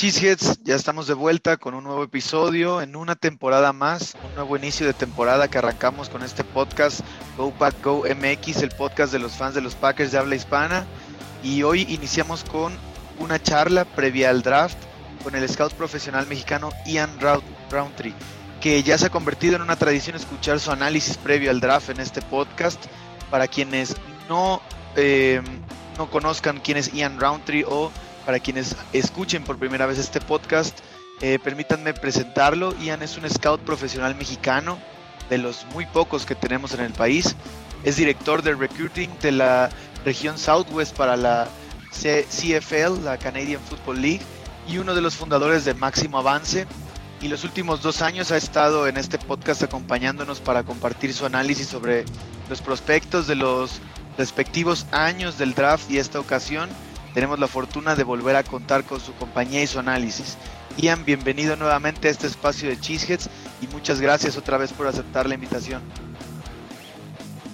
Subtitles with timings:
[0.00, 0.60] Cheeseheads?
[0.64, 4.86] Ya estamos de vuelta con un nuevo episodio en una temporada más, un nuevo inicio
[4.86, 7.00] de temporada que arrancamos con este podcast
[7.36, 10.86] Go Back Go MX, el podcast de los fans de los Packers de habla hispana.
[11.42, 12.72] Y hoy iniciamos con
[13.18, 14.78] una charla previa al draft
[15.22, 17.10] con el scout profesional mexicano Ian
[17.70, 18.14] Roundtree,
[18.62, 22.00] que ya se ha convertido en una tradición escuchar su análisis previo al draft en
[22.00, 22.82] este podcast.
[23.30, 23.94] Para quienes
[24.30, 24.62] no,
[24.96, 25.42] eh,
[25.98, 27.92] no conozcan quién es Ian Roundtree o
[28.24, 30.78] para quienes escuchen por primera vez este podcast,
[31.20, 32.74] eh, permítanme presentarlo.
[32.78, 34.78] Ian es un scout profesional mexicano,
[35.28, 37.34] de los muy pocos que tenemos en el país.
[37.84, 39.70] Es director de recruiting de la
[40.04, 41.48] región Southwest para la
[41.92, 44.22] CFL, la Canadian Football League,
[44.68, 46.66] y uno de los fundadores de Máximo Avance.
[47.22, 51.68] Y los últimos dos años ha estado en este podcast acompañándonos para compartir su análisis
[51.68, 52.04] sobre
[52.48, 53.80] los prospectos de los
[54.16, 56.68] respectivos años del draft y esta ocasión
[57.14, 60.36] tenemos la fortuna de volver a contar con su compañía y su análisis.
[60.76, 63.28] Ian, bienvenido nuevamente a este espacio de Cheeseheads
[63.60, 65.82] y muchas gracias otra vez por aceptar la invitación.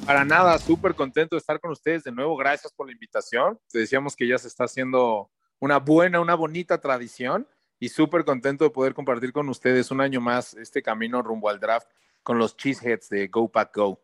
[0.05, 2.37] Para nada, súper contento de estar con ustedes de nuevo.
[2.37, 3.59] Gracias por la invitación.
[3.69, 7.49] Te decíamos que ya se está haciendo una buena, una bonita tradición
[7.81, 11.59] y súper contento de poder compartir con ustedes un año más este camino rumbo al
[11.59, 11.89] draft
[12.23, 14.01] con los Cheeseheads de Go Pack Go.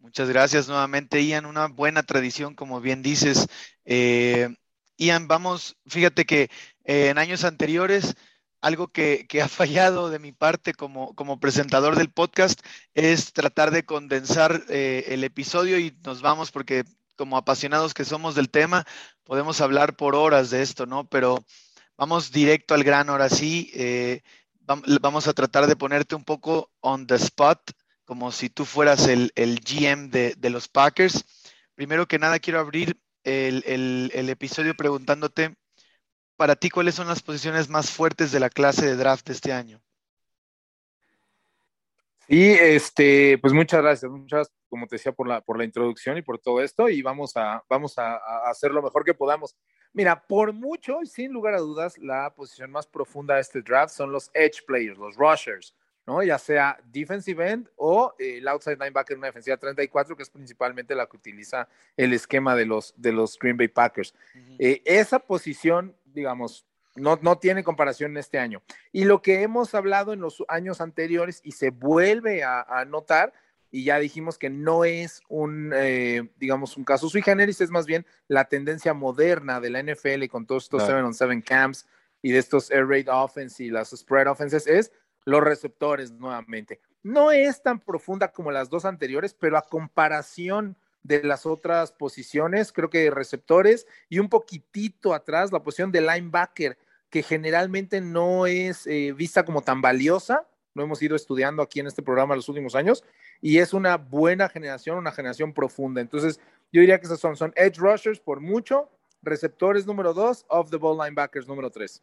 [0.00, 1.46] Muchas gracias nuevamente, Ian.
[1.46, 3.48] Una buena tradición, como bien dices.
[3.84, 4.54] Eh,
[4.98, 6.50] Ian, vamos, fíjate que
[6.84, 8.16] eh, en años anteriores
[8.60, 12.60] algo que, ha fallado de mi parte como, como, presentador del podcast
[12.94, 16.84] es tratar de condensar eh, el episodio y nos vamos porque
[17.16, 18.84] como apasionados que somos del tema,
[19.24, 21.08] podemos hablar por horas de esto, ¿no?
[21.08, 21.44] Pero
[21.96, 23.72] vamos directo al grano ahora sí.
[23.74, 24.22] Eh,
[25.00, 27.72] vamos a tratar de ponerte un poco on the spot,
[28.04, 31.24] como si tú fueras el, GM de, de los Packers.
[31.74, 35.56] Primero que nada, quiero abrir el, episodio preguntándote,
[36.36, 39.52] para ti, ¿cuáles son las posiciones más fuertes de la clase de draft de este
[39.52, 39.80] año?
[42.28, 46.22] Sí, este, pues muchas gracias, muchas, como te decía, por la, por la introducción y
[46.22, 48.16] por todo esto, y vamos a, vamos a,
[48.48, 49.56] hacer lo mejor que podamos.
[49.94, 53.94] Mira, por mucho y sin lugar a dudas, la posición más profunda de este draft
[53.94, 55.74] son los edge players, los rushers.
[56.08, 56.22] ¿No?
[56.22, 60.30] Ya sea defensive end o eh, el outside linebacker en una defensiva 34, que es
[60.30, 64.14] principalmente la que utiliza el esquema de los, de los Green Bay Packers.
[64.58, 66.64] Eh, esa posición, digamos,
[66.96, 68.62] no, no tiene comparación en este año.
[68.90, 73.34] Y lo que hemos hablado en los años anteriores y se vuelve a, notar,
[73.70, 77.84] y ya dijimos que no es un, eh, digamos, un caso sui generis, es más
[77.84, 81.86] bien la tendencia moderna de la NFL con todos estos 7 on 7 camps
[82.22, 84.90] y de estos air raid offense y las spread offenses, es
[85.24, 86.80] los receptores nuevamente.
[87.02, 92.72] No es tan profunda como las dos anteriores, pero a comparación de las otras posiciones,
[92.72, 96.76] creo que receptores y un poquitito atrás la posición de linebacker,
[97.08, 101.86] que generalmente no es eh, vista como tan valiosa, lo hemos ido estudiando aquí en
[101.86, 103.04] este programa los últimos años,
[103.40, 106.00] y es una buena generación, una generación profunda.
[106.00, 106.40] Entonces,
[106.72, 108.90] yo diría que esos son, son edge rushers por mucho,
[109.22, 112.02] receptores número dos, off the ball linebackers número tres.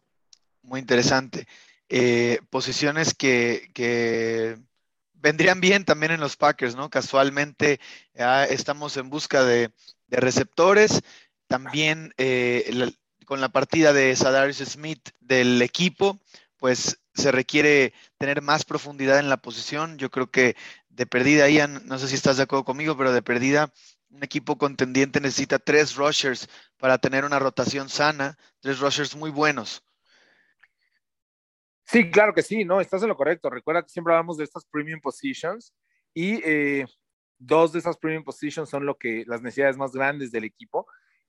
[0.64, 1.46] Muy interesante.
[1.90, 4.58] Eh, posiciones que,
[5.14, 6.90] vendrían bien también en los Packers, ¿no?
[6.90, 7.80] Casualmente
[8.50, 9.72] estamos en busca de,
[10.10, 11.02] receptores,
[11.48, 12.92] también eh,
[13.26, 16.20] con la partida de Sadarius Smith del equipo,
[16.58, 19.98] pues se requiere tener más profundidad en la posición.
[19.98, 20.56] Yo creo que
[20.90, 23.74] de perdida, Ian, no sé si estás de acuerdo conmigo, pero de perdida,
[24.10, 26.48] un equipo contendiente necesita tres rushers
[26.78, 29.84] para tener una rotación sana, tres rushers muy buenos.
[31.86, 33.50] Sí, claro que sí, no, estás en lo correcto.
[33.50, 35.74] Recuerda que siempre hablamos de estas premium positions
[36.14, 36.86] y eh,
[37.38, 40.88] dos de esas premium positions son lo que las necesidades más grandes del equipo.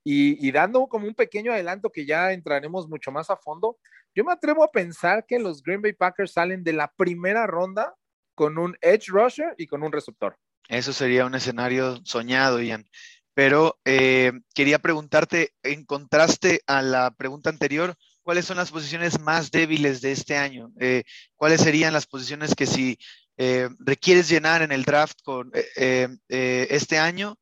[0.09, 3.77] Y, dando como un pequeño adelanto que ya entraremos mucho más a fondo,
[4.15, 7.93] yo me atrevo a pensar que los Green Bay Packers salen de la primera ronda
[8.37, 10.39] con un edge rusher y con un receptor.
[10.69, 12.87] Eso sería un escenario soñado, Ian.
[13.35, 17.97] Pero eh, quería preguntarte, en contraste a la pregunta anterior,
[18.27, 21.05] cuáles son las posiciones más débiles de este año, eh,
[21.37, 22.99] cuáles serían las posiciones que si
[23.37, 27.37] eh, requieres llenar en el draft con eh, este año,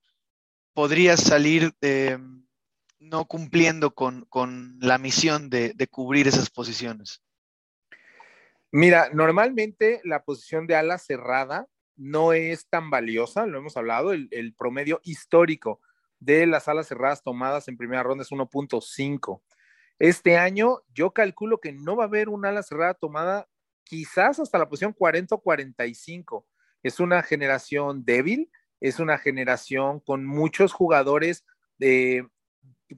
[0.74, 1.72] podrías salir
[2.98, 7.22] no cumpliendo con, la misión de, cubrir esas posiciones.
[8.70, 11.66] Mira, normalmente la posición de ala cerrada
[11.96, 15.80] no es tan valiosa, lo hemos hablado, el, el promedio histórico
[16.18, 19.40] de las alas cerradas tomadas en primera ronda es 1.5.
[19.98, 23.48] Este año yo calculo que no va a haber un ala cerrada tomada
[23.84, 26.46] quizás hasta la posición 40 o 45.
[26.82, 28.50] Es una generación débil,
[28.80, 31.44] es una generación con muchos jugadores
[31.78, 32.26] de,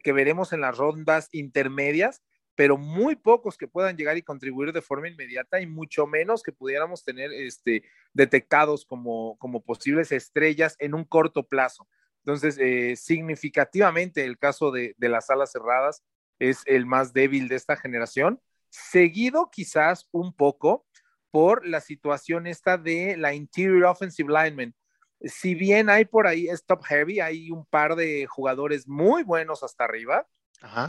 [0.02, 2.22] que veremos en las rondas intermedias
[2.56, 6.52] pero muy pocos que puedan llegar y contribuir de forma inmediata y mucho menos que
[6.52, 7.84] pudiéramos tener este,
[8.14, 11.86] detectados como, como posibles estrellas en un corto plazo.
[12.24, 16.02] Entonces, eh, significativamente el caso de, de, las alas cerradas
[16.38, 18.40] es el más débil de esta generación,
[18.70, 20.86] seguido quizás un poco
[21.30, 24.74] por la situación esta de la interior offensive lineman.
[25.20, 29.84] Si bien hay por ahí stop heavy, hay un par de jugadores muy buenos hasta
[29.84, 30.26] arriba,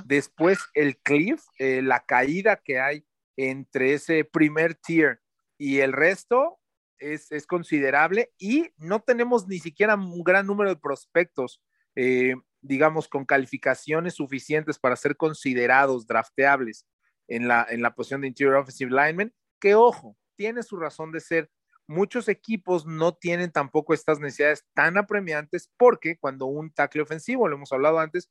[0.06, 3.06] Después el cliff, eh, la caída que hay
[3.36, 5.22] entre ese primer tier
[5.58, 6.60] y el resto
[7.00, 11.62] es, considerable y no tenemos ni siquiera un gran número de prospectos,
[11.96, 16.86] eh, digamos, con calificaciones suficientes para ser considerados drafteables
[17.28, 21.20] en la, en la posición de interior offensive lineman, que ojo, tiene su razón de
[21.20, 21.50] ser.
[21.88, 27.56] Muchos equipos no tienen tampoco estas necesidades tan apremiantes porque cuando un tackle ofensivo, lo
[27.56, 28.30] hemos hablado antes,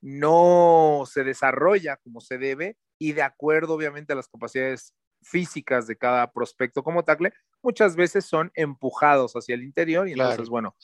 [0.00, 5.96] no se desarrolla como se debe y de acuerdo obviamente a las capacidades físicas de
[5.96, 7.32] cada prospecto como tackle,
[7.62, 10.76] muchas veces son empujados hacia el interior y entonces, bueno,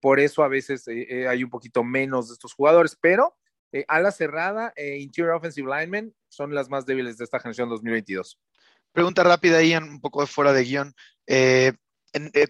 [0.00, 3.36] por eso a veces eh, eh, hay un poquito menos de estos jugadores, pero
[3.72, 7.68] eh, a la cerrada e interior offensive linemen son las más débiles de esta generación
[7.68, 8.38] 2022.
[8.92, 10.94] Pregunta rápida, Ian, un poco fuera de guion.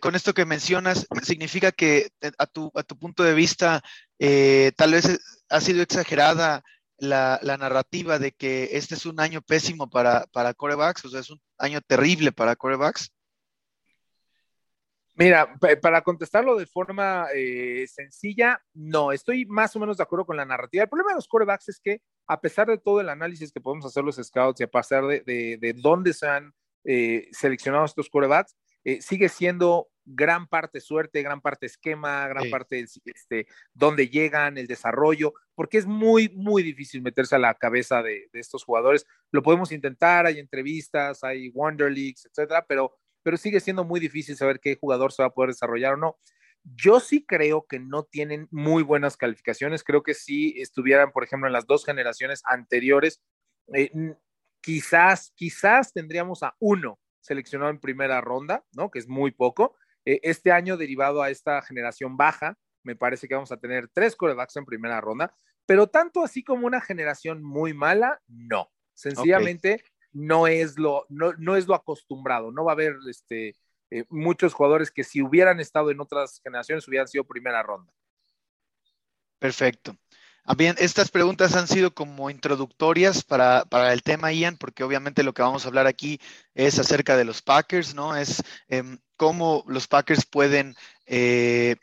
[0.01, 3.83] con esto que mencionas, ¿significa que a tu, a tu punto de vista
[4.19, 5.21] tal vez
[5.51, 6.63] ha sido exagerada
[6.97, 11.31] la, narrativa de que este es un año pésimo para, para corebacks, o sea, es
[11.31, 13.13] un año terrible para corebacks?
[15.15, 20.37] Mira, para contestarlo de forma eh, sencilla, no, estoy más o menos de acuerdo con
[20.37, 20.85] la narrativa.
[20.85, 23.85] El problema de los corebacks es que, a pesar de todo el análisis que podemos
[23.85, 26.55] hacer los scouts y a pesar de, dónde se han
[26.85, 32.85] eh, seleccionado estos corebacks, eh, sigue siendo gran parte suerte, gran parte esquema, gran parte
[33.05, 38.29] este, dónde llegan, el desarrollo, porque es muy, muy difícil meterse a la cabeza de,
[38.33, 39.07] estos jugadores.
[39.31, 44.37] Lo podemos intentar, hay entrevistas, hay Wonder Leagues, etcétera, pero, pero sigue siendo muy difícil
[44.37, 46.19] saber qué jugador se va a poder desarrollar o no.
[46.63, 49.83] Yo sí creo que no tienen muy buenas calificaciones.
[49.83, 53.23] Creo que si estuvieran, por ejemplo, en las dos generaciones anteriores,
[53.75, 53.91] eh,
[54.61, 58.91] quizás, quizás tendríamos a uno seleccionado en primera ronda, ¿no?
[58.91, 59.77] Que es muy poco.
[60.05, 64.17] Eh, este año, derivado a esta generación baja, me parece que vamos a tener tres
[64.17, 65.35] corebacks en primera ronda,
[65.67, 68.71] pero tanto así como una generación muy mala, no.
[68.95, 69.83] Sencillamente
[70.13, 72.51] no, es lo, no, es lo acostumbrado.
[72.51, 73.57] No va a haber este,
[73.91, 77.93] eh, muchos jugadores que si hubieran estado en otras generaciones hubieran sido primera ronda.
[79.39, 79.97] Perfecto.
[80.45, 85.33] Ah, bien, estas preguntas han sido como introductorias para, el tema, Ian, porque obviamente lo
[85.33, 86.21] que vamos a hablar aquí
[86.55, 88.17] es acerca de los Packers, ¿no?
[88.17, 90.75] Es em, cómo los Packers pueden
[91.07, 91.77] eh,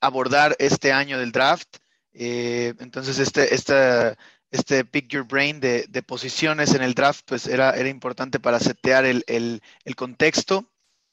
[0.00, 1.76] abordar este año del draft.
[2.12, 3.54] Eh, entonces, este,
[4.50, 9.04] este Pick Your Brain de, posiciones en el draft, pues era, era importante para setear
[9.04, 9.62] el,
[9.96, 10.70] contexto.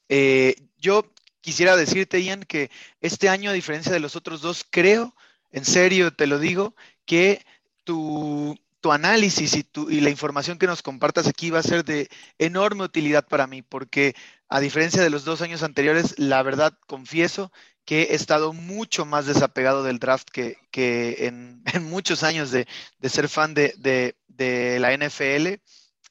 [0.08, 2.70] Eh, yo quisiera decirte, Ian, que
[3.00, 5.14] este año, a diferencia de los otros dos, creo
[5.54, 6.74] en serio te lo digo,
[7.06, 7.46] que
[7.84, 8.58] tu,
[8.90, 12.84] análisis y, tu, y la información que nos compartas aquí va a ser de enorme
[12.84, 14.14] utilidad para mí, porque
[14.48, 17.50] a diferencia de los dos años anteriores, la verdad confieso
[17.84, 20.56] que he estado mucho más desapegado del draft que,
[21.26, 22.66] en, muchos años de,
[23.02, 24.14] ser fan de,
[24.78, 25.60] la NFL.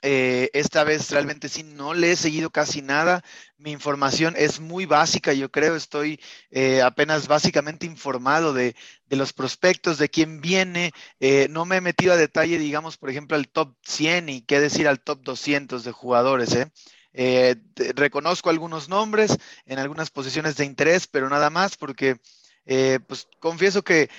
[0.06, 3.24] Eh, esta vez realmente sí no le he seguido casi nada.
[3.58, 5.78] Mi información es muy básica, yo creo.
[5.78, 6.20] Estoy
[6.52, 8.76] eh, apenas básicamente informado de,
[9.10, 10.92] los prospectos, de quién viene.
[11.22, 14.60] Eh, no me he metido a detalle, digamos, por ejemplo, al top 100 y qué
[14.60, 16.58] decir al top 200 de jugadores.
[17.96, 22.18] Reconozco algunos nombres en algunas posiciones de interés, pero nada más porque,
[22.66, 24.10] pues, confieso que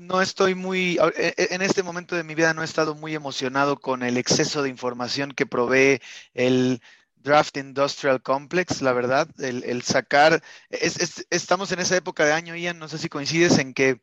[0.00, 3.14] no estoy muy, e, e, en este momento de mi vida no he estado muy
[3.14, 6.00] emocionado con el exceso de información que provee
[6.32, 6.80] el
[7.16, 12.88] Draft Industrial Complex, la verdad, el, sacar, estamos en esa época de año, Ian, no
[12.88, 14.00] sé si coincides en que,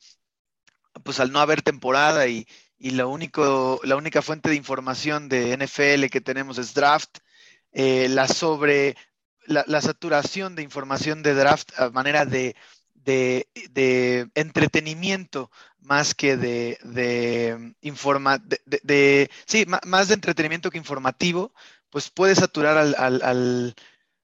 [1.03, 2.47] pues al no haber temporada y,
[2.79, 7.17] lo único, la única fuente de información de NFL que tenemos es draft,
[7.79, 8.97] eh, la sobre,
[9.45, 12.55] la, saturación de información de draft a manera de,
[12.95, 21.53] de, de entretenimiento más que de, de, informa, de, sí, más de entretenimiento que informativo,
[21.91, 23.75] pues puede saturar al, al,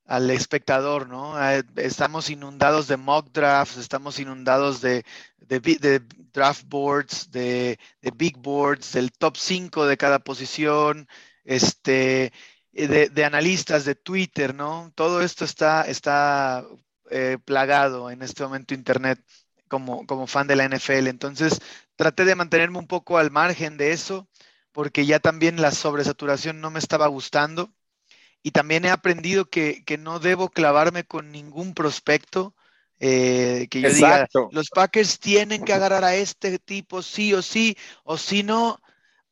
[0.08, 1.38] al, espectador, ¿no?
[1.38, 5.06] Ah, estamos inundados de mock drafts, estamos inundados de,
[5.38, 6.02] de
[6.34, 7.78] draft boards, de,
[8.16, 11.08] big boards, del top 5 de cada posición,
[11.44, 12.34] este,
[12.74, 14.92] de, analistas de Twitter, ¿no?
[14.96, 16.66] Todo esto está, está
[17.12, 19.24] eh, plagado en este momento Internet
[19.68, 21.08] como, fan de la NFL.
[21.08, 21.62] Entonces,
[21.96, 24.28] traté de mantenerme un poco al margen de eso
[24.72, 27.72] porque ya también la sobresaturación no me estaba gustando.
[28.42, 32.56] Y también he aprendido que, no debo clavarme con ningún prospecto.
[33.00, 37.78] Eh, que yo diga, los Packers tienen que agarrar a este tipo sí o sí,
[38.04, 38.82] o si no,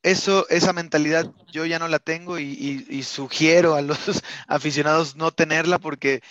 [0.03, 3.97] eso, esa mentalidad yo ya no la tengo y, sugiero a los
[4.47, 6.21] aficionados no tenerla porque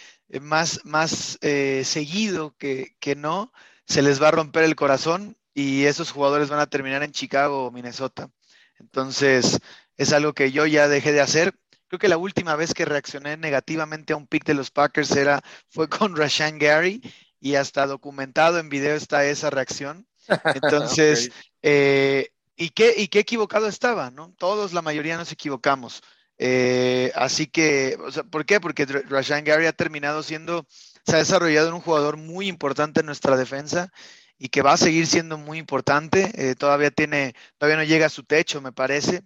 [0.41, 3.53] más, más eh, seguido que, que, no,
[3.87, 7.67] se les va a romper el corazón y esos jugadores van a terminar en Chicago
[7.67, 8.31] o Minnesota.
[8.79, 9.59] Entonces,
[9.97, 11.55] es algo que yo ya dejé de hacer.
[11.89, 15.43] Creo que la última vez que reaccioné negativamente a un pick de los Packers era,
[15.69, 17.03] fue con Rashan Gary
[17.41, 20.07] y hasta documentado en video está esa reacción.
[20.55, 21.31] Entonces,
[21.63, 24.11] eh, ¿y, qué, ¿y qué equivocado estaba?
[24.11, 24.35] ¿no?
[24.39, 26.03] Todos, la mayoría nos equivocamos.
[26.39, 27.99] Eh, así que,
[28.31, 28.61] ¿por qué?
[28.61, 30.67] Porque Rashan Gary ha terminado siendo,
[31.07, 33.91] se ha desarrollado en un jugador muy importante en nuestra defensa
[34.39, 36.31] y que va a seguir siendo muy importante.
[36.35, 39.23] Eh, todavía tiene, todavía no llega a su techo, me parece.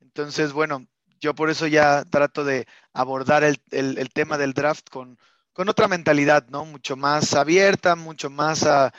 [0.00, 0.84] Entonces, bueno,
[1.20, 5.18] yo por eso ya trato de abordar el, tema del draft con,
[5.52, 6.64] con, otra mentalidad, ¿no?
[6.64, 8.92] Mucho más abierta, mucho más a,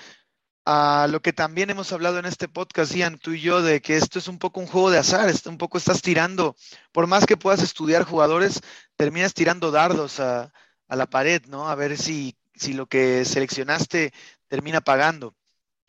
[0.65, 3.97] a, lo que también hemos hablado en este podcast, Ian, tú y yo, de que
[3.97, 6.55] esto es un poco un juego de azar, un poco estás tirando,
[6.91, 8.61] por más que puedas estudiar jugadores,
[8.95, 10.53] terminas tirando dardos a,
[10.87, 11.69] a la pared, ¿no?
[11.69, 14.13] A ver si, si lo que seleccionaste
[14.47, 15.35] termina pagando.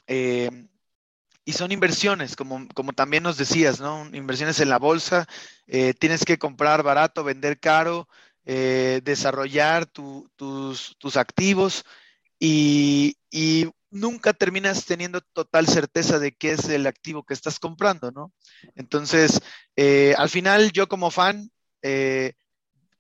[0.07, 0.51] Eh,
[1.45, 4.09] y son inversiones, como, como también nos decías, ¿no?
[4.15, 5.27] Inversiones en la bolsa,
[5.67, 8.09] eh, tienes que comprar barato, vender caro,
[8.47, 10.27] eh, desarrollar tus,
[10.99, 11.85] tus, activos
[12.39, 18.11] y, y, nunca terminas teniendo total certeza de qué es el activo que estás comprando,
[18.11, 18.33] ¿no?
[18.75, 19.41] Entonces,
[20.17, 21.51] al final yo como fan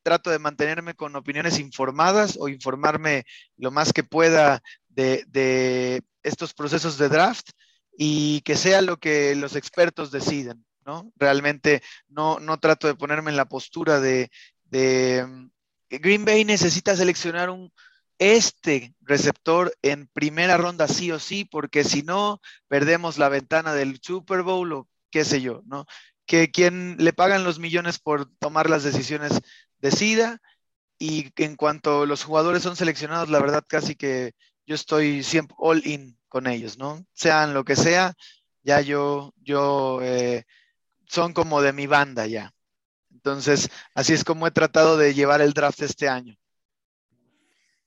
[0.04, 3.24] trato de mantenerme con opiniones informadas o informarme
[3.56, 7.50] lo más que pueda de, de estos procesos de draft
[7.96, 11.12] y que sea lo que los expertos deciden, ¿no?
[11.16, 14.30] Realmente no, no trato de ponerme en la postura de,
[14.64, 15.50] de mm,
[15.90, 17.72] Green Bay necesita seleccionar un
[18.18, 24.00] este receptor en primera ronda sí o sí, porque si no, perdemos la ventana del
[24.02, 25.86] Super Bowl o qué sé yo, ¿no?
[26.26, 29.40] Que quien le pagan los millones por tomar las decisiones
[29.78, 30.40] decida
[30.98, 34.32] y en cuanto los jugadores son seleccionados, la verdad casi que
[34.66, 37.04] yo estoy siempre all in con ellos, ¿no?
[37.12, 38.14] Sean lo que sea,
[38.62, 40.44] ya yo, yo, eh,
[41.06, 42.52] son como de mi banda ya.
[43.12, 46.36] Entonces, así es como he tratado de llevar el draft este año.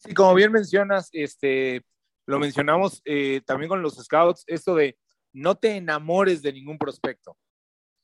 [0.07, 1.83] Sí, como bien mencionas, este,
[2.25, 4.97] lo mencionamos eh, también con los scouts, esto de
[5.33, 7.37] no te enamores de ningún prospecto.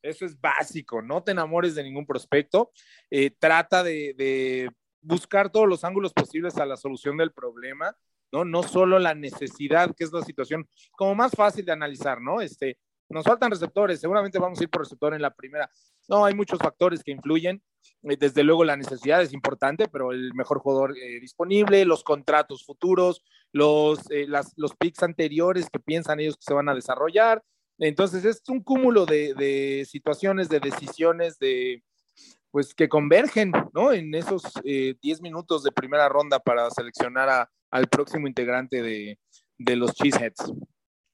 [0.02, 2.72] Eso es básico, no te enamores de ningún prospecto.
[3.10, 4.70] Eh, trata de, de,
[5.02, 7.96] buscar todos los ángulos posibles a la solución del problema
[8.34, 8.44] ¿no?
[8.44, 12.42] No solo la necesidad, que es la situación como más fácil de analizar, ¿no?
[12.42, 12.80] Este,
[13.10, 15.70] nos faltan receptores, seguramente vamos a ir por receptor en la primera.
[16.08, 17.62] No, hay muchos factores que influyen.
[18.04, 22.66] Eh, desde luego la necesidad es importante, pero el mejor jugador eh, disponible, los contratos
[22.66, 24.28] futuros, los, eh,
[24.80, 27.44] picks anteriores que piensan ellos que se van a desarrollar.
[27.78, 31.84] Entonces es un cúmulo de, de situaciones, de decisiones, de,
[32.54, 33.92] pues que convergen, ¿no?
[33.92, 34.64] En esos 10
[35.04, 39.18] eh, minutos de primera ronda para seleccionar al próximo integrante de,
[39.76, 40.54] los Cheeseheads.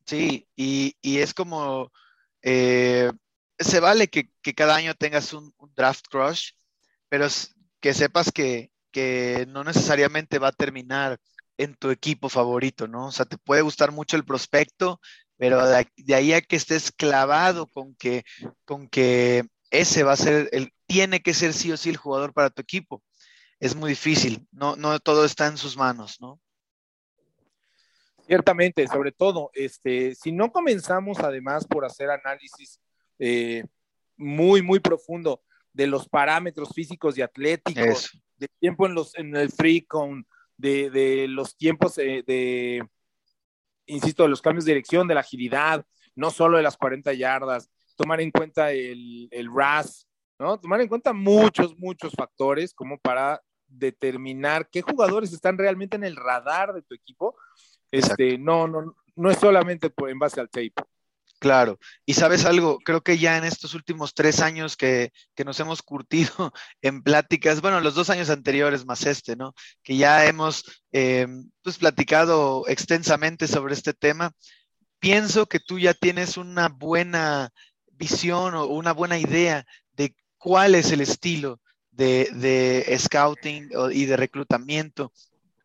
[0.10, 1.92] Sí, y, es como,
[2.42, 3.12] eh,
[3.60, 6.54] se vale que, cada año tengas un, draft crush,
[7.10, 7.28] pero
[7.80, 8.72] que sepas que,
[9.50, 11.20] no necesariamente va a terminar
[11.58, 13.08] en tu equipo favorito, ¿no?
[13.08, 15.00] O sea, te puede gustar mucho el prospecto,
[15.38, 18.24] pero de, de ahí a que estés clavado con que,
[18.66, 22.34] con que ese va a ser el, tiene que ser sí o sí el jugador
[22.34, 23.04] para tu equipo.
[23.60, 26.42] Es muy difícil, no, no todo está en sus manos, ¿no?
[28.29, 32.79] Ciertamente, sobre todo, este, si no comenzamos además por hacer análisis
[33.17, 33.63] eh,
[34.17, 35.41] muy, muy profundo
[35.74, 41.25] de los parámetros físicos y atléticos, de tiempo en, los, en el free con, de,
[41.27, 42.88] los tiempos eh, de,
[43.88, 45.83] insisto, de los cambios de dirección, de la agilidad,
[46.13, 50.07] no solo de las 40 yardas, tomar en cuenta el, el RAS,
[50.38, 50.59] ¿no?
[50.59, 56.15] Tomar en cuenta muchos, muchos factores como para determinar qué jugadores están realmente en el
[56.15, 57.36] radar de tu equipo.
[57.91, 60.74] Este, no, no, no es solamente por, en base al tape.
[61.39, 65.58] Claro, y sabes algo, creo que ya en estos últimos tres años que, que, nos
[65.62, 66.29] hemos curtido
[66.81, 69.53] en pláticas, bueno, los dos años anteriores más este, ¿no?
[69.81, 71.27] Que ya hemos eh,
[71.62, 74.34] pues platicado extensamente sobre este tema,
[75.00, 77.51] pienso que tú ya tienes una buena
[77.93, 85.13] visión o una buena idea de cuál es el estilo de, scouting y de reclutamiento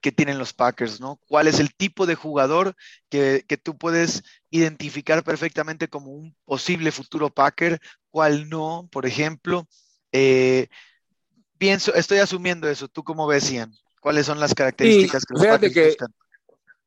[0.04, 1.18] que tienen los Packers, ¿no?
[1.28, 2.76] ¿Cuál es el tipo de jugador
[3.08, 7.80] que, tú puedes identificar perfectamente como un posible futuro Packer,
[8.11, 9.66] cuál no, por ejemplo?
[10.12, 10.68] Eh,
[11.56, 12.87] pienso, estoy asumiendo eso.
[12.87, 13.73] ¿Tú cómo ves, Ian?
[13.99, 16.14] ¿Cuáles son las características que los Packers buscan?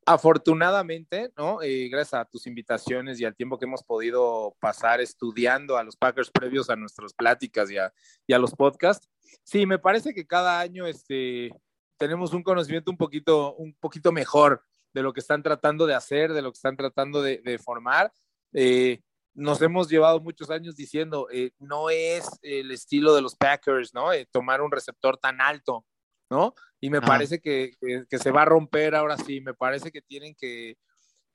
[0.05, 1.63] Afortunadamente, ¿no?
[1.63, 5.95] Eh, gracias a tus invitaciones y al tiempo que hemos podido pasar estudiando a los
[5.95, 7.91] Packers previos a nuestras pláticas y a,
[8.27, 9.09] y a los podcasts,
[9.43, 11.51] sí, me parece que cada año este,
[11.97, 14.63] tenemos un conocimiento un poquito, un poquito mejor
[14.93, 18.11] de lo que están tratando de hacer, de lo que están tratando de, formar.
[18.53, 19.01] Eh,
[19.33, 24.11] nos hemos llevado muchos años diciendo, eh, no es el estilo de los Packers, ¿no?
[24.11, 25.85] Eh, tomar un receptor tan alto,
[26.29, 26.55] ¿no?
[26.79, 27.73] Y me parece que,
[28.09, 30.77] que, se va a romper ahora sí, me parece que tienen que,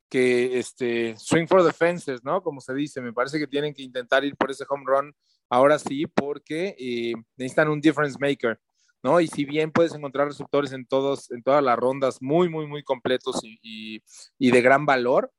[0.09, 2.43] que este, swing for the fences, ¿no?
[2.43, 5.15] Como se dice, me parece que tienen que intentar ir por ese home run
[5.49, 8.59] ahora sí, porque necesitan un difference maker.
[9.03, 9.21] ¿No?
[9.21, 12.83] Y si bien puedes encontrar receptores en, todos, en todas las rondas muy, muy, muy
[12.83, 14.01] completos y,
[14.39, 15.33] de gran valor,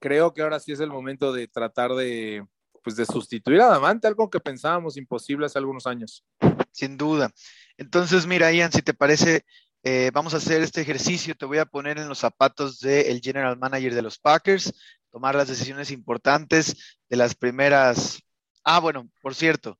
[0.00, 2.46] creo que ahora sí es el momento de tratar de,
[2.82, 6.24] pues, de sustituir a Davante, algo que pensábamos imposible hace algunos años.
[6.72, 7.30] Sin duda.
[7.78, 9.44] Entonces, mira, Ian, si te parece,
[9.82, 11.34] eh, vamos a hacer este ejercicio.
[11.34, 14.74] Te voy a poner en los zapatos del general manager de los Packers,
[15.10, 18.20] tomar las decisiones importantes de las primeras.
[18.62, 19.78] Ah, bueno, por cierto,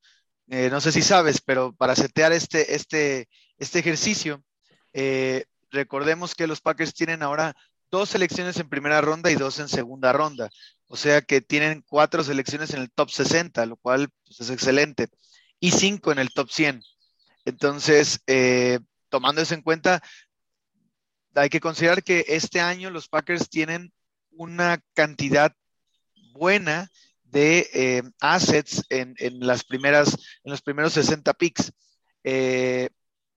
[0.49, 4.45] eh, no sé si sabes, pero para setear este, este, este ejercicio,
[4.93, 7.57] eh, recordemos que los Packers tienen ahora
[7.91, 10.49] dos selecciones en primera ronda y dos en segunda ronda.
[10.89, 15.09] O sea que tienen cuatro selecciones en el top 60, lo cual pues, es excelente,
[15.59, 16.83] y cinco en el top 100.
[17.45, 20.03] Entonces, eh, tomando eso en cuenta,
[21.35, 23.93] hay que considerar que este año los Packers tienen
[24.31, 25.53] una cantidad
[26.33, 26.91] buena
[27.31, 31.73] de eh, assets en, las primeras, en los primeros 60 picks.
[32.25, 32.89] Eh,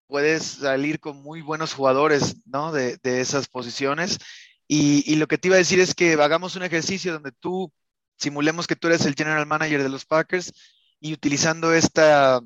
[0.06, 2.72] puedes salir con muy buenos jugadores ¿no?
[2.72, 4.18] de, esas posiciones.
[4.66, 7.72] Y, lo que te iba a decir es que hagamos un ejercicio donde tú
[8.16, 10.52] simulemos que tú eres el general manager de los Packers
[11.00, 12.40] y utilizando esta,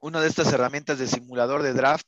[0.00, 2.06] una de estas herramientas de simulador de draft,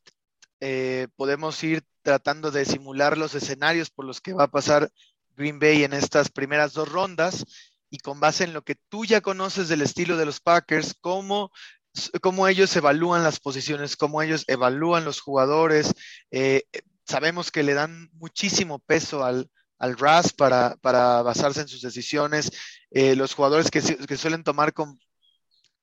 [0.60, 4.90] eh, podemos ir tratando de simular los escenarios por los que va a pasar
[5.36, 7.44] Green Bay en estas primeras dos rondas
[7.90, 11.50] y con base en lo que tú ya conoces del estilo de los Packers, cómo,
[12.20, 15.94] cómo ellos evalúan las posiciones, cómo ellos evalúan los jugadores.
[16.30, 16.64] Eh,
[17.06, 22.52] sabemos que le dan muchísimo peso al, al RAS para, basarse en sus decisiones.
[22.90, 23.80] Eh, los jugadores que,
[24.16, 24.98] suelen tomar con,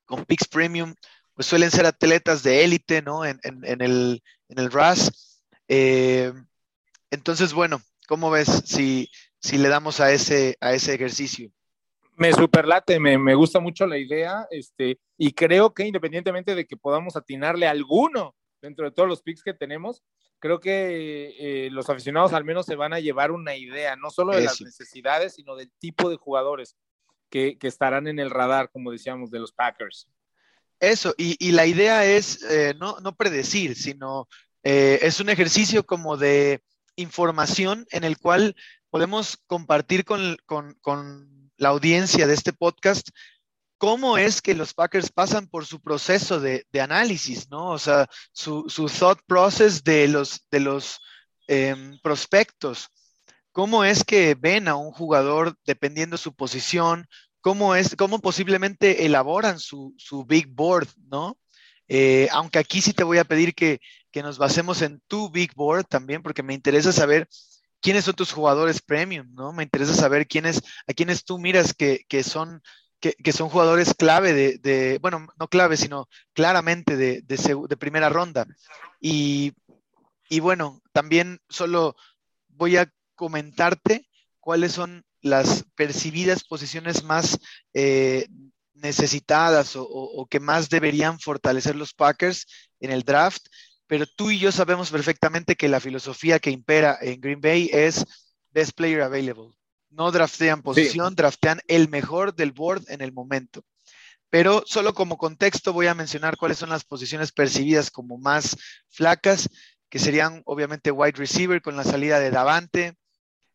[0.06, 0.94] con picks premium,
[1.34, 3.26] pues suelen ser atletas de élite, ¿no?
[3.26, 5.42] En, el, en RAS.
[5.68, 6.32] Eh,
[7.10, 11.52] entonces, bueno, ¿cómo ves si, si le damos a ese, a ese ejercicio?
[12.16, 16.78] Me superlate, me, me gusta mucho la idea, este, y creo que independientemente de que
[16.78, 20.02] podamos atinarle alguno dentro de todos los picks que tenemos,
[20.40, 24.36] creo que eh, los aficionados al menos se van a llevar una idea, no solo
[24.36, 26.76] de las necesidades, sino del tipo de jugadores
[27.30, 30.08] que, que, estarán en el radar, como decíamos, de los Packers.
[30.80, 34.28] Eso, y, y la idea es eh, no, no, predecir, sino
[34.64, 36.62] eh, es un ejercicio como de
[36.96, 38.56] información en el cual
[38.90, 43.10] podemos compartir con, con, con la audiencia de este podcast,
[43.78, 47.72] cómo es que los Packers pasan por su proceso de, análisis, ¿no?
[47.72, 48.66] O sea, su,
[49.00, 51.00] thought process de los, de los
[51.48, 52.90] em, prospectos.
[53.52, 57.08] ¿Cómo es que ven a un jugador dependiendo su posición?
[57.42, 59.96] ¿Cómo, es, cómo posiblemente elaboran su,
[60.28, 61.38] big board, ¿no?
[61.88, 63.80] Eh, aunque aquí sí te voy a pedir que,
[64.12, 67.28] que nos basemos en tu big board también, porque me interesa saber
[67.82, 69.54] quiénes son tus jugadores premium, ¿no?
[69.54, 72.62] Me interesa saber quiénes, a quiénes tú miras que, son,
[73.00, 78.48] que, son jugadores clave de, bueno, no clave, sino claramente de, de, primera ronda.
[79.00, 79.54] Y,
[80.42, 81.96] bueno, también solo
[82.50, 84.08] voy a comentarte
[84.40, 87.40] cuáles son las percibidas posiciones más
[87.74, 88.28] eh,
[88.74, 92.46] necesitadas o, o, que más deberían fortalecer los Packers
[92.80, 93.48] en el draft
[93.88, 98.06] pero tú y yo sabemos perfectamente que la filosofía que impera en Green Bay es
[98.52, 99.54] best player available.
[99.90, 103.64] No draftean posición, draftean el mejor del board en el momento.
[104.30, 108.58] Pero solo como contexto voy a mencionar cuáles son las posiciones percibidas como más
[108.90, 109.50] flacas,
[109.90, 112.98] que serían obviamente wide receiver con la salida de Davante,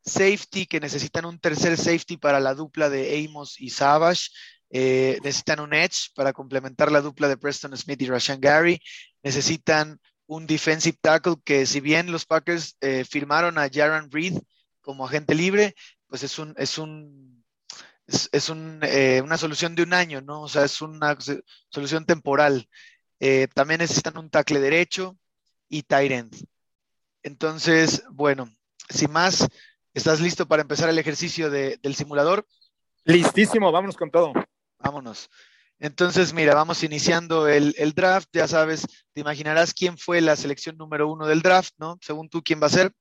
[0.04, 4.30] safety, que necesitan un tercer safety para la dupla de Amos y Savage,
[4.70, 8.80] eh, necesitan un edge para complementar la dupla de Preston Smith y Rashan Gary,
[9.22, 14.38] necesitan un defensive tackle que si bien los Packers eh, firmaron a Jaron Reed
[14.80, 15.74] como agente libre,
[16.06, 17.44] pues es un, es un,
[18.06, 20.42] es, un, eh, una solución de un año, ¿no?
[20.42, 21.18] O sea, es una
[21.68, 22.68] solución temporal.
[23.18, 25.18] Eh, también necesitan un tackle derecho
[25.68, 26.46] y tight end.
[27.24, 28.48] entonces, bueno,
[28.88, 29.48] sin más,
[29.94, 32.46] ¿estás listo para empezar el ejercicio del simulador?
[33.02, 34.32] Listísimo, vámonos con todo.
[34.78, 35.28] Vámonos.
[35.80, 38.28] Entonces, mira, vamos iniciando el, draft.
[38.34, 41.98] Ya sabes, te imaginarás quién fue la selección número uno del draft, ¿no?
[42.02, 42.92] Según tú, ¿quién va a ser?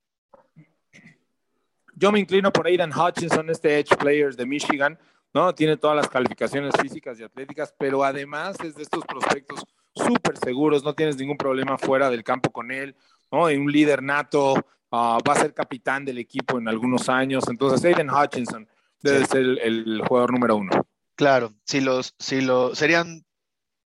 [1.94, 4.98] Yo me inclino por Aidan Hutchinson, este Edge Players de Michigan,
[5.34, 5.54] ¿no?
[5.54, 9.62] Tiene todas las calificaciones físicas y atléticas, pero además es de estos prospectos
[9.94, 12.96] súper seguros, no tienes ningún problema fuera del campo con él,
[13.30, 13.42] ¿no?
[13.42, 14.54] un líder nato,
[14.90, 17.44] ah, va a ser capitán del equipo en algunos años.
[17.48, 18.66] Entonces, Aiden Hutchinson
[19.02, 20.70] debe ser el jugador número uno.
[21.20, 23.26] Claro, si los, si lo serían,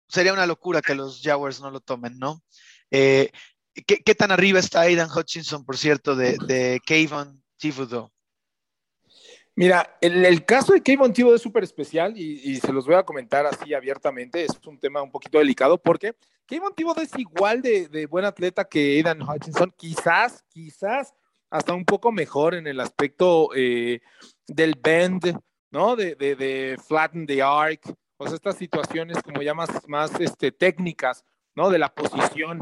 [0.08, 2.42] sería una locura que los Jaguars no lo tomen, ¿no?
[2.90, 3.30] Eh,
[3.86, 8.10] ¿qué, tan arriba está Aidan Hutchinson, por cierto, de, de Kayvon Thibodeau?
[9.54, 13.46] Mira, el, caso de Kayvon Thibodeau es súper especial y, se los voy a comentar
[13.46, 14.44] así abiertamente.
[14.44, 16.16] Es un tema un poquito delicado porque
[16.48, 21.14] Kayvon Thibodeau es igual de, buen atleta que Aidan Hutchinson, quizás, quizás
[21.52, 24.02] hasta un poco mejor en el aspecto eh,
[24.48, 25.40] del bend,
[25.72, 25.96] ¿no?
[25.96, 27.82] De, de, de flatten the arc,
[28.18, 31.24] o sea, estas situaciones como ya más, más este, técnicas,
[31.56, 31.70] ¿no?
[31.70, 32.60] De la posición.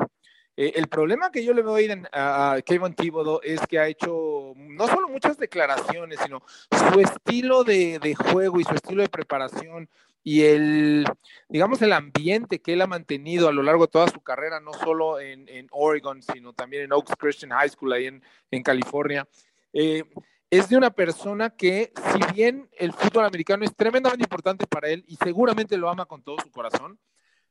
[0.55, 1.77] Eh, el problema que yo le veo
[2.11, 6.41] a, a Kevin Thibodeau es que ha hecho no solo muchas declaraciones, sino
[6.71, 9.87] su estilo de, de, juego y su estilo de preparación
[10.23, 11.05] y el,
[11.47, 14.73] digamos, el ambiente que él ha mantenido a lo largo de toda su carrera, no
[14.73, 19.25] solo en, en Oregon, sino también en Oaks Christian High School, ahí en, en California.
[19.71, 20.03] Eh,
[20.49, 25.03] es de una persona que, si bien el fútbol americano es tremendamente importante para él
[25.07, 26.99] y seguramente lo ama con todo su corazón,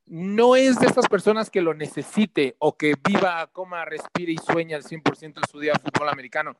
[0.07, 4.77] no es de estas personas que lo necesite o que viva, coma, respire y sueña
[4.77, 6.57] al 100% de su día fútbol americano.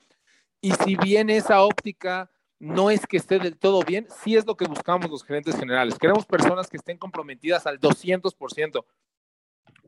[0.61, 4.57] Y si bien esa óptica no es que esté del todo bien, sí es lo
[4.57, 5.99] que buscamos los gerentes generales.
[5.99, 8.85] Queremos personas que estén comprometidas al 200%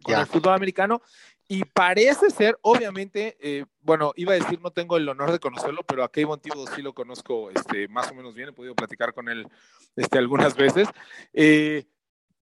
[0.02, 1.02] con el fútbol americano
[1.48, 5.82] y parece ser, obviamente, eh, bueno, iba a decir, no tengo el honor de conocerlo,
[5.82, 9.14] pero a Kevin Thibodeau sí lo conozco este, más o menos bien, he podido platicar
[9.14, 9.48] con él
[9.96, 10.88] este, algunas veces.
[11.32, 11.86] Eh,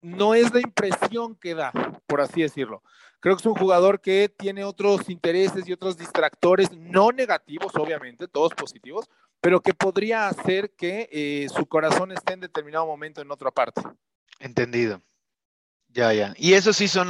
[0.02, 1.72] no es la impresión que da,
[2.08, 2.82] por así decirlo.
[3.20, 8.28] Creo que es un jugador que tiene otros intereses y otros distractores, no negativos, obviamente,
[8.28, 9.10] todos positivos,
[9.42, 13.82] pero que podría hacer que eh, su corazón esté en determinado momento en otra parte.
[14.40, 15.04] Entendido.
[15.90, 16.34] Ya, ya.
[16.38, 17.10] Y eso sí son,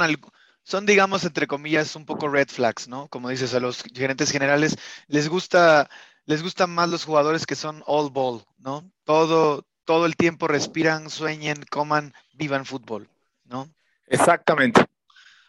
[0.68, 3.08] son, digamos, entre comillas, un poco red flags, ¿no?
[3.08, 4.76] Como dices, a los gerentes generales
[5.06, 5.88] les gusta,
[6.26, 8.84] les gustan más los jugadores que son all ball, ¿no?
[9.04, 13.08] Todo, todo el tiempo respiran, sueñen, coman, vivan fútbol,
[13.44, 13.70] ¿no?
[14.08, 14.84] Exactamente.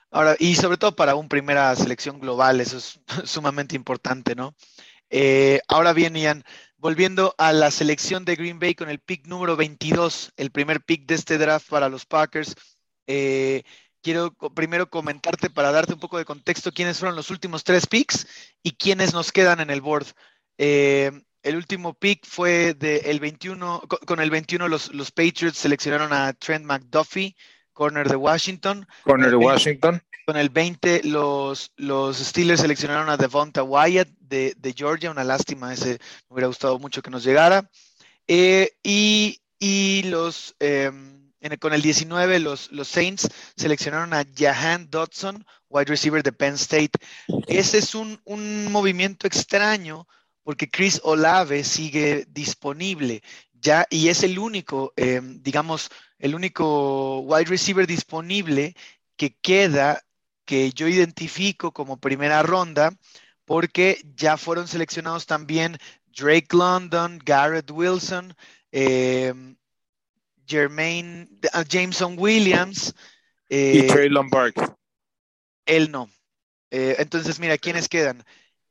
[0.10, 4.56] Ahora, y sobre todo para una primera selección global, eso es sumamente importante, ¿no?
[5.10, 6.46] Eh, ahora bien, Ian,
[6.78, 11.06] volviendo a la selección de Green Bay con el pick número 22, el primer pick
[11.06, 12.56] de este draft para los Packers.
[13.06, 13.64] Eh,
[14.02, 18.28] quiero primero comentarte para darte un poco de contexto quiénes fueron los últimos tres picks
[18.64, 20.08] y quiénes nos quedan en el board.
[20.58, 26.12] Eh, el último pick fue de el 21, con el 21 los, los Patriots seleccionaron
[26.12, 27.36] a Trent McDuffie,
[27.72, 28.86] corner de Washington.
[29.04, 30.02] Corner de Washington.
[30.26, 35.74] Con el 20 los, los Steelers seleccionaron a Devonta Wyatt de, de Georgia, una lástima,
[35.74, 35.98] ese
[36.30, 37.70] me hubiera gustado mucho que nos llegara.
[38.28, 40.56] Eh, y, y, los...
[40.60, 40.92] Eh,
[41.60, 46.92] con el 19, los, los Saints seleccionaron a Jahan Dodson, wide receiver de Penn State.
[47.48, 48.20] Ese es un,
[48.72, 50.08] movimiento extraño
[50.44, 53.22] porque Chris Olave sigue disponible
[53.54, 58.76] ya y es el único, em, digamos, el único wide receiver disponible
[59.16, 60.02] que queda
[60.46, 62.92] que yo identifico como primera ronda
[63.46, 68.34] porque ya fueron seleccionados también Drake London, Garrett Wilson,
[68.72, 69.34] eh,
[70.50, 72.96] Jermaine, uh, Jameson Williams.
[73.48, 74.64] y eh, Traylon Burks.
[75.66, 76.10] Él no.
[76.72, 78.24] Eh, entonces, mira, ¿quiénes quedan?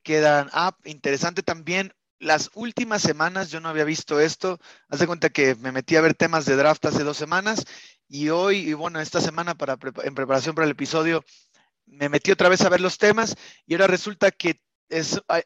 [0.02, 4.58] Quedan, ah, interesante también, las últimas semanas yo no había visto esto.
[4.88, 7.64] Haz de cuenta que me metí a ver temas de draft hace dos semanas
[8.08, 11.24] y hoy, y bueno, esta semana para, en preparación para el episodio,
[11.86, 13.36] me metí otra vez a ver los temas
[13.66, 14.60] y ahora resulta que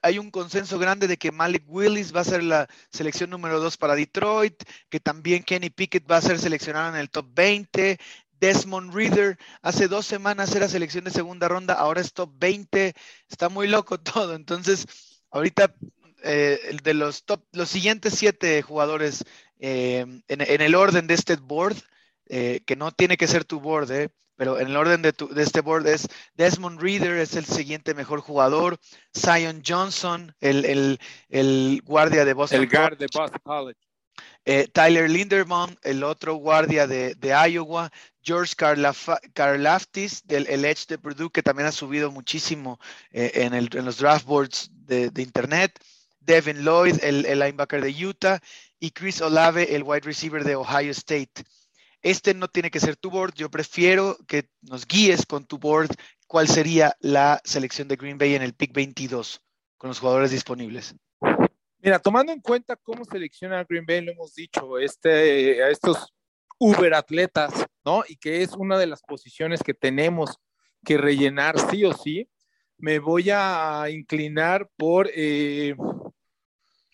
[0.03, 3.77] hay, un consenso grande de que Malik Willis va a ser la selección número dos
[3.77, 7.99] para Detroit, que también Kenny Pickett va a ser seleccionado en el top 20.
[8.41, 12.95] Desmond Reader hace dos semanas era selección de segunda ronda, ahora es top 20.
[13.29, 14.35] Está muy loco todo.
[14.35, 14.87] Entonces,
[15.31, 15.75] ahorita
[16.25, 19.25] eh, de los top, los siguientes siete jugadores
[19.59, 21.77] eh, en, el orden de este board,
[22.27, 25.61] eh, que no tiene que ser tu board, eh, pero en el orden de, este
[25.61, 28.79] board es Desmond Reader, es el siguiente mejor jugador,
[29.17, 30.99] Zion Johnson, el,
[31.85, 32.63] guardia de Boston.
[32.63, 33.79] El guard de Boston College.
[34.45, 41.31] Eh, Tyler Linderbaum, el otro guardia de, Iowa, George Karlaftis, del el Edge de Purdue,
[41.31, 42.81] que también ha subido muchísimo
[43.13, 45.79] eh, en, los draft boards de, Internet,
[46.19, 48.41] Devin Lloyd, el, linebacker de Utah,
[48.81, 51.45] y Chris Olave, el wide receiver de Ohio State.
[52.03, 55.91] Este no tiene que ser tu board, yo prefiero que nos guíes con tu board
[56.27, 59.41] cuál sería la selección de Green Bay en el pick 22
[59.77, 60.95] con los jugadores disponibles.
[61.79, 66.13] Mira, tomando en cuenta cómo selecciona Green Bay, lo hemos dicho, este, a estos
[66.59, 68.05] Uber atletas, ¿no?
[68.09, 70.39] Y que es una de las posiciones que tenemos
[70.85, 72.29] que rellenar sí o sí,
[72.79, 75.75] me voy a inclinar por, eh,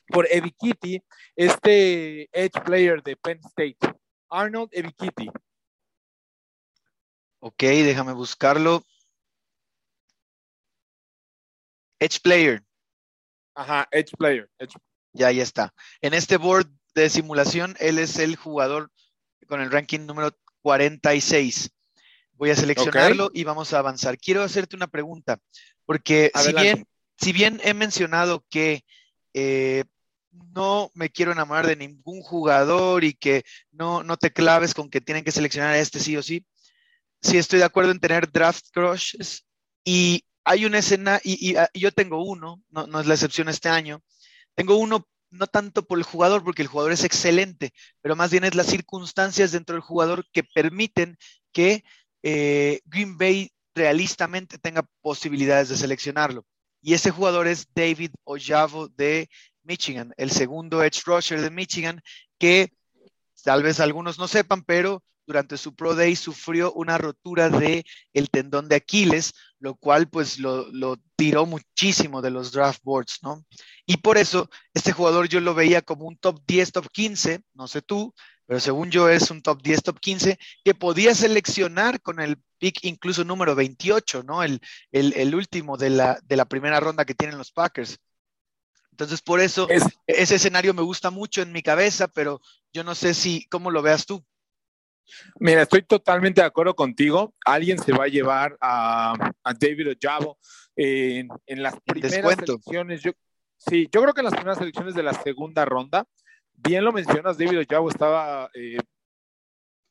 [0.07, 0.27] por
[0.59, 1.03] Kitty,
[1.37, 3.79] este edge player de Penn State,
[4.31, 5.31] Arnold Kitty.
[7.41, 8.83] Ok, déjame buscarlo.
[12.01, 12.63] Edge player.
[13.55, 14.49] Ajá, Edge Player.
[15.13, 15.75] Ya, ya está.
[16.01, 18.93] En este board de simulación, él es el jugador
[19.49, 20.31] con el ranking número
[20.63, 21.71] 46.
[22.35, 24.17] Voy a seleccionarlo y vamos a avanzar.
[24.17, 25.41] Quiero hacerte una pregunta,
[25.85, 26.87] porque si bien,
[27.17, 28.85] si bien he mencionado que
[29.35, 29.85] eh,
[30.55, 35.01] no me quiero enamorar de ningún jugador y que no, no te claves con que
[35.01, 36.47] tienen que seleccionar a este sí o sí,
[37.21, 39.45] sí estoy de acuerdo en tener draft crushes
[39.85, 44.03] y hay una escena, y, ah, yo tengo uno, no, es la excepción este año,
[44.55, 48.45] tengo uno no tanto por el jugador, porque el jugador es excelente, pero más bien
[48.45, 51.19] es las circunstancias dentro del jugador que permiten
[51.53, 51.85] que
[52.23, 56.47] eh, Green Bay realistamente tenga posibilidades de seleccionarlo.
[56.81, 59.29] Y ese jugador es David Ojavo de
[59.69, 62.03] Michigan, el segundo edge rusher de Michigan,
[62.39, 62.73] que
[63.45, 68.31] tal vez algunos no sepan, pero durante su Pro Day sufrió una rotura de el
[68.31, 73.45] tendón de Aquiles, lo cual pues lo, tiró muchísimo de los draft boards, ¿no?
[73.85, 77.69] Y por eso este jugador yo lo veía como un top 10, top 15, no
[77.69, 78.15] sé tú,
[78.47, 82.85] pero según yo es un top 10, top 15 que podía seleccionar con el pick
[82.85, 84.43] incluso número 28, ¿no?
[84.43, 87.99] El, el, último de la, de la primera ronda que tienen los Packers.
[88.99, 89.69] Entonces, por eso
[90.09, 92.41] ese escenario me gusta mucho en mi cabeza, pero
[92.73, 94.25] yo no sé si, ¿cómo lo veas tú?
[95.39, 97.33] Mira, estoy totalmente de acuerdo contigo.
[97.45, 99.15] Alguien se va a llevar a,
[99.61, 100.37] David Ojabo
[100.75, 103.01] en, las primeras elecciones.
[103.01, 103.13] Yo,
[103.57, 106.05] sí, yo creo que en las primeras elecciones de la segunda ronda,
[106.55, 108.79] bien lo mencionas, David Ojabo estaba eh,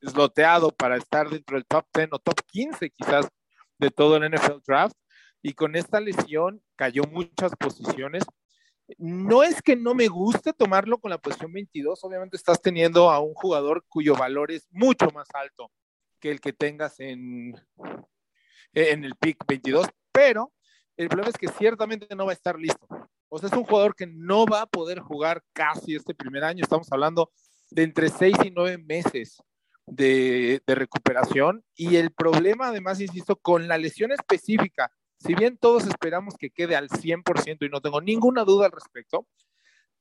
[0.01, 3.29] esloteado para estar dentro del top 10 o top 15 quizás
[3.77, 4.97] de todo el NFL Draft.
[5.41, 8.25] Y con esta lesión cayó muchas posiciones
[8.97, 13.19] no es que no me guste tomarlo con la posición 22, obviamente estás teniendo a
[13.19, 15.71] un jugador cuyo valor es mucho más alto
[16.19, 17.54] que el que tengas en,
[18.73, 20.54] en el pick 22, pero
[20.95, 22.88] el problema es que ciertamente no va a estar listo.
[23.30, 26.63] O sea, es un jugador que no va a poder jugar casi este primer año.
[26.63, 27.32] Estamos hablando
[27.69, 29.43] de entre 6 y 9 meses
[29.86, 31.63] de, de recuperación.
[31.76, 36.75] Y el problema, además, insisto, con la lesión específica si bien todos esperamos que quede
[36.75, 39.27] al 100% y no tengo ninguna duda al respecto,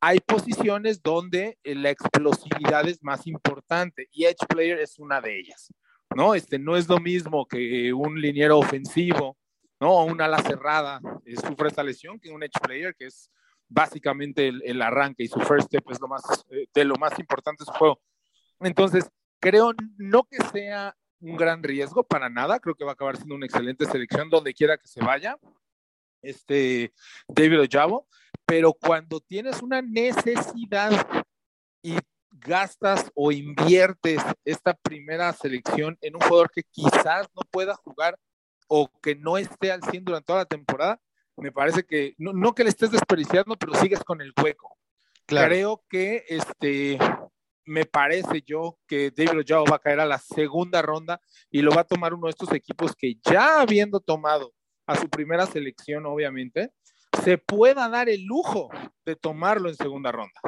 [0.00, 5.38] hay posiciones donde eh, la explosividad es más importante y Edge Player es una de
[5.38, 5.72] ellas,
[6.14, 6.34] ¿no?
[6.34, 9.36] Este no es lo mismo que un liniero ofensivo,
[9.80, 9.92] ¿no?
[9.92, 13.30] O una ala cerrada eh, sufre esta lesión que un Edge Player que es
[13.68, 17.64] básicamente el, arranque y su first step es lo más, eh, de lo más importante
[17.64, 18.00] de su juego.
[18.60, 19.08] Entonces,
[19.40, 22.60] creo no que sea un gran riesgo para nada.
[22.60, 25.36] Creo que va a acabar siendo una excelente selección donde quiera que se vaya.
[26.22, 26.92] Este
[27.28, 28.08] David Ojabo,
[28.44, 30.90] pero cuando tienes una necesidad
[31.82, 31.96] y
[32.30, 38.18] gastas o inviertes esta primera selección en un jugador que quizás no pueda jugar
[38.68, 41.00] o que no esté al 100 durante toda la temporada,
[41.36, 44.76] me parece que no, no que le estés desperdiciando, pero sigues con el hueco.
[45.26, 46.98] Creo que este
[47.66, 51.72] me parece yo que David Ojao va a caer a la segunda ronda y lo
[51.72, 54.54] va a tomar uno de estos equipos que ya habiendo tomado
[54.86, 56.72] a su primera selección, obviamente,
[57.24, 58.70] se pueda dar el lujo
[59.04, 60.40] de tomarlo en segunda ronda.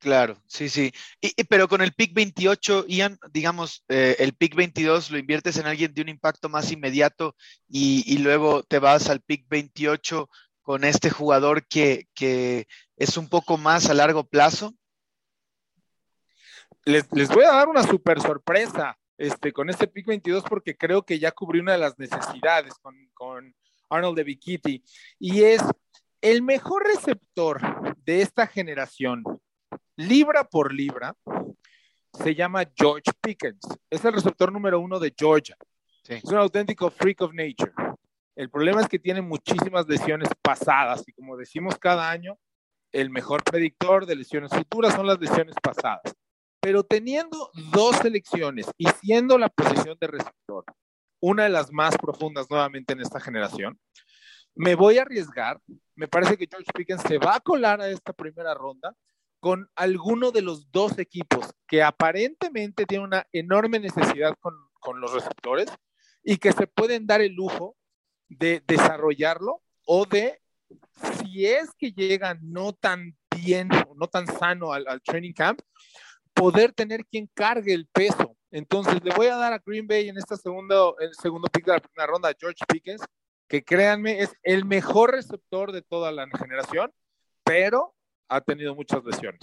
[0.00, 0.92] Claro, sí, sí.
[1.20, 5.66] Y, pero con el pick 28, Ian, digamos, eh, el pick 22 lo inviertes en
[5.66, 7.34] alguien de un impacto más inmediato
[7.68, 10.28] y, luego te vas al pick 28
[10.62, 14.77] con este jugador que, que es un poco más a largo plazo
[16.88, 21.18] les, voy a dar una super sorpresa este, con este pick 22 porque creo que
[21.18, 23.54] ya cubrí una de las necesidades con, con
[23.90, 24.82] Arnold de Bikiti
[25.18, 25.62] y es
[26.22, 27.60] el mejor receptor
[28.04, 29.22] de esta generación,
[29.96, 31.14] libra por libra,
[32.12, 33.60] se llama George Pickens.
[33.90, 35.56] Es el receptor número uno de Georgia.
[36.08, 37.72] Es un auténtico freak of nature.
[38.34, 42.38] El problema es que tiene muchísimas lesiones pasadas y como decimos cada año,
[42.92, 46.17] el mejor predictor de lesiones futuras son las lesiones pasadas.
[46.60, 50.64] Pero teniendo dos selecciones y siendo la posición de receptor
[51.20, 53.78] una de las más profundas nuevamente en esta generación,
[54.54, 55.60] me voy a arriesgar.
[55.94, 58.94] Me parece que George Pickens se va a colar a esta primera ronda
[59.40, 65.12] con alguno de los dos equipos que aparentemente tiene una enorme necesidad con, con los
[65.12, 65.68] receptores
[66.24, 67.76] y que se pueden dar el lujo
[68.28, 70.40] de desarrollarlo o de,
[71.20, 75.60] si es que llegan no tan bien o no tan sano al, al training camp,
[76.38, 78.36] poder tener quien cargue el peso.
[78.50, 81.72] Entonces le voy a dar a Green Bay en esta segundo, el segundo pick de
[81.72, 83.02] la primera ronda, George Pickens,
[83.48, 86.92] que créanme, es el mejor receptor de toda la generación,
[87.44, 87.94] pero
[88.28, 89.40] ha tenido muchas lesiones.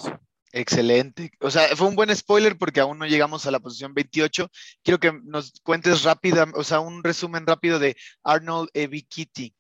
[0.52, 1.32] Excelente.
[1.42, 4.50] O sea, fue un buen spoiler porque aún no llegamos a la posición 28.
[4.84, 9.54] Quiero que nos cuentes rápida, o sea, un resumen rápido de Arnold Evikiti.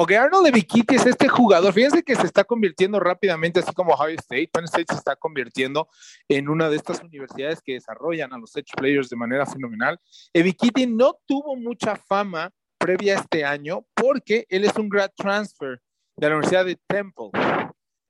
[0.00, 1.72] Ok, Arnold Evikiti es este jugador.
[1.72, 4.48] Fíjense que se está convirtiendo rápidamente, así como Ohio State.
[4.52, 5.88] Penn State se está convirtiendo
[6.28, 9.98] en una de estas universidades que desarrollan a los edge players de manera fenomenal.
[10.32, 15.82] Evikiti no tuvo mucha fama previa a este año porque él es un grad transfer
[16.16, 17.30] de la Universidad de Temple.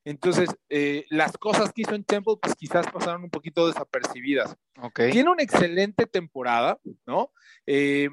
[0.04, 4.54] Entonces, eh, las cosas que hizo en Temple, pues quizás pasaron un poquito desapercibidas.
[4.78, 5.10] Okay.
[5.10, 7.32] Tiene una excelente temporada, ¿no?
[7.64, 8.10] Eh,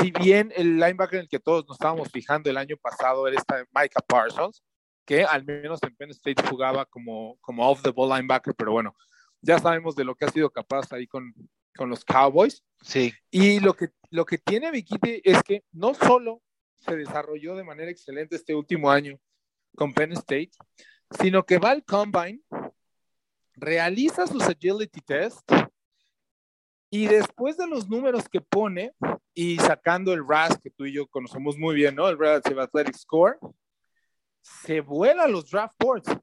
[0.00, 3.38] si bien el linebacker en el que todos nos estábamos fijando el año pasado era
[3.38, 4.62] esta Micah Parsons,
[5.04, 8.94] que al menos en Penn State jugaba como, como off the ball linebacker, pero bueno,
[9.40, 11.32] ya sabemos de lo que ha sido capaz ahí con,
[11.76, 12.64] con los Cowboys.
[12.82, 13.12] Sí.
[13.30, 16.42] Y lo que, lo que tiene Vikiti es que no solo
[16.74, 19.18] se desarrolló de manera excelente este último año
[19.76, 20.50] con Penn State,
[21.20, 22.40] sino que va al combine,
[23.54, 25.50] realiza sus agility test
[26.90, 28.92] y después de los números que pone
[29.34, 32.08] y sacando el RAS que tú y yo conocemos muy bien, ¿no?
[32.08, 33.38] El Relative Athletic Score,
[34.40, 36.16] se vuela los draft boards,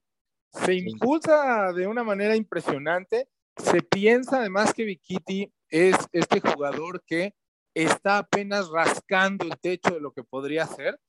[0.52, 7.36] se impulsa de una manera impresionante, se piensa además que Vikiti es este jugador que
[7.74, 11.00] está apenas rascando el techo de lo que podría ser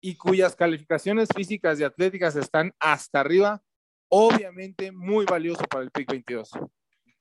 [0.00, 3.62] y cuyas calificaciones físicas y atléticas están hasta arriba,
[4.08, 6.50] obviamente muy valioso para el pick 22.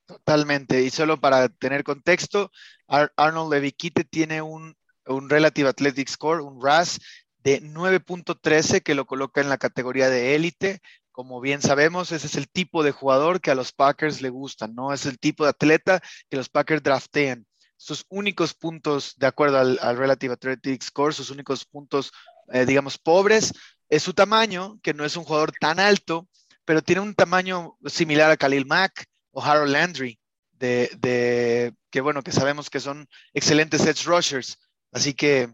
[0.09, 0.81] Totalmente.
[0.81, 2.51] Y solo para tener contexto,
[2.87, 6.99] Ar Arnold Levikite tiene un, un Relative Athletic Score, un RAS
[7.43, 10.81] de 9.13 que lo coloca en la categoría de élite.
[11.11, 14.73] Como bien sabemos, ese es el tipo de jugador que a los Packers le gustan,
[14.73, 14.93] ¿no?
[14.93, 17.45] Es el tipo de atleta que los Packers draftean.
[17.77, 22.11] Sus únicos puntos, de acuerdo al, al Relative Athletic Score, sus únicos puntos,
[22.51, 23.53] eh, digamos, pobres,
[23.89, 26.27] es su tamaño, que no es un jugador tan alto,
[26.65, 30.19] pero tiene un tamaño similar a Khalil Mack o Harold Landry,
[30.51, 34.57] de, de, que bueno, que sabemos que son excelentes edge rushers.
[34.91, 35.49] Así que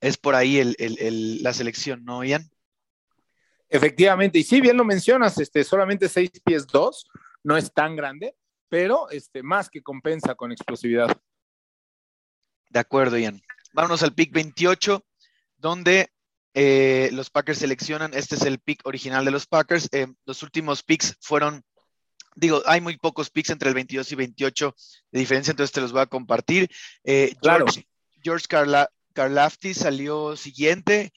[0.00, 2.50] es por ahí el, el, el, la selección, ¿no, Ian?
[3.68, 7.06] Efectivamente, y sí, bien lo mencionas, este, solamente 6 pies 2,
[7.44, 8.36] no es tan grande,
[8.68, 11.16] pero este, más que compensa con explosividad.
[12.70, 13.40] De acuerdo, Ian.
[13.72, 15.04] Vámonos al pick 28,
[15.56, 16.10] donde
[16.54, 20.82] eh, los Packers seleccionan, este es el pick original de los Packers, eh, los últimos
[20.82, 21.62] picks fueron
[22.36, 24.74] digo, hay muy pocos picks entre el 22 y 28
[25.10, 26.70] de diferencia, entonces te los voy a compartir.
[27.02, 27.64] Eh, claro.
[27.66, 27.88] George,
[28.22, 31.12] George Carla, Karlaftis salió siguiente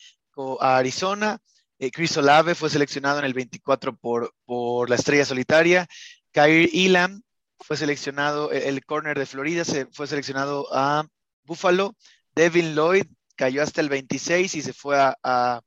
[0.61, 1.39] a Arizona.
[1.77, 5.87] Eh, Chris Olave fue seleccionado en el 24 por, por la estrella solitaria.
[6.31, 7.21] Kyrie Elam
[7.59, 11.05] fue seleccionado, el, el corner de Florida se fue seleccionado a
[11.43, 11.95] Buffalo.
[12.35, 13.05] Devin Lloyd
[13.35, 15.61] cayó hasta el 26 y se fue a, a,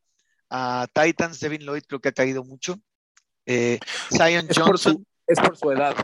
[0.49, 1.39] a Titans.
[1.41, 2.79] Devin Lloyd creo que ha caído mucho.
[3.45, 3.79] Eh,
[4.17, 4.93] Zion por Johnson.
[4.95, 5.95] su- es por su edad.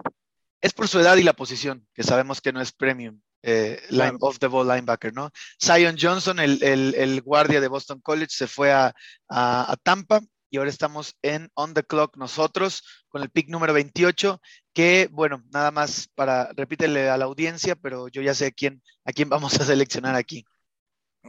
[0.61, 3.21] es por su edad y la posición, que sabemos que no es premium.
[3.45, 4.19] Eh, line, Claro.
[4.23, 5.31] off the ball linebacker, ¿no?
[5.63, 8.93] Zion Johnson, el, el- el guardia de Boston College, se fue a,
[9.29, 13.73] a- a Tampa y ahora estamos en on the clock nosotros con el pick número
[13.73, 14.41] 28,
[14.75, 18.83] que bueno, nada más para, repítele a la audiencia, pero yo ya sé a quién,
[19.05, 20.45] a quién vamos a seleccionar aquí.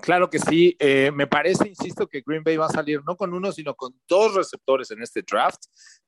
[0.02, 0.76] Claro que sí.
[0.80, 3.94] eh, me parece, insisto, que Green Bay va a salir no con uno, sino con
[4.08, 5.62] dos receptores en este draft.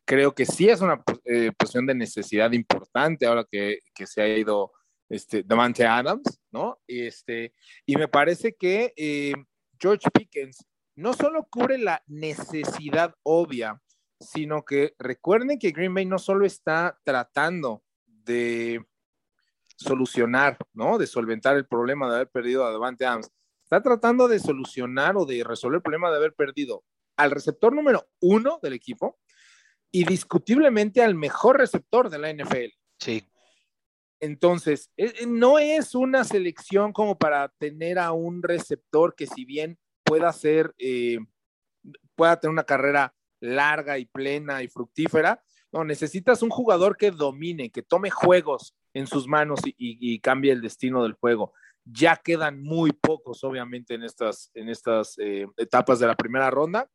[0.06, 4.28] Creo que sí es una eh, posición de necesidad importante ahora que, que se ha
[4.28, 4.72] ido
[5.10, 6.80] este, Davante Adams, ¿no?
[6.88, 7.54] Y, este,
[7.86, 9.34] y me parece que eh,
[9.80, 10.66] George Pickens
[10.96, 13.82] no solo cubre la necesidad obvia,
[14.20, 18.86] sino que recuerden que Green Bay no solo está tratando de
[19.76, 20.98] solucionar, ¿no?
[20.98, 23.32] De solventar el problema de haber perdido a Davante Adams.
[23.72, 26.84] Está tratando de solucionar o de resolver el problema de haber perdido
[27.16, 29.18] al receptor número uno del equipo
[29.90, 32.74] y discutiblemente al mejor receptor de la NFL.
[33.00, 33.24] Sí,
[34.20, 39.80] Entonces, eh, no es una selección como para tener a un receptor que si bien
[40.04, 41.20] pueda ser, eh,
[42.16, 45.42] pueda tener una carrera larga y plena y fructífera.
[45.72, 50.62] No, necesitas un jugador que domine, que tome juegos en sus manos y, cambie el
[50.62, 51.54] destino del juego.
[51.86, 56.90] Ya quedan muy pocos, obviamente, en estas, en estas eh, etapas de la primera ronda.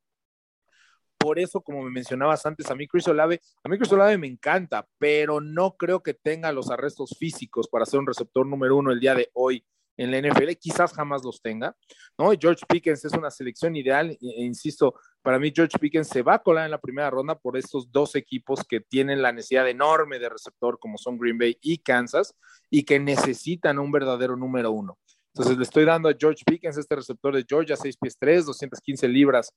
[1.18, 4.26] Por eso, como me mencionabas antes, a mí Chris Olave, a mí Chris Olave me
[4.26, 8.92] encanta, pero no creo que tenga los arrestos físicos para ser un receptor número uno
[8.92, 9.64] el día de hoy
[9.96, 11.74] en la NFL, quizás jamás los tenga,
[12.18, 12.30] ¿no?
[12.38, 16.34] George Pickens es una selección ideal, e, e, insisto, para mí George Pickens se va
[16.34, 20.18] a colar en la primera ronda por estos dos equipos que tienen la necesidad enorme
[20.18, 22.34] de receptor como son Green Bay y Kansas
[22.70, 24.98] y que necesitan un verdadero número uno.
[25.34, 29.08] Entonces le estoy dando a George Pickens, este receptor de Georgia, 6 pies 3, 215
[29.08, 29.52] libras,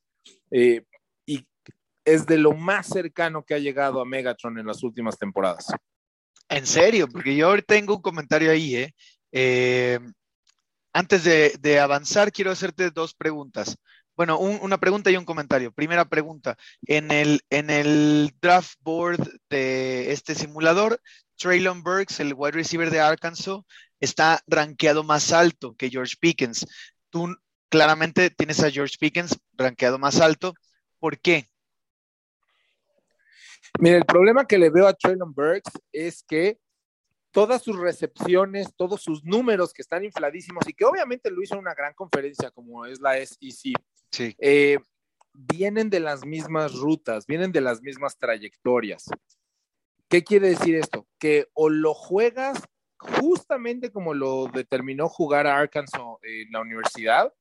[0.51, 0.83] eh,
[1.25, 1.47] y
[2.03, 5.67] es de lo más cercano que ha llegado a Megatron en las últimas temporadas.
[6.49, 8.93] En serio, porque yo tengo un comentario ahí, ¿eh?
[9.31, 9.99] eh
[10.93, 13.77] antes de, avanzar, quiero hacerte dos preguntas.
[14.15, 15.71] Bueno, una pregunta y un comentario.
[15.71, 16.57] Primera pregunta.
[16.85, 21.01] En el, en el draft board de este simulador,
[21.37, 23.59] Traylon Burks, el wide receiver de Arkansas,
[23.99, 26.65] está rankeado más alto que George Pickens.
[27.09, 27.33] Tú
[27.69, 30.53] claramente tienes a George Pickens rankeado más alto.
[30.99, 31.47] ¿Por qué?
[33.79, 36.57] Mira, el problema que le veo a Traylon Burks es que
[37.31, 41.61] todas sus recepciones, todos sus números que están infladísimos y que obviamente lo hizo en
[41.61, 43.73] una gran conferencia como es la SEC,
[44.11, 44.35] sí.
[44.39, 44.79] Eh,
[45.33, 49.05] vienen de las mismas rutas, vienen de las mismas trayectorias.
[50.09, 51.07] ¿Qué quiere decir esto?
[51.19, 52.63] Que o lo juegas
[52.97, 57.33] justamente como lo determinó jugar a Arkansas en la universidad,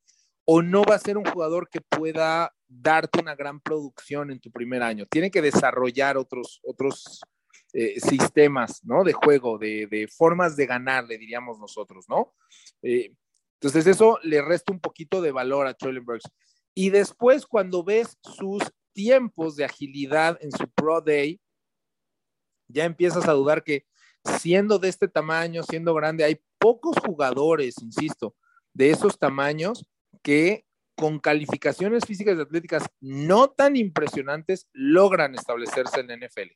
[0.44, 4.50] o no va a ser un jugador que pueda darte una gran producción en tu
[4.50, 5.04] primer año.
[5.06, 7.20] Tiene que desarrollar otros, otros
[7.72, 9.04] eh, sistemas, ¿no?
[9.04, 12.34] De juego, de, formas de ganar, le diríamos nosotros, ¿no?
[12.82, 13.12] Eh,
[13.60, 16.30] entonces eso le resta un poquito de valor a Trellenbergs.
[16.74, 18.62] Y después cuando ves sus
[18.92, 21.40] tiempos de agilidad en su Pro Day,
[22.68, 23.84] ya empiezas a dudar que
[24.38, 28.34] siendo de este tamaño, siendo grande, hay pocos jugadores, insisto,
[28.72, 29.88] de esos tamaños
[30.22, 30.64] que
[30.96, 36.50] con calificaciones físicas y atléticas no tan impresionantes logran establecerse en la NFL.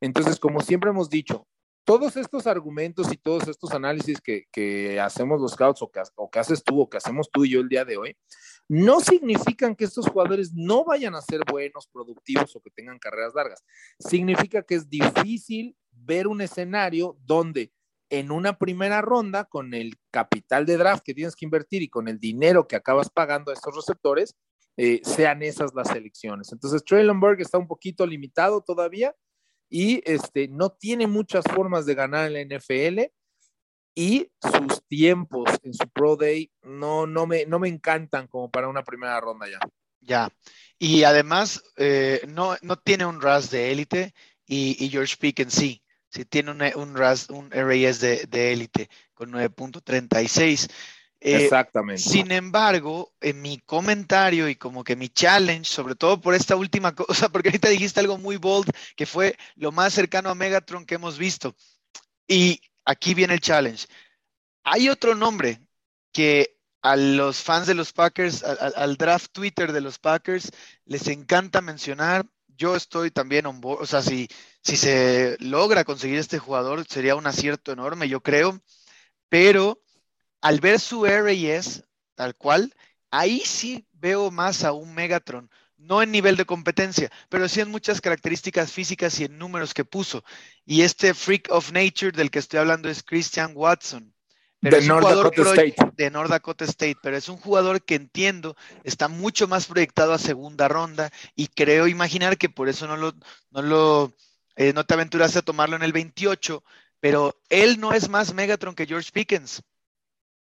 [0.00, 1.46] Entonces, como siempre hemos dicho,
[1.84, 6.38] todos estos argumentos y todos estos análisis que, hacemos los scouts o que, o que,
[6.38, 8.16] haces tú o que hacemos tú y yo el día de hoy,
[8.68, 13.34] no significan que estos jugadores no vayan a ser buenos, productivos o que tengan carreras
[13.34, 13.64] largas.
[13.98, 17.72] Significa que es difícil ver un escenario donde
[18.10, 22.08] en una primera ronda, con el capital de draft que tienes que invertir y con
[22.08, 24.36] el dinero que acabas pagando a estos receptores,
[24.76, 26.52] eh, sean esas las elecciones.
[26.52, 29.14] Entonces, Traylon Burke está un poquito limitado todavía
[29.70, 33.02] y este, no tiene muchas formas de ganar en la NFL
[33.94, 38.68] y sus tiempos en su Pro Day no, no, me, no me encantan como para
[38.68, 39.60] una primera ronda ya.
[40.02, 40.30] Ya,
[40.78, 44.14] y además eh, no, no tiene un RAS de élite
[44.46, 50.68] y, George Pickens sí, sí tiene un, un RAS, un RAS de élite con 9.36.
[51.20, 52.02] Eh, Exactamente.
[52.02, 56.94] Sin embargo, en mi comentario y como que mi challenge, sobre todo por esta última
[56.94, 60.94] cosa, porque ahorita dijiste algo muy bold, que fue lo más cercano a Megatron que
[60.94, 61.54] hemos visto.
[62.26, 63.86] Y aquí viene el challenge.
[64.64, 65.60] Hay otro nombre
[66.12, 70.50] que a los fans de los Packers, al, draft Twitter de los Packers,
[70.86, 72.26] les encanta mencionar.
[72.46, 74.28] Yo estoy también on board, o sea, si,
[74.62, 78.60] si se logra conseguir este jugador, sería un acierto enorme, yo creo.
[79.28, 79.82] Pero
[80.40, 81.84] al ver su RAS
[82.20, 82.74] tal cual,
[83.10, 87.70] ahí sí veo más a un Megatron, no en nivel de competencia, pero sí en
[87.70, 90.22] muchas características físicas y en números que puso.
[90.66, 94.14] Y este freak of nature del que estoy hablando es Christian Watson.
[94.60, 95.76] de North Dakota State.
[95.96, 100.18] De North Dakota State, pero es un jugador que entiendo está mucho más proyectado a
[100.18, 103.14] segunda ronda y creo imaginar que por eso no lo,
[103.50, 104.12] no lo,
[104.56, 106.62] eh, no te aventuraste a tomarlo en el 28,
[107.00, 109.62] pero él no es más Megatron que George Pickens.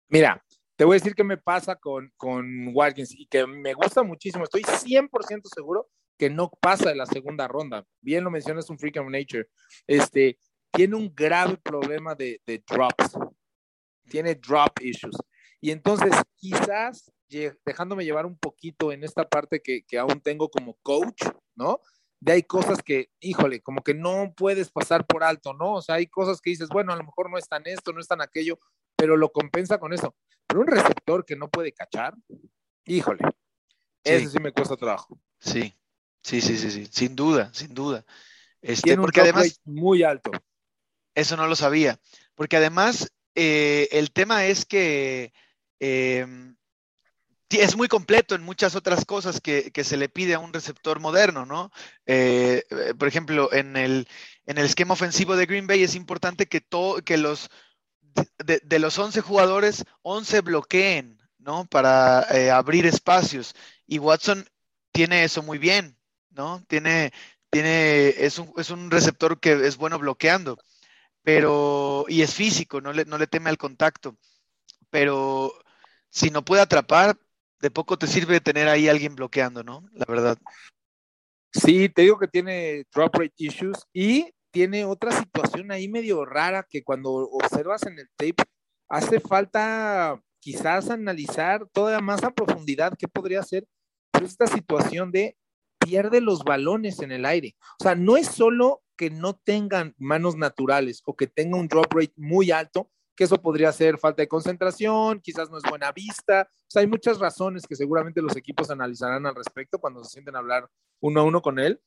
[0.08, 0.42] Mira,
[0.76, 4.44] te voy a decir qué me pasa con, con Watkins y que me gusta muchísimo.
[4.44, 5.88] Estoy 100% seguro
[6.18, 7.86] que no pasa de la segunda ronda.
[8.00, 9.48] Bien lo mencionas, un freak of nature.
[9.86, 10.38] Este,
[10.72, 13.16] tiene un grave problema de, drops.
[14.08, 15.16] Tiene drop issues.
[15.60, 17.10] Y entonces, quizás
[17.64, 21.24] dejándome llevar un poquito en esta parte que, que aún tengo como coach,
[21.56, 21.80] ¿no?
[22.24, 25.74] de hay cosas que, híjole, como que no puedes pasar por alto, ¿no?
[25.74, 28.00] O sea, hay cosas que dices, bueno, a lo mejor no es tan esto, no
[28.00, 28.58] es tan aquello,
[29.04, 30.16] pero lo compensa con eso.
[30.46, 32.14] Pero un receptor que no puede cachar,
[32.86, 33.22] híjole,
[34.02, 35.20] eso sí me cuesta trabajo.
[35.38, 35.74] Sí,
[36.22, 38.06] sí, sí, sí, sí, sin duda, sin duda.
[38.62, 40.30] Este, Tiene porque además muy alto.
[41.14, 42.00] Eso no lo sabía,
[42.34, 45.34] porque además eh, el tema es que
[45.80, 46.56] em,
[47.50, 51.44] es muy completo en muchas otras cosas que, se le pide a un receptor moderno,
[51.44, 51.70] ¿no?
[52.06, 54.08] Eh, eh, por ejemplo, en el,
[54.46, 56.64] en el esquema ofensivo de Green Bay es importante que,
[57.04, 57.50] que los
[58.44, 61.66] de, los 11 jugadores, 11 bloqueen, ¿no?
[61.66, 63.54] Para eh, abrir espacios.
[63.86, 64.48] Y Watson
[64.92, 65.98] tiene eso muy bien,
[66.30, 66.62] ¿no?
[66.68, 67.12] Tiene,
[67.50, 70.58] tiene, es un, es un receptor que es bueno bloqueando,
[71.22, 74.16] pero, y es físico, no le, no le teme al contacto.
[74.90, 75.52] Pero
[76.10, 77.16] si no puede atrapar,
[77.60, 79.88] de poco te sirve tener ahí alguien bloqueando, ¿no?
[79.94, 80.38] La verdad.
[81.52, 86.64] Sí, te digo que tiene drop rate issues y tiene otra situación ahí medio rara
[86.70, 88.44] que cuando observas en el tape
[88.88, 93.66] hace falta quizás analizar toda más a profundidad qué podría ser
[94.22, 95.36] esta situación de
[95.80, 97.56] pierde los balones en el aire.
[97.80, 101.92] O sea, no es solo que no tengan manos naturales o que tenga un drop
[101.92, 106.48] rate muy alto, que eso podría ser falta de concentración, quizás no es buena vista.
[106.48, 110.36] O sea, hay muchas razones que seguramente los equipos analizarán al respecto cuando se sienten
[110.36, 111.80] a hablar uno a uno con él.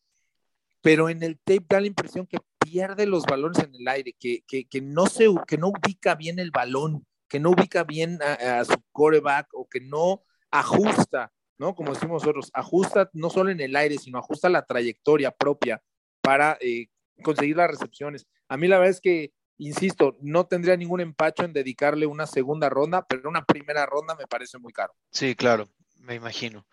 [0.81, 4.43] Pero en el tape da la impresión que pierde los balones en el aire, que,
[4.45, 8.75] que, no, se, que no ubica bien el balón, que no ubica bien a, su
[8.91, 11.75] coreback o que no ajusta, ¿no?
[11.75, 15.81] Como decimos nosotros, ajusta no solo en el aire, sino ajusta la trayectoria propia
[16.21, 16.87] para eh,
[17.23, 18.27] conseguir las recepciones.
[18.47, 22.69] A mí la verdad es que insisto, no tendría ningún empacho en dedicarle una segunda
[22.69, 24.93] ronda, pero una primera ronda me parece muy caro.
[25.11, 25.67] Sí, claro,
[25.99, 26.65] me imagino.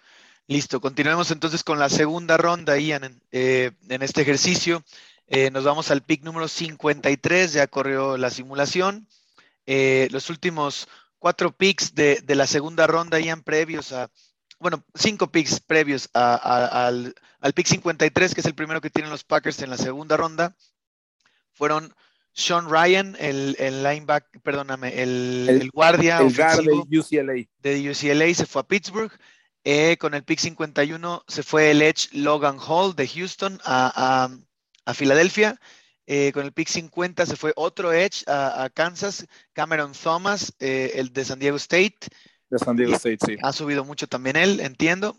[0.46, 4.84] Listo, continuemos entonces con la segunda ronda, Ian, eh, en este ejercicio.
[5.26, 9.08] Eh, nos vamos al pick número 53, ya corrió la simulación.
[9.64, 10.86] Eh, los últimos
[11.18, 14.10] cuatro picks de, la segunda ronda, Ian, previos a,
[14.58, 19.24] bueno, cinco picks previos al, al pick 53, que es el primero que tienen los
[19.24, 20.54] Packers en la segunda ronda,
[21.52, 21.94] fueron
[22.34, 27.46] sean Ryan, el, el linebacker, perdóname, el, guardia el de UCLA.
[27.60, 29.12] De UCLA se fue a Pittsburgh.
[29.64, 34.28] Eh, con el pick 51 se fue el Edge Logan Hall de Houston a,
[34.94, 35.58] Filadelfia.
[36.06, 41.12] Eh, con el pick 50 se fue otro Edge a, Kansas, Cameron Thomas, eh, el
[41.14, 41.96] de San Diego State.
[42.50, 43.36] De San Diego State, sí.
[43.42, 45.16] Ha subido mucho también él, entiendo.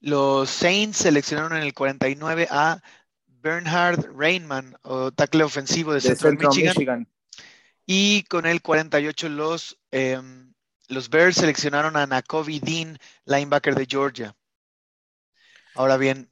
[0.00, 2.80] los Saints seleccionaron en el 49 a
[3.26, 7.08] Bernhard Rainman, o tackle ofensivo de, Central, Michigan.
[7.86, 10.47] Y con el 48 los, em,
[10.88, 14.36] los Bears seleccionaron a Nakobe Dean, linebacker de Georgia.
[15.74, 16.28] Ahora bien,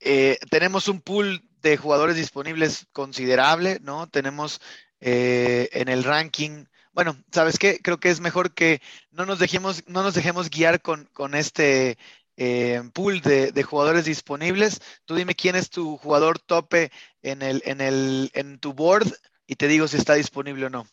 [0.00, 4.08] eh, tenemos un pool de jugadores disponibles considerable, ¿no?
[4.08, 4.60] Tenemos
[5.00, 7.80] eh, en el ranking, bueno, ¿sabes qué?
[7.82, 8.80] Creo que es mejor que
[9.10, 11.98] no nos dejemos, no nos dejemos guiar con, con este
[12.36, 14.80] eh, pool de, jugadores disponibles.
[15.04, 16.90] Tú dime quién es tu jugador tope
[17.22, 19.10] en, el, en, el, en tu board
[19.46, 20.86] y te digo si está disponible o no.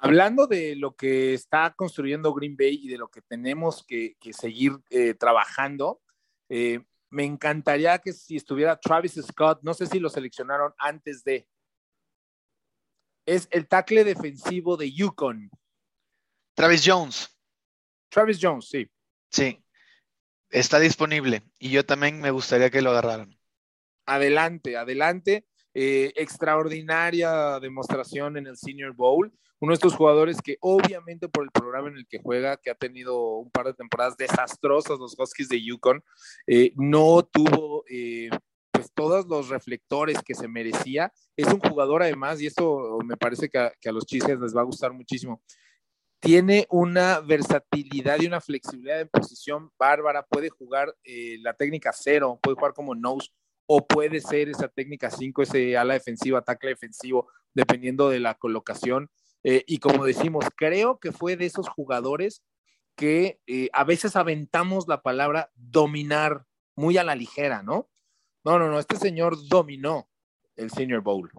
[0.00, 4.72] Hablando de lo que está construyendo Green Bay y de lo que tenemos que, seguir
[4.90, 6.00] eh, trabajando,
[6.48, 6.80] eh,
[7.10, 11.46] me encantaría que si estuviera Travis Scott, no sé si lo seleccionaron antes de.
[13.26, 15.50] Es el tackle defensivo de Yukon.
[16.54, 17.36] Travis Jones.
[18.08, 18.90] Travis Jones, sí.
[19.30, 19.62] Sí
[20.50, 23.38] está disponible y yo también me gustaría que lo agarraran.
[24.06, 25.46] Adelante, adelante.
[25.72, 29.32] Eh, extraordinaria demostración en el Senior Bowl.
[29.60, 32.74] Uno de estos jugadores que obviamente por el programa en el que juega, que ha
[32.74, 36.02] tenido un par de temporadas desastrosas los Huskies de Yukon,
[36.46, 38.30] eh, no tuvo eh,
[38.72, 41.12] pues todos los reflectores que se merecía.
[41.36, 44.64] Es un jugador además, y esto me parece que a, los chistes les va a
[44.64, 45.40] gustar muchísimo,
[46.18, 50.26] tiene una versatilidad y una flexibilidad en posición bárbara.
[50.26, 53.30] Puede jugar la técnica cero, puede jugar como nose
[53.72, 59.08] o puede ser esa técnica 5, ese ala defensiva, ataque defensivo, dependiendo de la colocación.
[59.44, 62.42] Eh, y como decimos, creo que fue de esos jugadores
[62.96, 67.88] que eh, a veces aventamos la palabra dominar muy a la ligera, ¿no?
[68.42, 70.08] No, no, no, este señor dominó
[70.56, 71.30] el Senior Bowl.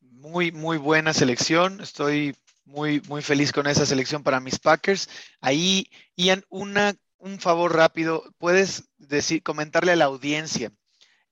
[0.00, 1.80] Muy, muy buena selección.
[1.80, 5.08] Estoy muy, muy feliz con esa selección para mis Packers.
[5.40, 10.72] Ahí, Ian, una, un favor rápido, puedes decir, comentarle a la audiencia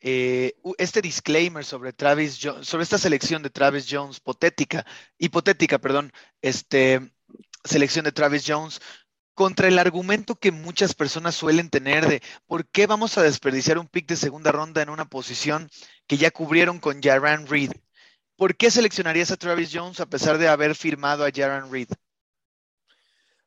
[0.00, 4.84] eh, este disclaimer sobre Travis sobre esta selección de Travis Jones, hipotética,
[5.18, 6.12] hipotética, perdón,
[6.42, 7.12] este,
[7.64, 8.80] selección de Travis Jones,
[9.34, 13.88] contra el argumento que muchas personas suelen tener de por qué vamos a desperdiciar un
[13.88, 15.70] pick de segunda ronda en una posición
[16.06, 17.72] que ya cubrieron con Jaran Reed.
[18.36, 21.88] ¿Por qué seleccionarías a Travis Jones a pesar de haber firmado a Jaron Reed?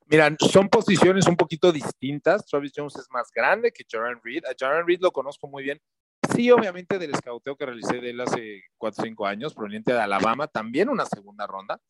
[0.10, 2.45] Mira, son posiciones un poquito distintas.
[2.45, 4.45] Travis Jones es más grande que Jaron Reed.
[4.45, 5.82] A Jaron Reed lo conozco muy bien.
[6.34, 9.99] Sí, obviamente del escauteo que realicé de él hace 4 o 5 años, proveniente de
[9.99, 11.82] Alabama, también una segunda ronda.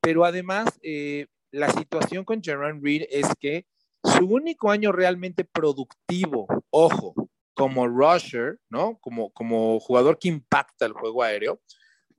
[0.00, 3.66] Pero además, eh, la situación con Jaron Reed es que
[4.04, 7.14] su único año realmente productivo, ojo,
[7.54, 8.98] como rusher, ¿no?
[9.00, 11.60] Como, como jugador que impacta el juego aéreo,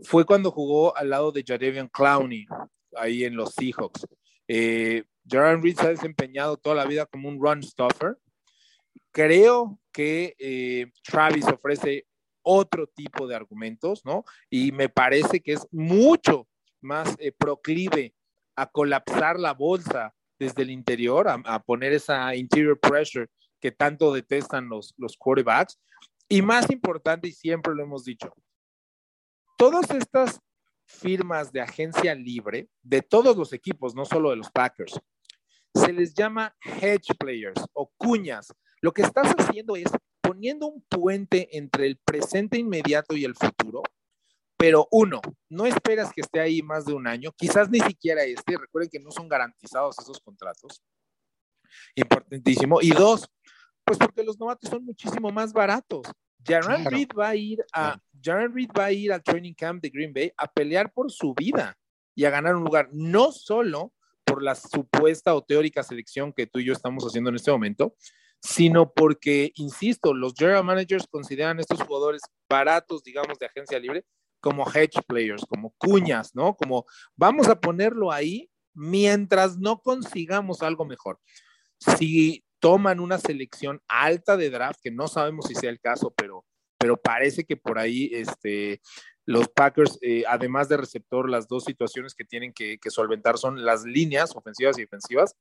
[0.01, 2.45] fue cuando jugó al lado de Jadevian Clowney,
[2.95, 4.05] ahí en los Seahawks.
[4.47, 8.17] Eh, Jaron Reed se ha desempeñado toda la vida como un run stuffer.
[9.11, 12.07] Creo que eh, Travis ofrece
[12.43, 14.23] otro tipo de argumentos, ¿no?
[14.49, 16.47] Y me parece que es mucho
[16.81, 18.15] más eh, proclive
[18.55, 23.27] a colapsar la bolsa desde el interior, a, poner esa interior pressure
[23.59, 25.79] que tanto detestan los, los quarterbacks.
[26.27, 28.33] Y más importante, y siempre lo hemos dicho,
[29.57, 30.39] todas estas
[30.91, 34.99] firmas de agencia libre de todos los equipos, no solo de los Packers,
[35.73, 38.53] se les llama hedge players o cuñas.
[38.81, 39.89] Lo que estás haciendo es
[40.21, 43.83] poniendo un puente entre el presente inmediato y el futuro,
[44.57, 48.57] pero uno, no esperas que esté ahí más de un año, quizás ni siquiera este,
[48.57, 50.83] recuerden que no son garantizados esos contratos,
[51.95, 53.27] importantísimo, y dos,
[53.83, 56.05] pues porque los novatos son muchísimo más baratos.
[56.45, 59.89] Jaron Reed va a ir a Jaron Reed va a ir al training camp de
[59.89, 61.77] Green Bay a pelear por su vida
[62.15, 63.93] y a ganar un lugar, no solo
[64.23, 67.95] por la supuesta o teórica selección que tú y yo estamos haciendo en este momento,
[68.41, 74.05] sino porque, insisto, los general managers consideran estos jugadores baratos, digamos, de agencia libre,
[74.39, 76.55] como hedge players, como cuñas, ¿no?
[76.55, 81.19] Como vamos a ponerlo ahí mientras no consigamos algo mejor.
[81.77, 86.45] Si toman una selección alta de draft, que no sabemos si sea el caso, pero,
[86.81, 88.81] pero parece que por ahí este,
[89.25, 93.83] los Packers, eh, además de receptor, las dos situaciones que tienen que, solventar son las
[93.83, 95.35] líneas ofensivas y defensivas.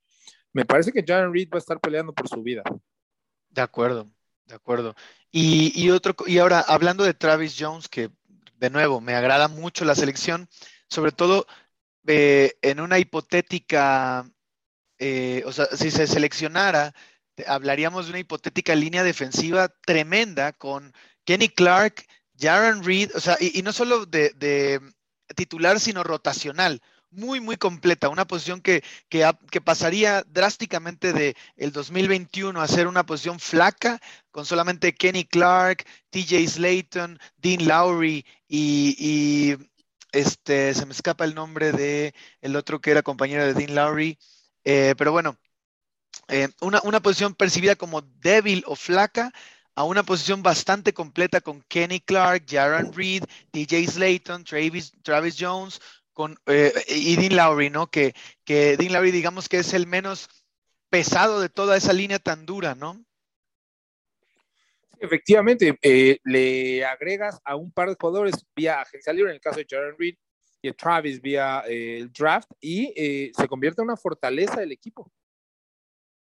[0.53, 2.63] Me parece que John Reed va a estar peleando por su vida.
[3.49, 4.11] De acuerdo,
[4.45, 4.95] de acuerdo.
[5.31, 8.11] Y, y, otro, y ahora, hablando de Travis Jones, que
[8.57, 10.49] de nuevo me agrada mucho la selección,
[10.89, 11.47] sobre todo
[12.07, 14.31] eh, en una hipotética,
[14.99, 16.93] eh, o sea, si se seleccionara,
[17.47, 20.93] hablaríamos de una hipotética línea defensiva tremenda con
[21.31, 22.05] Kenny Clark,
[22.37, 24.81] Jaron Reed, o sea, y, no solo de,
[25.37, 32.61] titular, sino rotacional muy, muy completa, una posición que, que, pasaría drásticamente de el 2021
[32.61, 34.01] a ser una posición flaca,
[34.33, 39.57] con solamente Kenny Clark, TJ Slayton, Dean Lowry y,
[40.11, 44.19] este, se me escapa el nombre de el otro que era compañero de Dean Lowry,
[44.65, 45.39] eh, pero bueno,
[46.27, 49.33] eh, una, una posición percibida como débil o flaca,
[49.75, 55.81] a una posición bastante completa con Kenny Clark, Jaron Reed, TJ Slayton, Travis, Travis Jones,
[56.13, 57.91] con, eh, y Dean Lowry, ¿no?
[57.91, 58.15] Que,
[58.45, 60.29] que Dean Lowry, digamos que es el menos
[60.91, 63.05] pesado de toda esa línea tan dura, ¿no?
[65.03, 69.59] efectivamente, eh, le agregas a un par de jugadores vía agencia libre, en el caso
[69.59, 70.15] de Jaron Reed
[70.61, 72.93] y Travis vía eh, el draft, y
[73.35, 75.11] se convierte en una fortaleza del equipo.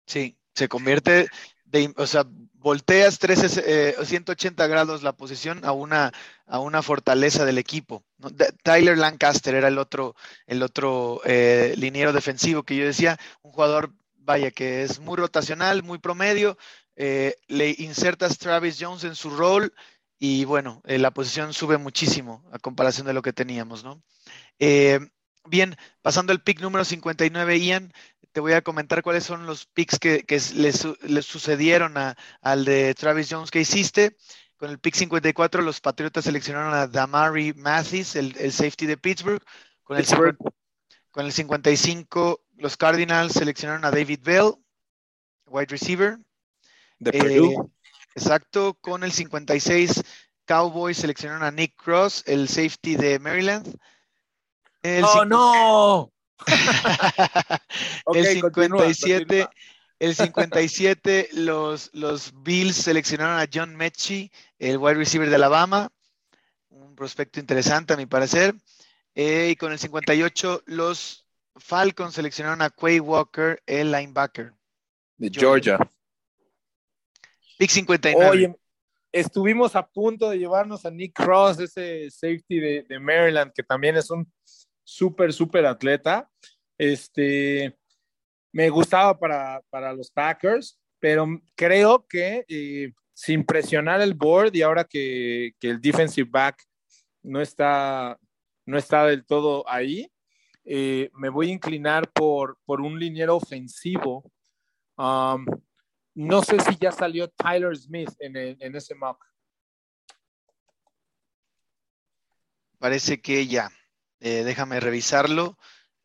[0.07, 1.27] Sí, se convierte,
[1.97, 6.13] o sea, volteas 13, 180 grados la posición a una,
[6.47, 8.05] a una fortaleza del equipo.
[8.63, 10.15] Tyler Lancaster era el otro,
[10.47, 15.83] el otro eh, liniero defensivo que yo decía, un jugador, vaya, que es muy rotacional,
[15.83, 16.59] muy promedio,
[16.97, 19.73] eh, le insertas Travis Jones en su rol
[20.19, 24.03] y bueno, eh, la posición sube muchísimo a comparación de lo que teníamos, ¿no?
[25.47, 27.93] bien, pasando al pick número 59, Ian,
[28.33, 30.25] te voy a comentar cuáles son los picks que,
[30.55, 31.95] le, sucedieron
[32.41, 34.17] al de Travis Jones que hiciste.
[34.57, 39.43] Con el pick 54, los Patriotas seleccionaron a Damari Mathis, el, safety de Pittsburgh.
[39.83, 40.07] Con el,
[41.11, 44.53] con el 55, los Cardinals seleccionaron a David Bell,
[45.47, 46.19] wide receiver.
[46.99, 47.55] De Purdue.
[47.55, 47.57] Eh,
[48.15, 48.75] exacto.
[48.75, 50.03] Con el 56,
[50.45, 53.79] Cowboys seleccionaron a Nick Cross, el safety de Maryland.
[54.83, 56.13] ¡Oh, no!
[58.15, 59.49] el 57,
[59.99, 65.93] el 57 los, los Bills seleccionaron a John Mechie, el wide receiver de Alabama,
[66.71, 68.55] un prospecto interesante a mi parecer.
[69.15, 71.27] Eh, y con el 58 los
[71.57, 74.53] Falcons seleccionaron a Quay Walker, el linebacker.
[75.17, 75.79] De Georgia.
[77.59, 78.31] Pick 59.
[78.31, 78.57] Oye,
[79.13, 83.97] estuvimos a punto de llevarnos a Nick Cross, ese safety de, de Maryland, que también
[83.97, 84.33] es un
[84.91, 86.29] súper, súper atleta.
[86.77, 87.79] Este,
[88.53, 94.63] me gustaba para, para los Packers, pero creo que eh, sin presionar el board y
[94.63, 96.65] ahora que, que, el defensive back
[97.23, 98.19] no está,
[98.67, 100.11] no está del todo ahí,
[100.65, 104.31] eh, me voy a inclinar por, por un liniero ofensivo.
[104.97, 105.47] Um,
[106.15, 109.25] no sé si ya salió Tyler Smith en, en ese mock.
[112.79, 113.71] Parece que ya.
[114.21, 115.57] Eh, déjame revisarlo.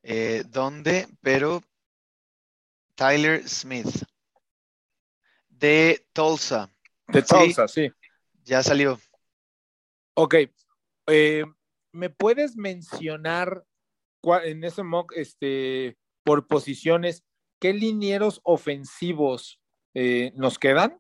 [0.07, 1.63] eh, dónde, pero
[2.93, 4.05] Tyler Smith
[5.49, 6.71] de Tulsa.
[7.07, 7.91] De Tulsa, sí.
[8.43, 8.99] Ya salió.
[10.13, 10.35] Ok.
[11.07, 11.45] Eh,
[11.91, 13.65] ¿Me puedes mencionar
[14.43, 17.23] en ese mock, este, por posiciones,
[17.59, 19.59] qué linieros ofensivos
[19.93, 20.99] eh, nos quedan?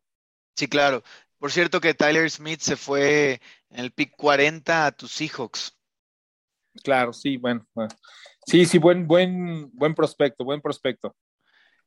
[0.55, 1.03] Sí, claro.
[1.37, 5.77] Por cierto que Tyler Smith se fue en el pick 40 a tus Seahawks.
[6.83, 7.65] Claro, sí, bueno,
[8.45, 11.15] Sí, sí, buen, buen, buen prospecto, buen prospecto.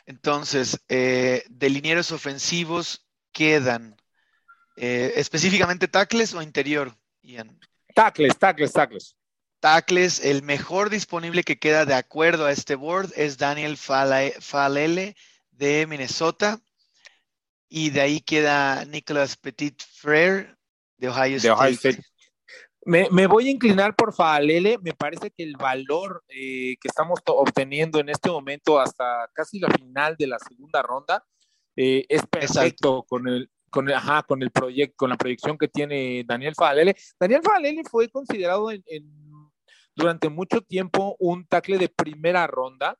[0.06, 3.96] Entonces, eh, de linieros ofensivos quedan
[4.76, 7.58] eh, específicamente tackles o interior, Ian.
[7.94, 9.16] Tackles, tackles, tackles.
[9.60, 15.16] Tackles, el mejor disponible que queda de acuerdo a este board es Daniel Falele
[15.50, 16.60] de Minnesota.
[17.68, 20.56] Y de ahí queda Nicholas Petit Frere
[20.96, 22.02] de Ohio State.
[22.88, 24.78] Me, voy a inclinar por Falele.
[24.80, 29.68] Me parece que el valor eh, que estamos obteniendo en este momento hasta casi la
[29.68, 31.22] final de la segunda ronda
[31.76, 36.24] eh, es perfecto con el, con ajá, con el proyecto, con la proyección que tiene
[36.26, 36.96] Daniel Falele.
[37.20, 38.82] Daniel Falele fue considerado en,
[39.94, 42.98] durante mucho tiempo un tackle de primera ronda.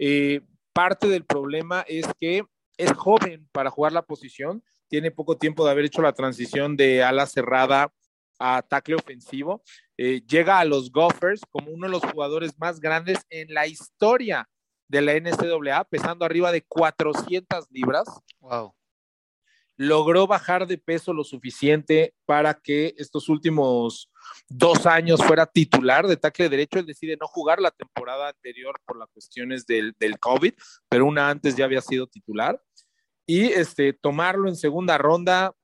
[0.00, 0.40] Eh,
[0.72, 2.42] parte del problema es que
[2.76, 7.04] es joven para jugar la posición, tiene poco tiempo de haber hecho la transición de
[7.04, 7.92] ala cerrada
[8.38, 9.62] a tackle ofensivo.
[9.96, 14.48] Eh, llega a los Gophers como uno de los jugadores más grandes en la historia
[14.88, 18.08] de la NCAA, pesando arriba de 400 libras.
[18.40, 18.74] Wow.
[19.76, 24.10] Logró bajar de peso lo suficiente para que estos últimos
[24.48, 26.80] dos años fuera titular de tackle derecho.
[26.80, 30.54] Él decide no jugar la temporada anterior por las cuestiones del, del COVID,
[30.88, 32.60] pero una antes ya había sido titular.
[33.24, 35.54] Y este, tomarlo en segunda ronda,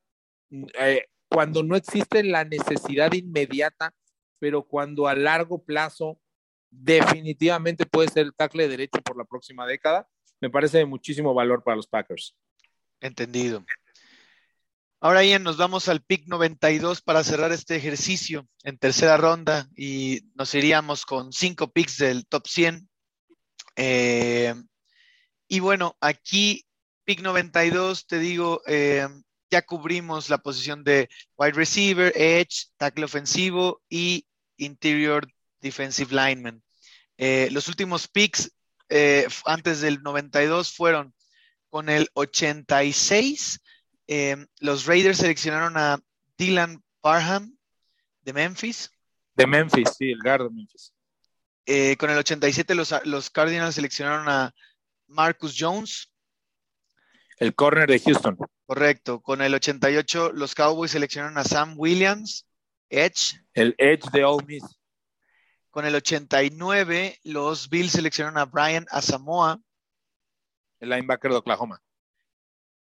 [0.78, 3.94] eh, cuando no existe la necesidad inmediata,
[4.38, 6.20] pero cuando a largo plazo
[6.70, 10.08] definitivamente puede ser el tackle derecho por la próxima década,
[10.40, 12.36] me parece de muchísimo valor para los Packers.
[13.00, 13.64] Entendido.
[15.00, 20.22] Ahora, Ian, nos vamos al pick 92 para cerrar este ejercicio en tercera ronda y
[20.34, 22.88] nos iríamos con cinco picks del top 100.
[23.76, 24.54] Eh,
[25.46, 26.64] y bueno, aquí,
[27.04, 29.06] pick 92, te digo, eh,
[29.55, 34.26] ya cubrimos la posición de wide receiver, edge, tackle ofensivo y
[34.57, 35.26] interior
[35.61, 36.62] defensive lineman.
[37.16, 38.50] Eh, los últimos picks
[39.46, 41.14] antes del 92 fueron
[41.68, 43.61] con el 86
[44.07, 45.98] Em, los Raiders seleccionaron a
[46.36, 47.57] Dylan Parham
[48.22, 48.90] de Memphis.
[49.34, 50.92] De Memphis, sí, el guard de Memphis.
[51.66, 54.55] Eh, con el 87 los, los, Cardinals seleccionaron a
[55.07, 56.12] Marcus Jones.
[57.38, 58.36] El corner de Houston.
[58.66, 59.20] Correcto.
[59.20, 62.46] Con el 88 los Cowboys seleccionaron a Sam Williams,
[62.88, 63.40] Edge.
[63.52, 64.64] El Edge de Ole Miss.
[65.70, 69.58] Con el 89 los Bills seleccionaron a Brian Asamoah.
[70.80, 71.84] El linebacker de Oklahoma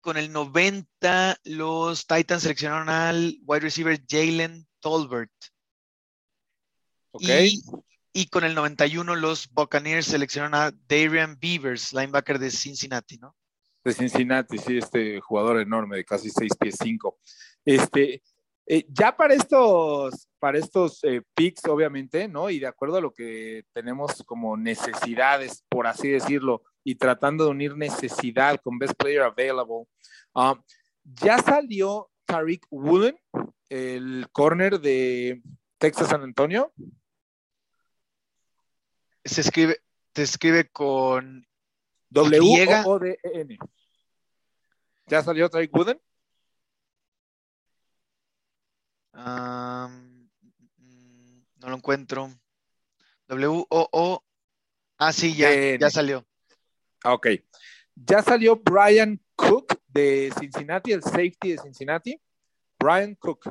[0.01, 5.31] con el 90 los Titans seleccionaron al wide receiver Jalen Tolbert.
[8.11, 13.35] Y, con el 91 los Buccaneers seleccionaron a Darian Beavers, linebacker de Cincinnati, ¿no?
[13.89, 17.17] De Cincinnati, sí, este jugador enorme de casi 6 pies 5.
[17.65, 18.21] Este,
[18.67, 22.51] eh, ya para estos, para estos eh, picks, obviamente, ¿no?
[22.51, 27.49] Y de acuerdo a lo que tenemos como necesidades, por así decirlo, y tratando de
[27.49, 29.87] unir necesidad con Best Player Available.
[30.35, 30.61] Um,
[31.03, 33.17] ya salió Tariq Woolen,
[33.69, 35.41] el corner de
[35.79, 36.71] Texas San Antonio.
[39.25, 39.79] Se escribe,
[40.13, 41.47] se escribe con
[42.11, 43.57] W O D E N.
[45.09, 45.99] ¿Ya salió Tariq Woolen?
[49.11, 50.29] Um,
[51.57, 52.31] no lo encuentro.
[53.27, 54.23] W O O.
[54.99, 56.25] Ah, sí, ya, ya salió.
[57.03, 57.27] Ah, ok.
[57.95, 62.21] Ya salió Brian Cook de Cincinnati, el safety de Cincinnati.
[62.77, 63.49] Brian Cook.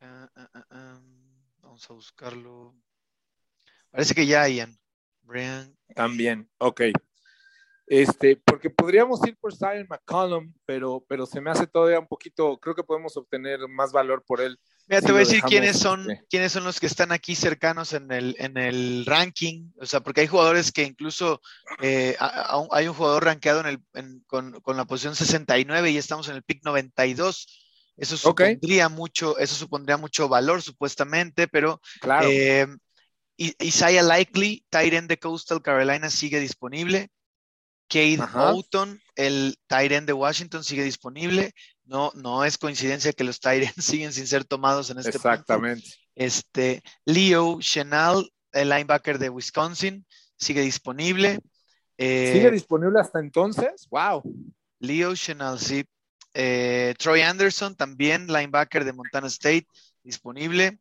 [0.00, 0.30] Ah,
[0.70, 1.00] ah,
[1.62, 2.74] vamos a buscarlo.
[3.90, 4.78] Parece que ya, Ian.
[5.22, 5.76] Brian.
[5.94, 6.82] También, ok.
[7.86, 12.58] Este, porque podríamos ir por Zion McCollum, pero, pero se me hace todavía un poquito,
[12.58, 14.58] creo que podemos obtener más valor por él.
[14.88, 18.10] Mira, te voy a decir quiénes son, quiénes son los que están aquí cercanos en
[18.10, 21.40] el, en el ranking, o sea, porque hay jugadores que incluso
[21.80, 22.16] eh,
[22.70, 26.64] hay un jugador rankeado en el, con, la posición 69 y estamos en el pick
[26.64, 27.64] 92.
[27.96, 32.28] Eso supondría mucho, eso supondría mucho valor supuestamente, pero claro.
[32.30, 32.66] Eh,
[33.38, 37.10] Isaiah Likely, Tyrant de Coastal Carolina, sigue disponible.
[37.88, 41.52] Cade Houghton, el Tyrant de Washington, sigue disponible.
[41.84, 45.88] No, no es coincidencia que los Tyrants siguen sin ser tomados en este Exactamente.
[46.14, 50.04] Este, Leo Chenal, el linebacker de Wisconsin,
[50.36, 51.38] sigue disponible.
[51.98, 53.86] Eh, ¿Sigue disponible hasta entonces?
[53.90, 54.22] ¡Wow!
[54.80, 55.84] Leo Chenal, sí.
[56.34, 59.66] Eh, Troy Anderson, también linebacker de Montana State,
[60.02, 60.78] disponible.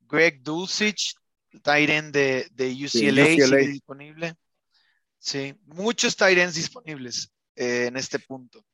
[0.00, 1.14] Greg Dulcich,
[1.62, 4.34] tight end de, UCLA, Sigue disponible.
[5.18, 8.64] Sí, muchos tight ends disponibles eh, en este punto.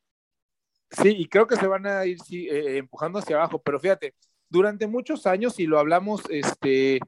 [0.91, 4.15] Sí, y creo que se van a ir empujando hacia abajo, pero fíjate,
[4.49, 6.99] durante muchos años, y lo hablamos, este,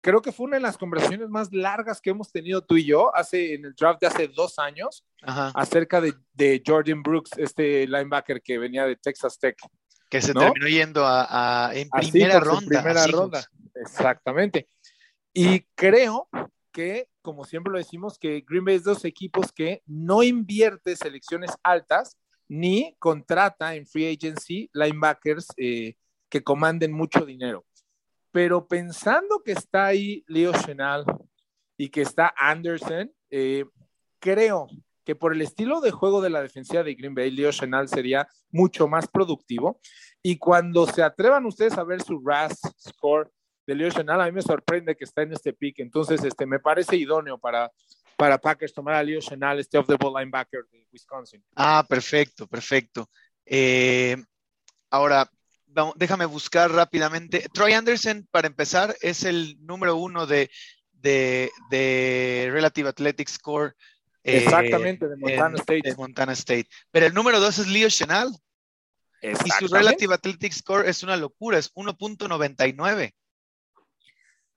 [0.00, 3.14] creo que fue una de las conversaciones más largas que hemos tenido tú y yo
[3.14, 8.58] hace, en el draft de hace dos años, acerca de, Jordan Brooks, este linebacker que
[8.58, 9.56] venía de Texas Tech.
[10.08, 12.80] Que se terminó yendo a, en primera ronda.
[12.80, 14.68] primera ronda, exactamente.
[15.34, 16.28] Y creo
[16.78, 21.50] que, como siempre lo decimos, que Green Bay es dos equipos que no invierte selecciones
[21.64, 22.16] altas
[22.46, 25.96] ni contrata en free agency linebackers eh,
[26.28, 27.66] que comanden mucho dinero.
[28.30, 31.04] Pero pensando que está ahí Leo Chenal
[31.76, 33.64] y que está Anderson, eh,
[34.20, 34.68] creo
[35.04, 38.28] que por el estilo de juego de la defensiva de Green Bay, Leo Chenal sería
[38.52, 39.80] mucho más productivo.
[40.22, 43.32] Y cuando se atrevan ustedes a ver su RAS score
[43.68, 45.80] de Leo Chenal, a mí me sorprende que está en este pick.
[45.80, 47.70] Entonces, este, me parece idóneo para,
[48.16, 51.44] para Packers tomar a Leo Chenal, este off the ball linebacker de Wisconsin.
[51.54, 53.10] Ah, perfecto, perfecto.
[53.44, 54.16] Eh,
[54.88, 55.30] ahora,
[55.96, 57.46] déjame buscar rápidamente.
[57.52, 60.50] Troy Anderson, para empezar, es el número uno de,
[60.94, 63.76] de, Relative Athletic Score.
[64.24, 65.82] Eh, Exactamente, de Montana State.
[65.84, 66.68] De Montana State.
[66.90, 68.30] Pero el número dos es Leo Chenal.
[69.20, 73.12] Y su Relative Athletic Score es una locura, es 1.99.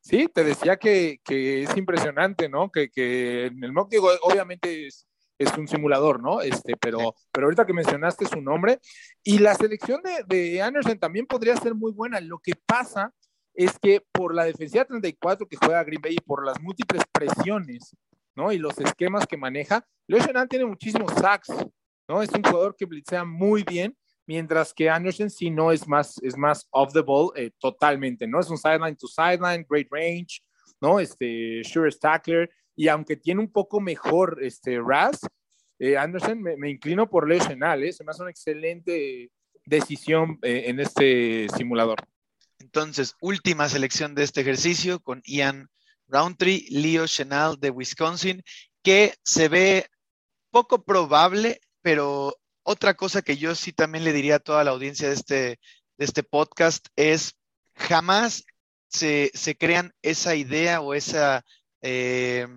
[0.02, 2.72] Sí, te decía que, es impresionante, ¿no?
[2.72, 6.42] Que, que en el mock, digo, obviamente es, es un simulador, ¿no?
[6.42, 8.80] Este, pero, pero ahorita que mencionaste su nombre,
[9.24, 12.20] y la selección de, de, Anderson también podría ser muy buena.
[12.20, 13.14] Lo que pasa
[13.54, 17.96] es que por la defensiva 34 que juega Green Bay y por las múltiples presiones,
[18.36, 18.52] ¿no?
[18.52, 21.52] Y los esquemas que maneja, Leo Chenan tiene muchísimos sacks,
[22.08, 22.22] ¿no?
[22.22, 23.96] Es un jugador que blitzea muy bien,
[24.26, 28.40] mientras que Anderson sí no es más, es más off the ball eh, totalmente, ¿no?
[28.40, 30.42] Es un sideline to sideline, great range,
[30.80, 31.00] ¿no?
[31.00, 35.20] Este, sure tackler, y aunque tiene un poco mejor este RAS,
[35.80, 37.92] eh, Anderson, me, inclino por Leo ¿eh?
[37.92, 39.32] se me hace una excelente
[39.66, 42.00] decisión eh, en este simulador.
[42.60, 45.70] Entonces, última selección de este ejercicio con Ian
[46.08, 48.44] Roundtree, Leo Chenal de Wisconsin,
[48.84, 49.88] que se ve
[50.52, 52.36] poco probable, pero
[52.72, 55.60] otra cosa que yo sí también le diría a toda la audiencia de este,
[55.98, 57.38] de este podcast es
[57.76, 58.46] jamás
[58.88, 61.46] se, se crean esa idea o esa
[61.82, 62.48] eh,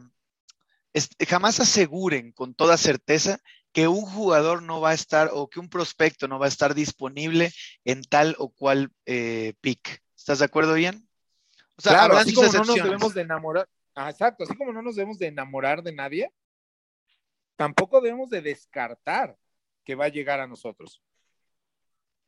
[1.28, 3.40] jamás aseguren con toda certeza
[3.72, 6.74] que un jugador no va a estar o que un prospecto no va a estar
[6.74, 7.50] disponible
[7.84, 10.00] en tal o cual eh, pick.
[10.16, 11.08] ¿Estás de acuerdo, Ian?
[11.76, 14.80] O sea, claro, así como no nos debemos de enamorar, ah, exacto, así como no
[14.80, 16.32] nos debemos de enamorar de nadie,
[17.56, 19.36] tampoco debemos de descartar
[19.84, 21.02] que va a llegar a nosotros.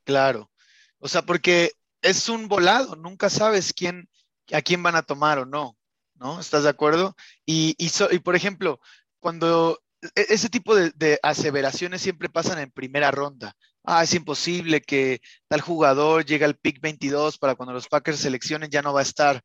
[0.05, 0.51] Claro,
[0.99, 4.09] o sea, porque es un volado, nunca sabes quién,
[4.53, 5.77] a quién van a tomar o no.
[6.19, 6.41] ¿no?
[6.41, 7.15] ¿Estás de acuerdo?
[7.45, 8.81] Y, y, por ejemplo,
[9.21, 9.81] cuando
[10.15, 13.55] e, ese tipo de, aseveraciones siempre pasan en primera ronda.
[13.85, 18.71] Ah, es imposible que tal jugador llegue al pick 22 para cuando los Packers seleccionen
[18.71, 19.43] ya no va a estar.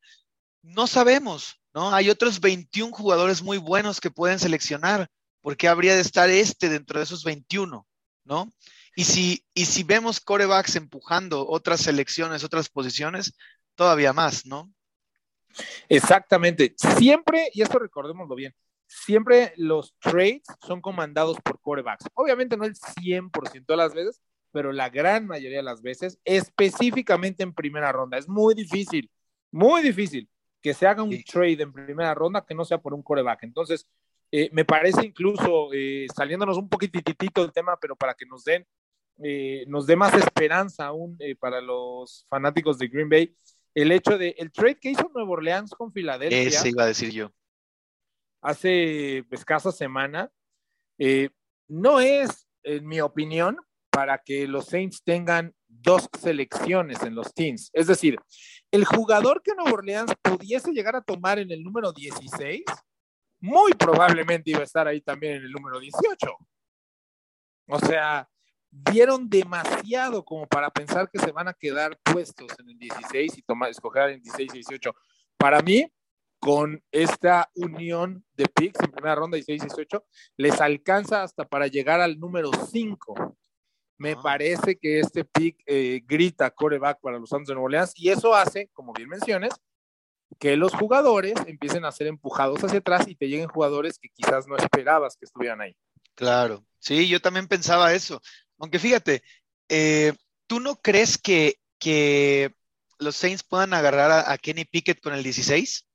[0.63, 1.93] No sabemos, ¿no?
[1.93, 5.07] Hay otros 21 jugadores muy buenos que pueden seleccionar.
[5.41, 7.85] ¿Por qué habría de estar este dentro de esos 21,
[8.31, 8.49] ¿no?
[8.95, 13.33] Y si, y si vemos corebacks empujando otras selecciones, otras posiciones,
[13.75, 14.73] todavía más, ¿no?
[15.89, 16.73] Exactamente.
[16.77, 18.55] Siempre, y esto recordémoslo bien,
[18.87, 22.05] siempre los trades son comandados por corebacks.
[22.13, 24.21] Obviamente no el 100% de las veces,
[24.53, 28.17] pero la gran mayoría de las veces, específicamente en primera ronda.
[28.17, 29.11] Es muy difícil,
[29.51, 30.29] muy difícil
[30.61, 33.43] que se haga un trade en primera ronda que no sea por un coreback.
[33.43, 33.87] Entonces,
[34.31, 38.65] eh, me parece incluso, eh, saliéndonos un poquitito del tema, pero para que nos den,
[39.23, 43.35] eh, nos dé más esperanza aún para los fanáticos de Green Bay,
[43.73, 46.41] el hecho de el trade que hizo Nuevo Orleans con Filadelfia.
[46.41, 47.31] Ese iba a decir yo.
[48.41, 50.31] Hace escasa semana.
[50.97, 51.29] Eh,
[51.67, 53.57] no es, en mi opinión,
[53.89, 57.69] para que los Saints tengan dos selecciones en los teams.
[57.73, 58.17] Es decir,
[58.71, 62.63] el jugador que Nuevo Orleans pudiese llegar a tomar en el número 16,
[63.41, 66.37] muy probablemente iba a estar ahí también en el número 18.
[67.67, 68.29] O sea,
[68.69, 73.41] dieron demasiado como para pensar que se van a quedar puestos en el 16 y
[73.41, 74.95] tomar, escoger el 16 y 18.
[75.37, 75.91] Para mí,
[76.39, 80.05] con esta unión de picks en primera ronda 16 y 18,
[80.37, 83.37] les alcanza hasta para llegar al número 5.
[83.97, 88.09] Me parece que este pick eh, grita coreback para los Santos de Nueva Orleans y
[88.09, 89.61] eso hace, como bien mencionas,
[90.39, 94.47] que los jugadores empiecen a ser empujados hacia atrás y te lleguen jugadores que quizás
[94.47, 95.75] no esperabas que estuvieran ahí.
[96.15, 98.21] Claro, sí, yo también pensaba eso.
[98.57, 99.23] Aunque fíjate,
[99.69, 100.13] eh,
[100.47, 102.55] ¿tú no crees que, que,
[102.99, 105.87] los Saints puedan agarrar a, a, Kenny Pickett con el 16?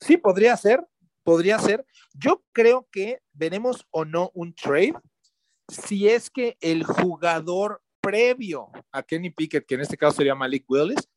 [0.00, 0.86] Sí, podría ser,
[1.22, 1.86] podría ser.
[2.12, 4.92] Yo creo que veremos o no un trade
[5.68, 10.64] si es que el jugador previo a Kenny Pickett, que en este caso sería Malik
[10.68, 11.08] Willis,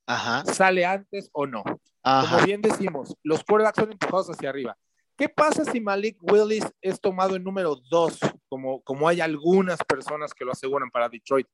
[0.54, 1.64] sale antes o no.
[2.04, 4.78] Como bien decimos, los quarterbacks son empujados hacia arriba.
[5.18, 10.34] ¿Qué pasa si Malik Willis es tomado en número dos, como, como hay algunas personas
[10.34, 11.48] que lo aseguran para Detroit?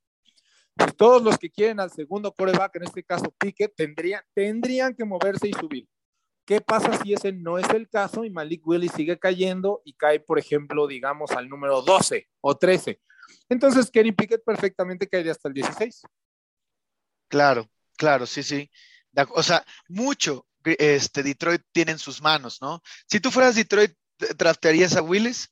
[0.74, 5.04] Pues todos los que quieren al segundo quarterback, en este caso Pickett, tendrían, tendrían que
[5.04, 5.88] moverse y subir.
[6.44, 10.18] ¿Qué pasa si ese no es el caso y Malik Willis sigue cayendo y cae,
[10.18, 13.00] por ejemplo, digamos, al número 12 o 13?
[13.48, 16.02] Entonces, Kenny Pickett perfectamente caería hasta el 16.
[17.28, 18.70] Claro, claro, sí, sí.
[19.34, 22.80] O sea, mucho este, Detroit tiene en sus manos, ¿no?
[23.06, 23.92] Si tú fueras Detroit,
[24.36, 25.48] ¿draftearías a Willis?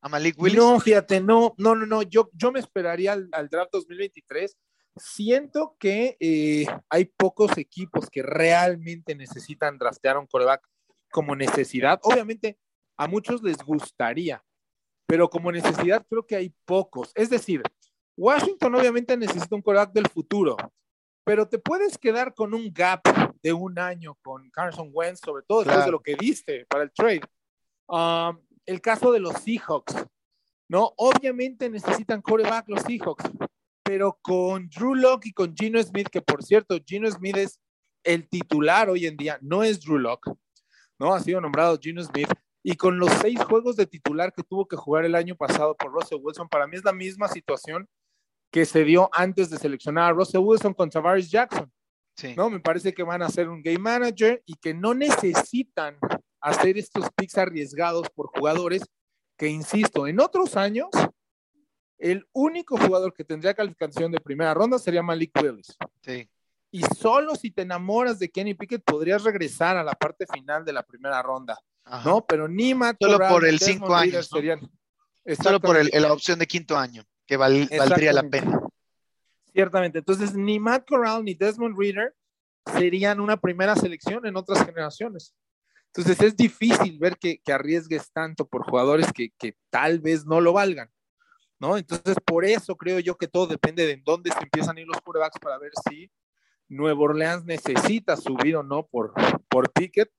[0.00, 0.58] ¿A Malik Willis?
[0.58, 2.02] No, fíjate, no, no, no, no.
[2.02, 4.56] Yo, yo me esperaría al, draft 2023.
[4.96, 10.62] Siento que eh, hay pocos equipos que realmente necesitan draftear a un coreback
[11.10, 11.98] como necesidad.
[12.02, 12.58] Obviamente,
[12.96, 14.44] a muchos les gustaría,
[15.06, 17.12] pero como necesidad creo que hay pocos.
[17.14, 17.62] Es decir,
[18.16, 20.56] Washington obviamente necesita un coreback del futuro,
[21.24, 23.02] pero te puedes quedar con un gap
[23.42, 26.92] de un año con Carson Wentz, sobre todo después de lo que diste para el
[26.92, 27.22] trade.
[27.88, 30.06] Um, el caso de los Seahawks,
[30.68, 30.92] ¿no?
[30.96, 33.24] Obviamente necesitan coreback los Seahawks,
[33.82, 37.60] pero con Drew Locke y con Gino Smith, que por cierto, Gino Smith es
[38.02, 40.30] el titular hoy en día, no es Drew Locke,
[40.98, 41.14] ¿no?
[41.14, 42.28] Ha sido nombrado Gino Smith
[42.66, 45.92] y con los seis juegos de titular que tuvo que jugar el año pasado por
[45.92, 47.86] Russell Wilson, para mí es la misma situación
[48.50, 51.70] que se dio antes de seleccionar a Russell Wilson contra Tavares Jackson.
[52.36, 52.48] ¿no?
[52.48, 55.98] Me parece que van a ser un game manager y que no necesitan
[56.40, 58.82] hacer estos picks arriesgados por jugadores
[59.36, 60.88] que, insisto, en otros años,
[61.98, 65.76] el único jugador que tendría calificación de primera ronda sería Malik Willis.
[66.00, 66.30] Sí.
[66.70, 70.72] Y solo si te enamoras de Kenny Pickett podrías regresar a la parte final de
[70.72, 71.58] la primera ronda.
[72.04, 72.24] ¿No?
[72.26, 74.28] Pero ni Matt Solo por el cinco años.
[75.42, 78.60] Solo por la opción de quinto año, que valdría la pena.
[79.52, 79.98] Ciertamente.
[79.98, 82.14] Entonces, ni Matt Corral ni Desmond Reader
[82.72, 85.34] serían una primera selección en otras generaciones.
[85.86, 90.90] Entonces, es difícil ver que, arriesgues tanto por jugadores que, tal vez no lo valgan.
[91.60, 91.78] ¿no?
[91.78, 95.00] Entonces, por eso creo yo que todo depende de dónde se empiezan a ir los
[95.00, 96.10] quarterbacks para ver si
[96.68, 99.14] Nuevo Orleans necesita subir o no por,
[99.48, 100.10] por Pickett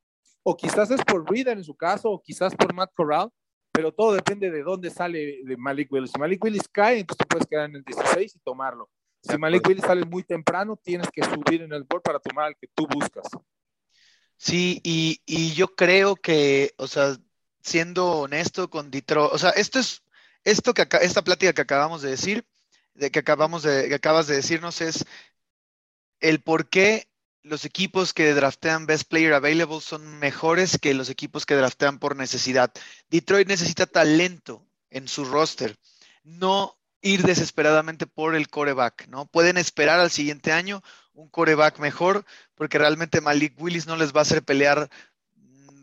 [0.47, 3.31] o quizás es por Reader en su caso, o quizás por Matt Corral,
[3.71, 6.11] pero todo depende de dónde sale de Malik Willis.
[6.11, 8.87] Si Malik Willis cae, entonces puedes quedar en el 16 y tomarlo.
[9.21, 12.55] Si Malik Willis sale muy temprano, tienes que subir en el board para tomar al
[12.57, 13.25] que tú buscas.
[14.37, 17.17] Sí, y, yo creo que, o sea,
[17.61, 20.03] siendo honesto con Detroit, o sea, esto es,
[20.43, 22.45] esto que esta plática que acabamos de decir,
[22.93, 25.05] de que acabamos de, que acabas de decirnos es
[26.19, 27.07] el por qué
[27.45, 32.15] los equipos que draftean Best Player Available son mejores que los equipos que draftean por
[32.15, 32.71] necesidad.
[33.09, 35.77] Detroit necesita talento en su roster,
[36.23, 39.27] no ir desesperadamente por el coreback, ¿no?
[39.27, 40.81] Pueden esperar al siguiente año
[41.13, 42.25] un coreback mejor,
[42.55, 44.89] porque realmente Malik Willis no les va a hacer pelear,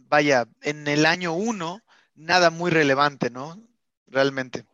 [0.08, 1.80] vaya, en el año uno,
[2.16, 3.56] nada muy relevante, ¿no?
[4.08, 4.66] Realmente.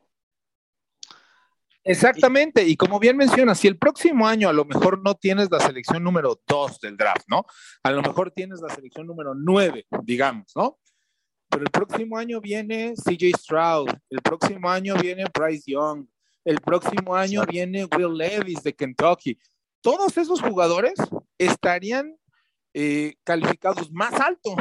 [1.88, 5.58] Exactamente, y como bien mencionas, si el próximo año a lo mejor no tienes la
[5.58, 7.46] selección número 2 del draft, ¿no?
[7.82, 10.78] A lo mejor tienes la selección número 9, digamos, ¿no?
[11.48, 16.06] Pero el próximo año viene CJ Stroud, el próximo año viene Bryce Young,
[16.44, 19.38] el próximo año viene Will Levis de Kentucky.
[19.80, 20.92] Todos esos jugadores
[21.38, 22.18] estarían
[22.74, 24.56] eh, calificados más alto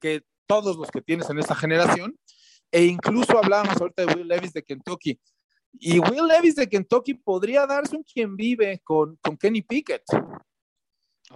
[0.00, 2.18] que todos los que tienes en esta generación.
[2.72, 5.20] E incluso hablábamos ahorita de Will Levis de Kentucky.
[5.78, 10.04] Y Will Levis de Kentucky podría darse un quien vive con, con Kenny Pickett.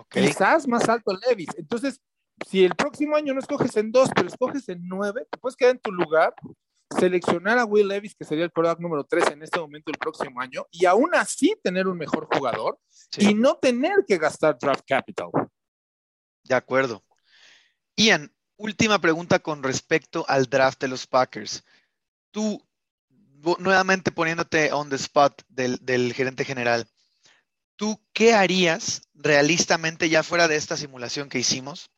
[0.09, 1.49] Quizás más alto Levis.
[1.57, 2.01] Entonces,
[2.47, 5.73] si el próximo año no escoges en dos, pero escoges en nueve, te puedes quedar
[5.73, 6.35] en tu lugar,
[6.97, 10.41] seleccionar a Will Levis, que sería el quarterback número tres en este momento el próximo
[10.41, 12.79] año, y aún así tener un mejor jugador
[13.19, 15.31] y no tener que gastar draft capital.
[16.45, 17.05] De acuerdo.
[17.97, 21.65] Ian, última pregunta con respecto al draft de los Packers.
[22.31, 22.65] ¿Tú
[23.59, 26.89] nuevamente poniéndote on the spot del, gerente general,
[27.77, 31.91] ¿tú qué harías realistamente ya fuera de esta simulación que hicimos?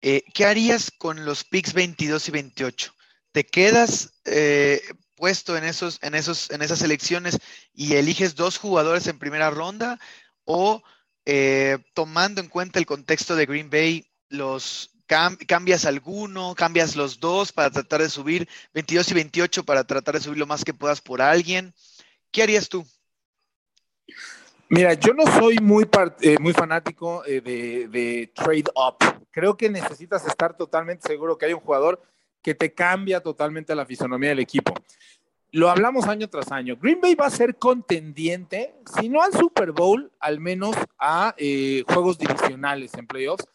[0.00, 2.94] Eh, ¿Qué harías con los picks 22 y 28?
[3.32, 4.82] ¿Te quedas, eh,
[5.14, 7.38] puesto en, esos, en, esos, en esas elecciones
[7.72, 10.00] y eliges dos jugadores en primera ronda
[10.44, 10.82] o
[11.24, 14.90] eh, tomando en cuenta el contexto de Green Bay, los
[15.46, 20.20] cambias alguno, cambias los dos para tratar de subir 22 y 28 para tratar de
[20.20, 21.74] subir lo más que puedas por alguien.
[22.30, 22.86] ¿Qué harías tú?
[24.68, 25.86] Mira, yo no soy muy,
[26.22, 28.96] eh, muy fanático eh, de, de, trade up.
[29.30, 32.00] Creo que necesitas estar totalmente seguro que hay un jugador
[32.40, 34.74] que te cambia totalmente la fisonomía del equipo.
[35.50, 36.78] Lo hablamos año tras año.
[36.80, 41.84] Green Bay va a ser contendiente, si no al Super Bowl, al menos a eh,
[41.86, 43.46] juegos divisionales en playoffs,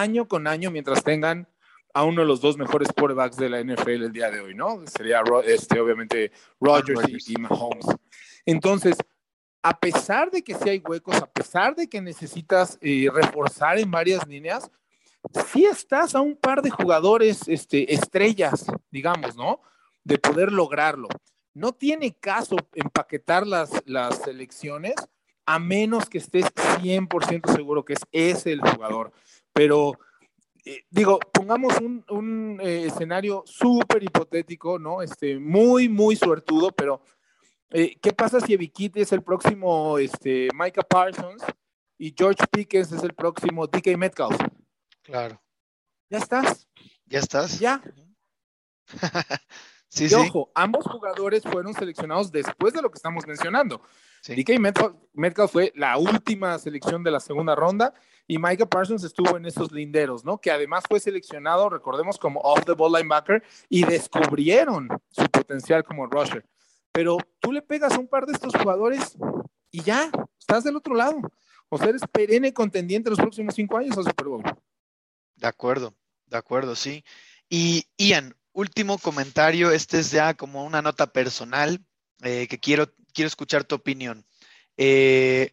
[0.00, 1.48] año con año, mientras tengan
[1.94, 4.82] a uno de los dos mejores quarterbacks de la NFL el día de hoy, ¿no?
[4.86, 6.30] Sería este, obviamente
[6.60, 7.86] Rodgers, y Mahomes.
[8.44, 8.96] Entonces,
[9.62, 13.90] a pesar de que sí hay huecos, a pesar de que necesitas eh, reforzar en
[13.90, 14.70] varias líneas,
[15.50, 19.62] sí estás a un par de jugadores este, estrellas, digamos, ¿no?
[20.04, 21.08] De poder lograrlo.
[21.54, 24.94] No tiene caso empaquetar las, las selecciones
[25.46, 29.12] a menos que estés 100% seguro que es ese el jugador.
[29.52, 29.98] Pero
[30.64, 35.02] eh, digo, pongamos un, eh, escenario súper hipotético, ¿no?
[35.02, 37.00] Este, muy, muy suertudo, pero
[37.70, 41.42] eh, ¿Qué pasa si Evikit es el próximo este, Micah Parsons
[41.98, 44.36] y George Pickens es el próximo DK Metcalf?
[45.02, 45.42] Claro.
[46.08, 46.68] Ya estás.
[47.06, 47.58] Ya estás.
[47.58, 47.82] Ya.
[49.88, 53.82] sí, y ojo, ambos jugadores fueron seleccionados después de lo que estamos mencionando.
[54.26, 54.58] DK
[55.12, 57.94] Metcalf, fue la última selección de la segunda ronda
[58.26, 60.38] y Micah Parsons estuvo en esos linderos, ¿no?
[60.38, 66.06] Que además fue seleccionado, recordemos, como off the ball linebacker y descubrieron su potencial como
[66.06, 66.44] rusher
[66.96, 69.18] pero tú le pegas a un par de estos jugadores
[69.70, 70.10] y ya,
[70.40, 71.20] estás del otro lado.
[71.68, 74.42] O sea, eres perenne contendiente los próximos cinco años al Super Bowl.
[75.34, 77.04] De acuerdo, de acuerdo, sí.
[77.50, 81.78] Y Ian, último comentario, este es ya como una nota personal
[82.22, 84.24] eh, que quiero, quiero escuchar tu opinión.
[84.78, 85.52] Eh,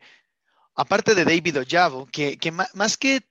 [0.73, 2.37] aparte de David Ojavo, que,
[2.73, 3.21] más que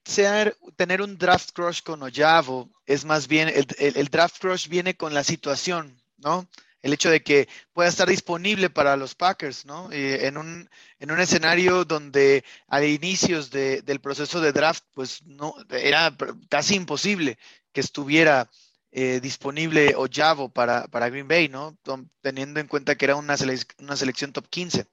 [0.76, 5.24] tener un draft crush con Ojavo, es más bien el draft crush viene con la
[5.24, 6.46] situación, ¿no?
[6.82, 9.88] el hecho de que pueda estar disponible para los Packers, ¿no?
[9.92, 10.68] En, un,
[10.98, 16.14] en un escenario donde a inicios del proceso de draft, pues no, era
[16.48, 17.38] casi imposible
[17.72, 18.50] que estuviera
[18.92, 21.76] eh, disponible Ojavo para, para Green Bay, ¿no?
[22.20, 23.34] Teniendo en cuenta que era una,
[23.78, 24.86] una selección top 15.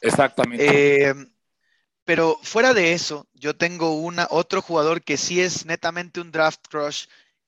[0.00, 1.08] Exactamente.
[1.08, 1.14] Eh,
[2.04, 6.60] pero fuera de eso, yo tengo una, otro jugador que sí es netamente un draft
[6.68, 7.06] crush,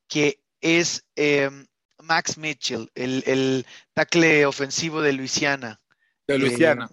[0.09, 1.05] que es
[2.03, 5.80] Max Mitchell, el, el tackle ofensivo de Luisiana.
[6.26, 6.89] De Luisiana,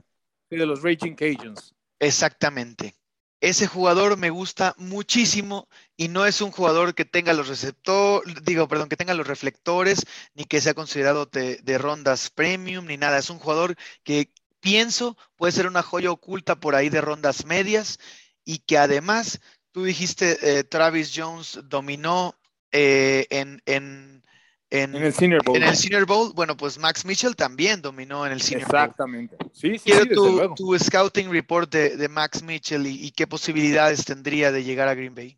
[0.50, 1.74] y de los Raging Cajuns.
[2.00, 2.96] Exactamente.
[3.42, 5.68] Ese jugador me gusta muchísimo
[5.98, 10.06] y no es un jugador que tenga los receptores, digo, perdón, que tenga los reflectores,
[10.36, 13.18] ni que sea considerado de, rondas premium, ni nada.
[13.18, 17.98] Es un jugador que pienso puede ser una joya oculta por ahí de rondas medias
[18.46, 22.36] y que además, tú dijiste, eh, Travis Jones dominó
[22.72, 24.24] eh, en, en
[24.72, 25.58] en, el Senior Bowl.
[25.58, 28.80] En el Senior Bowl, bueno, pues Max Mitchell también dominó en el Senior Bowl.
[28.80, 29.36] Exactamente.
[29.52, 34.88] Sí, sí, Quiero tu, scouting report de, Max Mitchell y, qué posibilidades tendría de llegar
[34.88, 35.38] a Green Bay.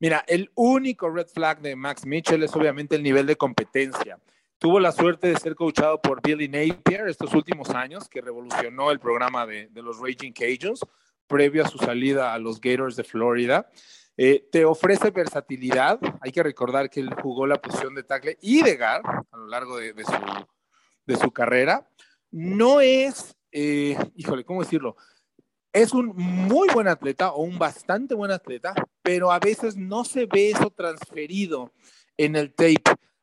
[0.00, 4.18] Mira, el único red flag de Max Mitchell es obviamente el nivel de competencia.
[4.58, 9.00] Tuvo la suerte de ser coachado por Billy Napier estos últimos años, que revolucionó el
[9.00, 10.80] programa de, de los Raging Cajuns
[11.28, 13.70] previo a su salida a los Gators de Florida.
[14.20, 16.00] Eh, te ofrece versatilidad.
[16.20, 19.46] Hay que recordar que él jugó la posición de tackle y de guard a lo
[19.46, 19.94] largo de,
[21.16, 21.88] su, carrera.
[22.32, 24.96] No es, eh, híjole, ¿cómo decirlo?
[25.72, 30.26] Es un muy buen atleta o un bastante buen atleta, pero a veces no se
[30.26, 31.72] ve eso transferido
[32.16, 32.82] en el tape.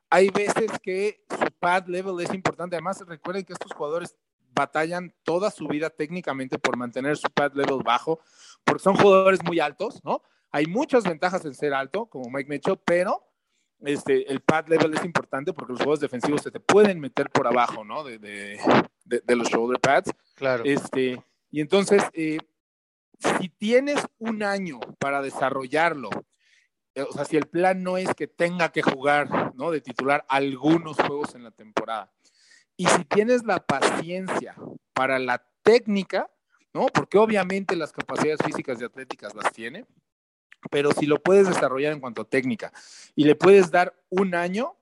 [0.09, 2.77] Hay veces que su pad level es importante.
[2.77, 4.15] Además, recuerden que estos jugadores
[4.53, 8.21] batallan toda su vida técnicamente por mantener su pad level bajo,
[8.63, 10.21] porque son jugadores muy altos, ¿no?
[10.55, 13.29] Hay muchas ventajas en ser alto, como Mike Mitchell, pero
[13.81, 17.45] este, el pad level es importante porque los juegos defensivos se te pueden meter por
[17.45, 18.05] abajo, ¿no?
[18.05, 20.13] De, de, los shoulder pads.
[20.35, 20.63] Claro.
[20.65, 21.21] Este,
[21.51, 22.37] y entonces, eh,
[23.37, 26.09] si tienes un año para desarrollarlo,
[26.93, 29.71] eh, o sea, si el plan no es que tenga que jugar, ¿no?
[29.71, 32.13] De titular algunos juegos en la temporada.
[32.77, 34.55] Y si tienes la paciencia
[34.93, 36.31] para la técnica,
[36.73, 36.85] ¿no?
[36.85, 39.85] Porque obviamente las capacidades físicas y atléticas las tiene,
[40.69, 42.71] pero si lo puedes desarrollar en cuanto a técnica
[43.15, 44.75] y le puedes dar un año,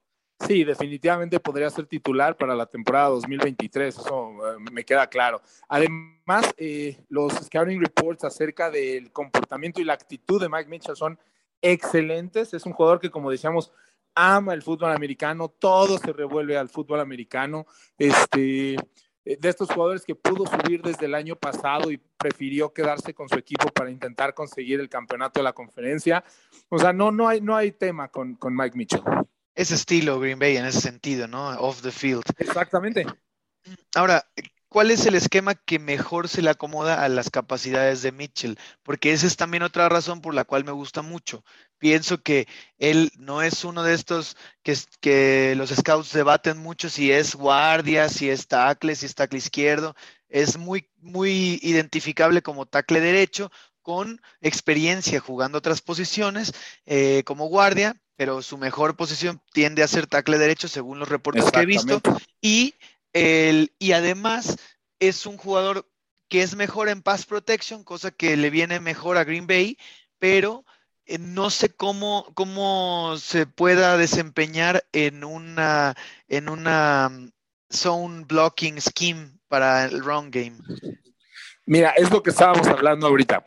[0.48, 5.42] sí, definitivamente podría ser titular para la temporada 2023, eso eh, me queda claro.
[5.68, 11.20] Además, eh, los scouting reports acerca del comportamiento y la actitud de Mike Mitchell son
[11.62, 13.72] excelentes, es un jugador que, como decíamos,
[14.16, 17.66] ama el fútbol americano, todo se revuelve al fútbol americano.
[17.98, 18.76] Este,
[19.26, 23.36] de estos jugadores que pudo subir desde el año pasado y prefirió quedarse con su
[23.36, 26.24] equipo para intentar conseguir el campeonato de la conferencia.
[26.70, 29.02] O sea, no, no, hay, no hay tema con, con Mike Mitchell.
[29.56, 31.50] Ese estilo Green Bay en ese sentido, ¿no?
[31.60, 32.24] Off the field.
[32.38, 33.06] Exactamente.
[33.96, 34.26] Ahora,
[34.74, 38.58] ¿cuál es el esquema que mejor se le acomoda a las capacidades de Mitchell?
[38.82, 41.46] Porque esa es también otra razón por la cual me gusta mucho.
[41.78, 42.48] Pienso que
[42.80, 48.10] él no es uno de estos que, que los scouts debaten mucho si es guardia,
[48.10, 49.96] si es tackle, si es tackle izquierdo.
[50.28, 53.52] Es muy, muy identificable como tackle derecho
[53.84, 56.52] con experiencia jugando otras posiciones
[56.88, 61.52] eh, como guardia, pero su mejor posición tiende a ser tackle derecho según los reportes
[61.52, 62.02] que he visto.
[62.42, 62.74] Y
[63.14, 64.58] el, y además
[65.00, 65.90] es un jugador
[66.30, 69.78] que es mejor en pass protection, cosa que le viene mejor a Green Bay,
[70.20, 70.66] pero
[71.06, 75.96] eh, no sé cómo, cómo se pueda desempeñar en una,
[76.28, 77.32] en una mm,
[77.70, 80.58] zone blocking scheme para el run game.
[81.66, 83.46] Mira, es lo que estábamos hablando ahorita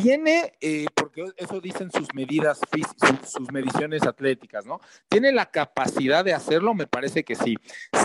[0.00, 4.80] tiene, eh, porque eso dicen sus medidas, sus, sus, mediciones atléticas, ¿no?
[5.08, 6.74] ¿Tiene la capacidad de hacerlo?
[6.74, 7.56] Me parece que sí.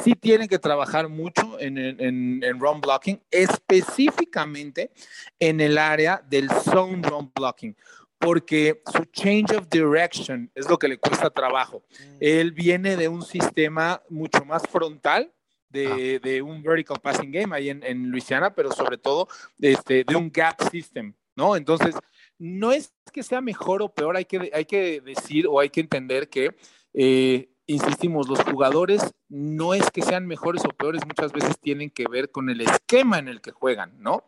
[0.03, 4.91] Sí tiene que trabajar mucho en, en, en run blocking, específicamente
[5.39, 7.76] en el área del zone run blocking
[8.22, 11.84] porque su change of direction es lo que le cuesta trabajo.
[11.89, 12.18] Mm.
[12.19, 15.34] Él viene de un sistema mucho más frontal,
[15.69, 16.27] de, ah.
[16.27, 19.27] de, un vertical passing game ahí en, en Luisiana, pero sobre todo
[19.59, 21.13] este, de un gap system.
[21.41, 21.55] ¿No?
[21.55, 21.95] Entonces,
[22.38, 25.80] no es que sea mejor o peor, hay que, hay que decir o hay que
[25.80, 26.55] entender que,
[26.93, 32.05] eh, insistimos, los jugadores no es que sean mejores o peores, muchas veces tienen que
[32.07, 34.23] ver con el esquema en el que juegan, ¿no?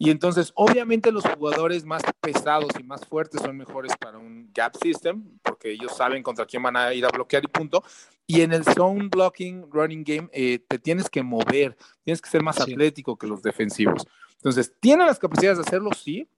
[0.00, 4.76] Y entonces, obviamente los jugadores más pesados y más fuertes son mejores para un gap
[4.80, 7.82] system, porque ellos saben contra quién van a ir a bloquear y punto.
[8.24, 12.44] Y en el zone blocking running game, eh, te tienes que mover, tienes que ser
[12.44, 14.06] más atlético que los defensivos.
[14.38, 15.90] Entonces, ¿tiene las capacidades de hacerlo?
[15.92, 16.28] Sí,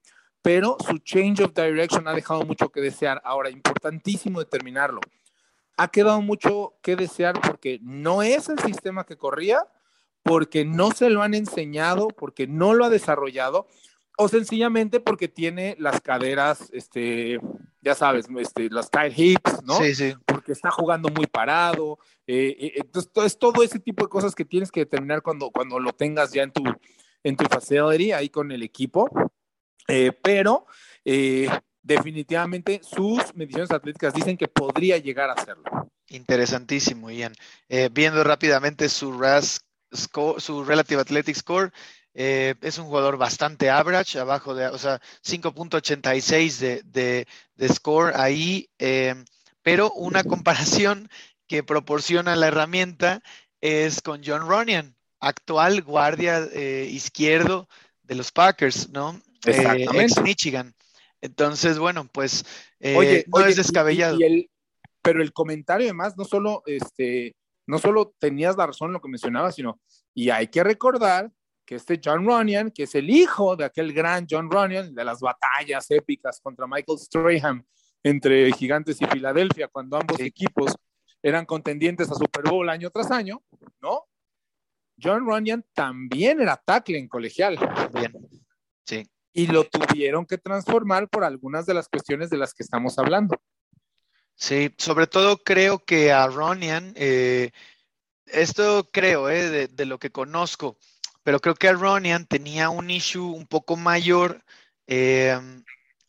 [0.43, 3.21] pero su change of direction ha dejado mucho que desear.
[3.25, 5.01] Ahora, importantísimo determinarlo.
[5.77, 9.67] Ha quedado mucho que desear porque no es el sistema que corría,
[10.23, 13.67] porque no se lo han enseñado, porque no lo ha desarrollado,
[14.17, 17.39] o sencillamente porque tiene las caderas, este,
[17.81, 19.79] ya sabes, este, las tight hips, ¿no?
[19.79, 20.15] Sí, sí.
[20.27, 21.99] Porque está jugando muy parado.
[22.27, 25.79] Eh, eh, entonces, es todo ese tipo de cosas que tienes que determinar cuando, cuando
[25.79, 26.63] lo tengas ya en tu,
[27.23, 29.09] en tu facility ahí con el equipo,
[29.89, 30.67] eh, pero
[31.05, 31.49] eh,
[31.83, 35.65] definitivamente sus mediciones atléticas dicen que podría llegar a hacerlo.
[36.09, 37.33] Interesantísimo, Ian.
[37.69, 39.65] Eh, viendo rápidamente su RAS
[39.95, 41.73] score, su Relative Athletic Score,
[42.13, 48.69] es un jugador bastante average, abajo de, o sea, 5.86 de, de, de, score ahí,
[49.63, 51.09] pero una comparación
[51.47, 53.23] que proporciona la herramienta
[53.61, 57.69] es con John Ronian, actual guardia eh, izquierdo
[58.03, 59.13] de los Packers, ¿no?
[59.47, 60.21] Eh, Exactamente.
[60.23, 60.75] Michigan.
[61.21, 62.45] Entonces, bueno, pues
[62.81, 64.19] eh, no es descabellado.
[65.03, 67.35] pero el comentario además no solo, este,
[67.67, 69.81] no solo tenías la razón en lo que mencionabas, sino,
[70.15, 71.31] y hay que recordar
[71.65, 75.21] que este John Runyon, que es el hijo de aquel gran John Runyon, de las
[75.21, 77.65] batallas épicas contra Michael Strahan
[78.03, 80.75] entre Gigantes y Filadelfia, cuando ambos equipos
[81.23, 83.43] eran contendientes a Super Bowl año tras año,
[83.81, 84.05] ¿no?
[85.03, 87.59] John Runyon también era tackle en colegial.
[87.93, 88.13] Bien,
[88.85, 89.07] sí.
[89.33, 93.37] Y lo tuvieron que transformar por algunas de las cuestiones de las que estamos hablando.
[94.41, 97.51] Sí, sobre todo creo que a Ronian, eh,
[98.25, 100.79] esto creo, eh, de, lo que conozco,
[101.23, 104.43] pero creo que a Ronian tenía un issue un poco mayor.
[104.87, 105.39] Eh,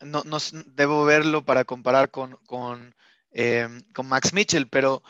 [0.00, 2.94] no, no, debo verlo para comparar con, con,
[3.92, 5.02] con Max Mitchell, pero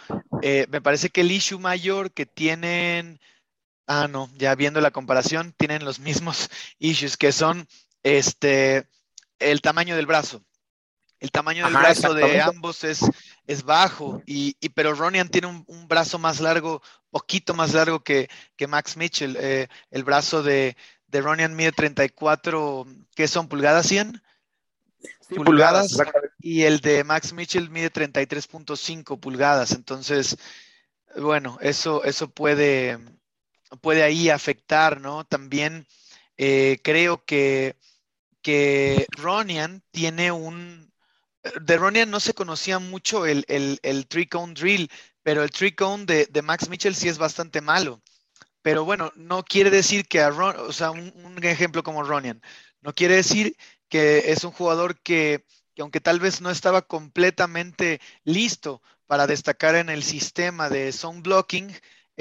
[0.43, 3.21] me parece que el issue mayor que tienen
[3.87, 6.49] Ah, no, ya viendo la comparación, tienen los mismos
[6.79, 7.67] issues que son
[8.03, 8.87] este
[9.39, 10.43] el tamaño del brazo.
[11.19, 13.01] El tamaño del brazo de ambos es,
[13.47, 18.67] es bajo, y, pero Ronian tiene un, brazo más largo, poquito más largo que, que
[18.67, 19.37] Max Mitchell.
[19.39, 20.77] Eh, el brazo de,
[21.07, 23.47] de Ronian mide 34, ¿qué son?
[23.47, 24.21] ¿Pulgadas 100?
[25.37, 25.97] pulgadas,
[26.41, 29.73] y el de Max Mitchell mide 33.5 pulgadas.
[29.73, 30.37] Entonces,
[31.17, 32.99] bueno, eso, eso puede,
[33.81, 35.25] puede ahí afectar, ¿no?
[35.25, 35.87] También
[36.37, 37.77] eh, creo que,
[38.43, 40.93] que Ronian tiene un...
[41.61, 44.91] De Ronian no se conocía mucho el, el, el three cone drill,
[45.23, 45.75] pero el three
[46.07, 48.01] de, de, Max Mitchell sí es bastante malo.
[48.63, 52.41] Pero bueno, no quiere decir que a Ron, o sea, un, un ejemplo como Ronian,
[52.81, 53.57] no quiere decir
[53.89, 55.45] que es un jugador que,
[55.75, 61.23] que aunque tal vez no estaba completamente listo para destacar en el sistema de sound
[61.23, 61.73] blocking,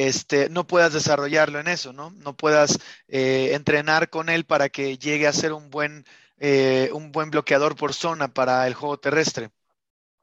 [0.07, 2.11] este, no puedas desarrollarlo en eso, ¿no?
[2.11, 6.05] No puedas eh, entrenar con él para que llegue a ser un buen,
[6.37, 9.51] eh, un buen bloqueador por zona para el juego terrestre.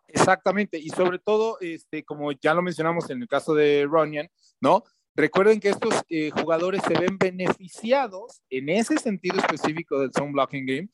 [0.07, 4.29] Exactamente, y sobre todo, este, como ya lo mencionamos en el caso de Ronian,
[4.61, 4.85] ¿no?
[5.15, 10.65] Recuerden que estos eh, jugadores se ven beneficiados en ese sentido específico del zone blocking
[10.65, 10.89] game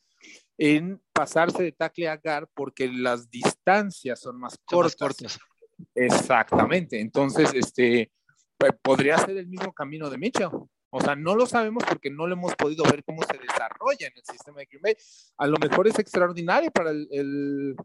[0.56, 5.38] en pasarse de tackle a guard porque las distancias son más cortas.
[5.94, 7.00] Exactamente.
[7.00, 8.10] Entonces, este
[8.82, 10.50] podría ser el mismo camino de Mitchell.
[10.90, 14.12] O sea, no lo sabemos porque no lo hemos podido ver cómo se desarrolla en
[14.14, 14.96] el sistema de Green Bay.
[15.38, 17.76] A lo mejor es extraordinario para el, el,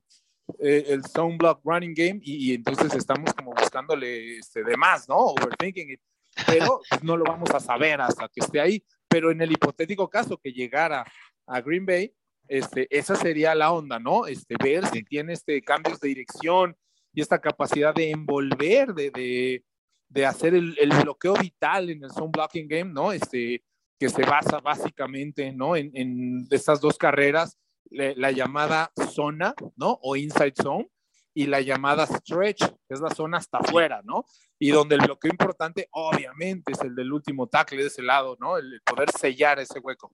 [0.59, 5.17] eh, el zone block running game y, entonces estamos como buscándole este, de más, ¿no?
[5.17, 6.01] Overthinking it.
[6.45, 8.83] Pero no lo vamos a saber hasta que esté ahí.
[9.07, 11.03] Pero en el hipotético caso que llegara
[11.47, 12.13] a Green Bay,
[12.47, 14.27] este, esa sería la onda, ¿no?
[14.27, 16.77] Este, ver si tiene este, cambios de dirección
[17.13, 19.63] y esta capacidad de envolver, de, de,
[20.09, 23.11] de hacer el, el, bloqueo vital en el zone blocking game, ¿no?
[23.11, 23.63] Este,
[23.99, 25.75] que se basa básicamente, ¿no?
[25.75, 27.57] En, en estas dos carreras,
[27.91, 29.99] la, la llamada zona, ¿no?
[30.01, 30.89] O inside zone,
[31.33, 34.25] y la llamada stretch, que es la zona hasta afuera, ¿no?
[34.57, 38.57] Y donde el bloqueo importante, obviamente, es el del último tackle de ese lado, ¿no?
[38.57, 40.11] El poder sellar ese hueco.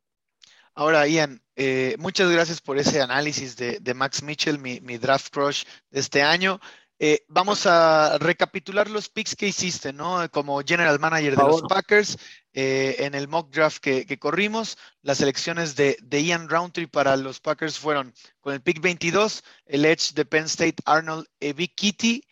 [0.75, 5.33] Ahora, Ian, eh, muchas gracias por ese análisis de, de Max Mitchell, mi, mi, draft
[5.33, 6.59] crush de este año.
[6.97, 10.29] Eh, vamos a recapitular los picks que hiciste, ¿no?
[10.31, 12.17] Como general manager de los Packers,
[12.53, 17.17] eh, en el mock draft que, que corrimos, las elecciones de, de, Ian Roundtree para
[17.17, 21.27] los Packers fueron con el pick 22, el Edge de Penn State, Arnold
[21.75, 22.23] Kitty,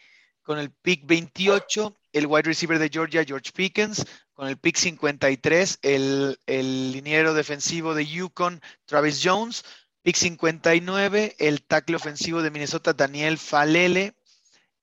[0.43, 5.79] con el pick 28, el wide receiver de Georgia, George Pickens, con el pick 53,
[5.81, 9.65] el, el liniero defensivo de Yukon, Travis Jones,
[10.03, 14.15] pick 59, el tackle ofensivo de Minnesota, Daniel Falele,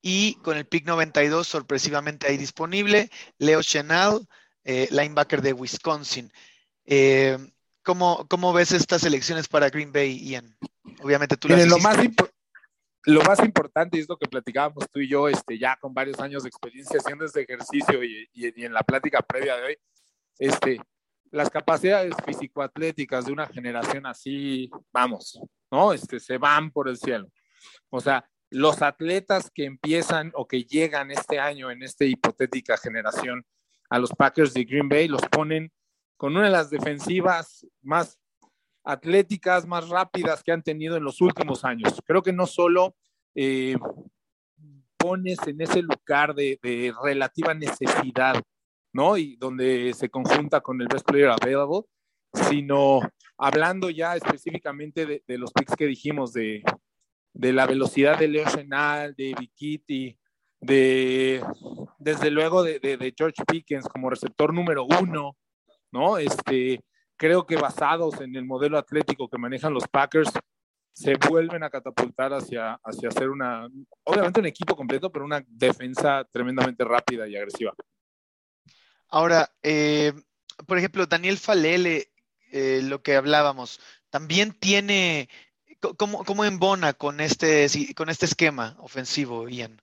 [0.02, 4.26] y con el pick 92, sorpresivamente ahí disponible, Leo Chenal,
[4.64, 6.32] eh, linebacker de Wisconsin.
[6.84, 7.38] Eh,
[7.82, 10.56] ¿cómo, ¿cómo, ves estas elecciones para Green Bay, Ian?
[11.02, 11.98] Obviamente tú las lo más,
[13.04, 16.42] lo más importante es lo que platicábamos tú y yo, este, ya con varios años
[16.42, 19.76] de experiencia haciendo este ejercicio y, y, y en la plática previa de hoy,
[20.38, 20.80] este,
[21.30, 25.40] las capacidades físico-atléticas de una generación así, vamos,
[25.70, 25.92] ¿no?
[25.92, 27.28] Este, se van por el cielo.
[27.88, 33.46] O sea, los atletas que empiezan o que llegan este año en esta hipotética generación
[33.88, 35.72] a los Packers de Green Bay los ponen
[36.16, 38.18] con una de las defensivas más
[38.84, 42.00] atléticas, más rápidas que han tenido en los últimos años.
[42.04, 42.94] Creo que no solo
[43.34, 43.76] eh,
[44.96, 46.58] pones en ese lugar de,
[47.02, 48.34] relativa necesidad,
[48.92, 49.16] ¿no?
[49.16, 51.82] Y donde se conjunta con el best player available,
[52.48, 53.00] sino
[53.38, 56.62] hablando ya específicamente de, de los picks que dijimos de,
[57.32, 60.18] de la velocidad de Leo Chenal, de Vikiti,
[60.60, 61.42] de
[61.98, 65.36] desde luego de, de, de, George Pickens como receptor número uno,
[65.92, 66.18] ¿no?
[66.18, 66.80] Este,
[67.16, 70.30] creo que basados en el modelo atlético que manejan los Packers,
[70.92, 73.68] se vuelven a catapultar hacia, hacia hacer una,
[74.04, 77.74] obviamente un equipo completo, pero una defensa tremendamente rápida y agresiva.
[79.08, 80.12] Ahora, eh,
[80.66, 82.12] por ejemplo, Daniel Falele,
[82.52, 83.80] eh, lo que hablábamos,
[84.10, 85.28] también tiene
[85.96, 87.66] ¿Cómo, cómo embona con este,
[87.96, 89.80] con este esquema ofensivo, Ian?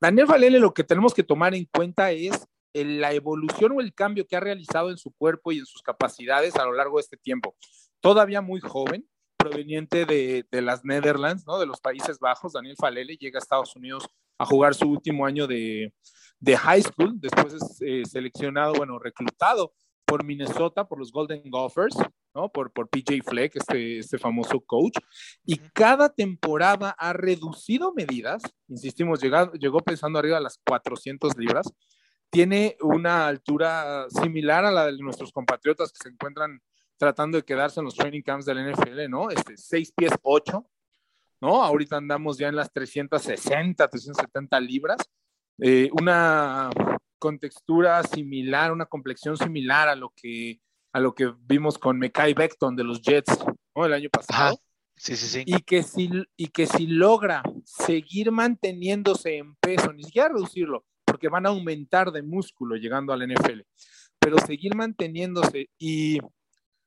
[0.00, 4.26] Daniel Valele lo que tenemos que tomar en cuenta es la evolución o el cambio
[4.26, 7.16] que ha realizado en su cuerpo y en sus capacidades a lo largo de este
[7.16, 7.56] tiempo.
[8.00, 11.58] Todavía muy joven, proveniente de, de las Netherlands, ¿no?
[11.58, 14.06] de los Países Bajos, Daniel Falele llega a Estados Unidos
[14.38, 15.94] a jugar su último año de,
[16.38, 19.72] de high school, después es eh, seleccionado, bueno, reclutado
[20.04, 21.96] por Minnesota, por los Golden Gophers,
[22.36, 22.50] ¿no?
[22.50, 24.98] Por, por PJ Fleck, este, este famoso coach.
[25.44, 31.72] Y cada temporada ha reducido medidas, insistimos, llegado, llegó pensando arriba a las 400 libras.
[32.28, 36.60] Tiene una altura similar a la de nuestros compatriotas que se encuentran
[36.98, 39.30] tratando de quedarse en los training camps del NFL, ¿no?
[39.30, 40.66] Este, 6 pies 8,
[41.40, 41.62] ¿no?
[41.62, 44.98] Ahorita andamos ya en las 360, 370 libras.
[45.58, 46.68] Eh, una
[47.18, 50.60] con textura similar, una complexión similar a lo que,
[50.96, 53.38] a lo que vimos con Mekai Beckton de los Jets
[53.74, 53.84] ¿no?
[53.84, 54.58] el año pasado.
[54.94, 55.42] Sí, sí, sí.
[55.44, 61.28] Y que, si, y que si logra seguir manteniéndose en peso, ni siquiera reducirlo, porque
[61.28, 63.60] van a aumentar de músculo llegando al NFL,
[64.18, 66.18] pero seguir manteniéndose y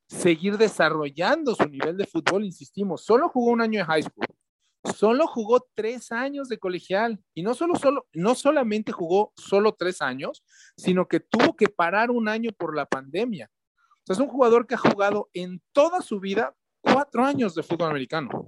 [0.07, 4.25] seguir desarrollando su nivel de fútbol, insistimos, solo jugó un año de high school,
[4.91, 10.01] solo jugó tres años de colegial y no, solo, solo, no solamente jugó solo tres
[10.01, 10.43] años,
[10.75, 13.51] sino que tuvo que parar un año por la pandemia.
[14.09, 17.91] Sea, es un jugador que ha jugado en toda su vida cuatro años de fútbol
[17.91, 18.47] americano.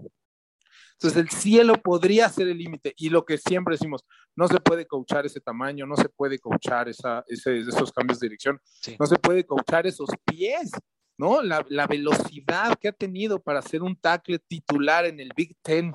[0.93, 4.03] Entonces el cielo podría ser el límite y lo que siempre decimos,
[4.35, 8.59] no se puede coachar ese tamaño, no se puede coachar esa, esos cambios de dirección,
[8.99, 10.71] no se puede coachar esos pies,
[11.17, 11.41] ¿no?
[11.41, 15.91] La, la, velocidad que ha tenido para ser un tackle titular en el Big Ten,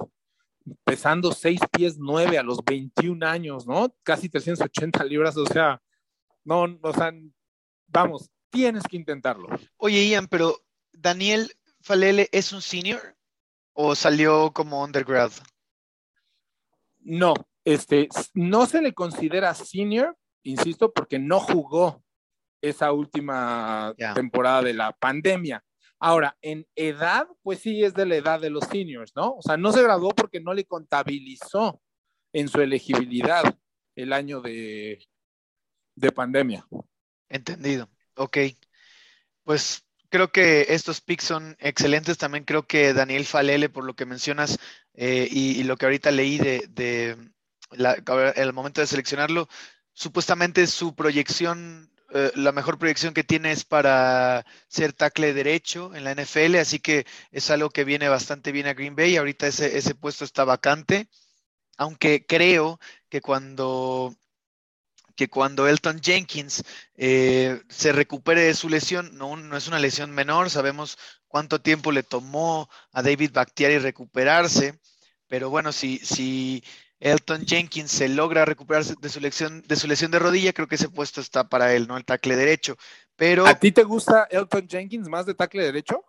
[0.85, 3.95] pesando 6 pies 9 a los 21 años, ¿no?
[4.03, 5.81] Casi 380 libras, o sea,
[6.45, 7.13] no, o sea,
[7.87, 9.49] vamos, tienes que intentarlo.
[9.77, 10.57] Oye, Ian, pero
[10.93, 11.53] Daniel
[11.83, 13.17] Falele es un senior
[13.75, 15.31] o salió como undergrad?
[17.01, 17.35] No,
[17.65, 22.03] este, no se le considera senior, insisto, porque no jugó
[22.63, 25.63] esa última temporada de la pandemia.
[25.99, 29.35] Ahora, en edad, pues sí es de la edad de los seniors, ¿no?
[29.35, 31.81] O sea, no se graduó porque no le contabilizó
[32.33, 33.45] en su elegibilidad
[33.95, 35.07] el año de,
[35.95, 36.67] de pandemia.
[37.29, 37.89] Entendido.
[38.17, 38.39] Ok.
[39.45, 42.19] Pues creo que estos picks son excelentes.
[42.19, 44.59] También creo que Daniel Falele, por lo que mencionas
[44.95, 47.17] eh, y, lo que ahorita leí de,
[48.37, 49.49] el momento de seleccionarlo,
[49.93, 56.05] supuestamente su proyección, eh, la mejor proyección que tiene es para ser tackle derecho en
[56.05, 59.17] la NFL, así que es algo que viene bastante bien a Green Bay.
[59.17, 61.09] Ahorita ese, ese puesto está vacante,
[61.77, 64.17] aunque creo que cuando
[65.17, 66.63] que cuando Elton Jenkins
[66.95, 71.91] eh, se recupere de su lesión, no, no, es una lesión menor, sabemos cuánto tiempo
[71.91, 74.79] le tomó a David Bakhtiari recuperarse,
[75.27, 76.63] pero bueno, si, si
[77.01, 80.77] Elton Jenkins se logra recuperarse de su, lesión, de su lesión de rodilla, creo que
[80.77, 81.97] ese puesto está para él, ¿no?
[81.97, 82.77] El tackle derecho.
[83.17, 86.05] Pero, ¿A ti te gusta Elton Jenkins más de tackle derecho?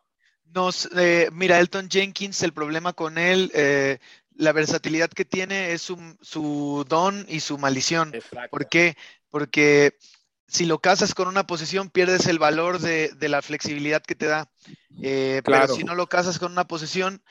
[0.54, 4.00] No, eh, mira, Elton Jenkins, el problema con él, eh,
[4.38, 8.14] la versatilidad que tiene es su, don y su maldición.
[8.50, 8.96] ¿Por qué?
[9.30, 9.98] Porque
[10.48, 14.50] si lo casas con una posición, pierdes el valor de, la flexibilidad que te da.
[15.02, 17.22] Eh, pero si no lo casas con una posición,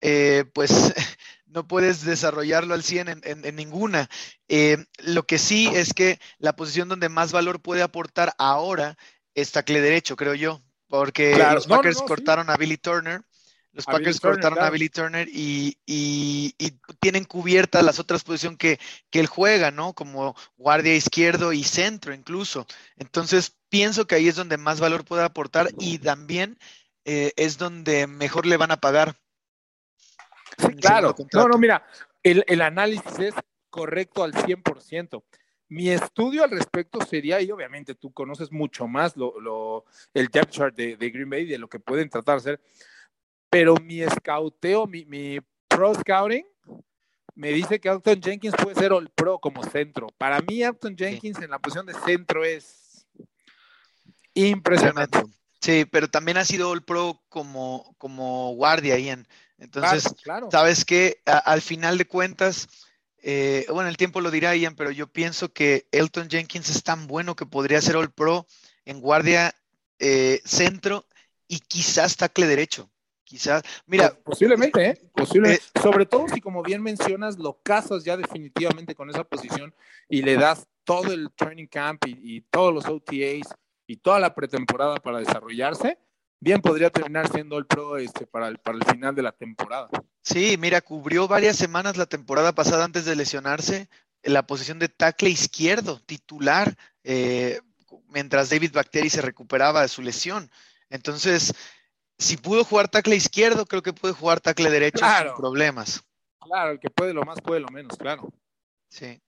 [0.00, 0.70] eh, pues
[1.46, 4.10] no puedes desarrollarlo al 100 en, ninguna.
[4.48, 8.98] Eh, lo que sí es que la posición donde más valor puede aportar ahora
[9.34, 13.22] es tackle derecho, creo yo, porque los Packers cortaron a Billy Turner
[13.76, 15.76] los Packers cortaron a Billy Turner y,
[16.98, 18.78] tienen cubiertas las otras posiciones que,
[19.12, 19.92] él juega, ¿no?
[19.92, 22.66] Como guardia izquierdo y centro incluso.
[22.96, 26.58] Entonces, pienso que ahí es donde más valor puede aportar y también
[27.04, 29.16] eh, es donde mejor le van a pagar.
[30.56, 31.14] Sí, claro.
[31.34, 31.86] No, no, mira,
[32.22, 33.34] el, análisis es
[33.68, 35.22] correcto al 100%.
[35.68, 39.84] Mi estudio al respecto sería, y obviamente tú conoces mucho más lo,
[40.14, 42.60] el depth chart de, de Green Bay, de lo que pueden tratar de hacer
[43.50, 46.44] pero mi scouteo, mi, mi pro scouting,
[47.34, 50.08] me dice que Elton Jenkins puede ser el pro como centro.
[50.16, 53.06] Para mí, Elton Jenkins en la posición de centro es
[54.34, 55.22] impresionante.
[55.60, 59.26] Sí, pero también ha sido el pro como, como guardia, Ian.
[59.58, 60.04] Entonces,
[60.50, 62.68] sabes que al final de cuentas,
[63.18, 67.06] eh, bueno, el tiempo lo dirá Ian, pero yo pienso que Elton Jenkins es tan
[67.06, 68.46] bueno que podría ser All Pro
[68.84, 69.54] en guardia
[69.98, 71.06] eh, centro
[71.48, 72.90] y quizás tackle derecho.
[73.26, 74.16] Quizás, mira.
[74.22, 75.10] Posiblemente, ¿eh?
[75.12, 75.60] Posiblemente.
[75.74, 79.74] Eh, Sobre todo si, como bien mencionas, lo casas ya definitivamente con esa posición
[80.08, 83.52] y le das todo el training camp y, todos los OTAs
[83.88, 85.98] y toda la pretemporada para desarrollarse,
[86.38, 89.88] bien podría terminar siendo el pro este, para, el, para el final de la temporada.
[90.22, 93.88] Sí, mira, cubrió varias semanas la temporada pasada antes de lesionarse
[94.22, 97.60] en la posición de tackle izquierdo, titular, eh,
[98.08, 100.48] mientras David Bacteri se recuperaba de su lesión.
[100.90, 101.52] Entonces,
[102.18, 106.02] si pudo jugar tackle izquierdo, creo que puede jugar tackle derecho sin problemas.
[106.40, 108.32] Claro, el que puede lo más puede lo menos, claro.
[108.88, 109.20] Sí.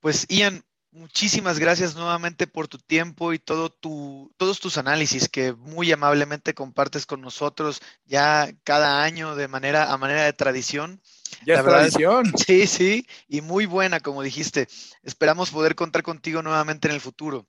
[0.00, 5.52] Pues Ian, muchísimas gracias nuevamente por tu tiempo y todo tu, todos tus análisis que
[5.52, 11.00] muy amablemente compartes con nosotros ya cada año de manera a manera de tradición.
[11.46, 12.32] Ya es tradición.
[12.46, 14.68] sí, sí, y muy buena, como dijiste.
[15.02, 17.46] Esperamos poder contar contigo nuevamente en el futuro.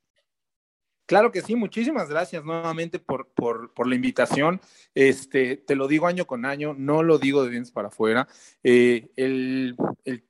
[1.12, 4.62] Claro que sí, muchísimas gracias nuevamente por, por, la invitación.
[4.96, 8.30] Este, te lo digo año con año, no lo digo de dientes para afuera.
[8.64, 9.76] Eh, el,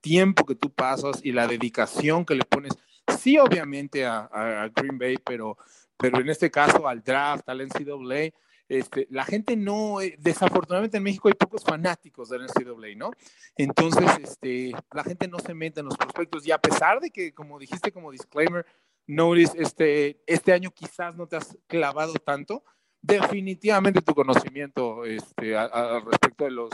[0.01, 2.73] tiempo que tú pasas y la dedicación que le pones,
[3.19, 5.55] sí, obviamente a, Green Bay, pero,
[5.97, 8.33] pero en este caso al draft, al NCAA,
[8.67, 13.11] este, la gente no, eh, desafortunadamente en México hay pocos fanáticos del NCAA, ¿no?
[13.55, 17.35] Entonces, este, la gente no se mete en los prospectos y a pesar de que,
[17.35, 18.65] como dijiste como disclaimer,
[19.11, 22.63] Notice, este, este año quizás no te has clavado tanto.
[23.01, 26.69] Definitivamente tu conocimiento este, al respecto de los,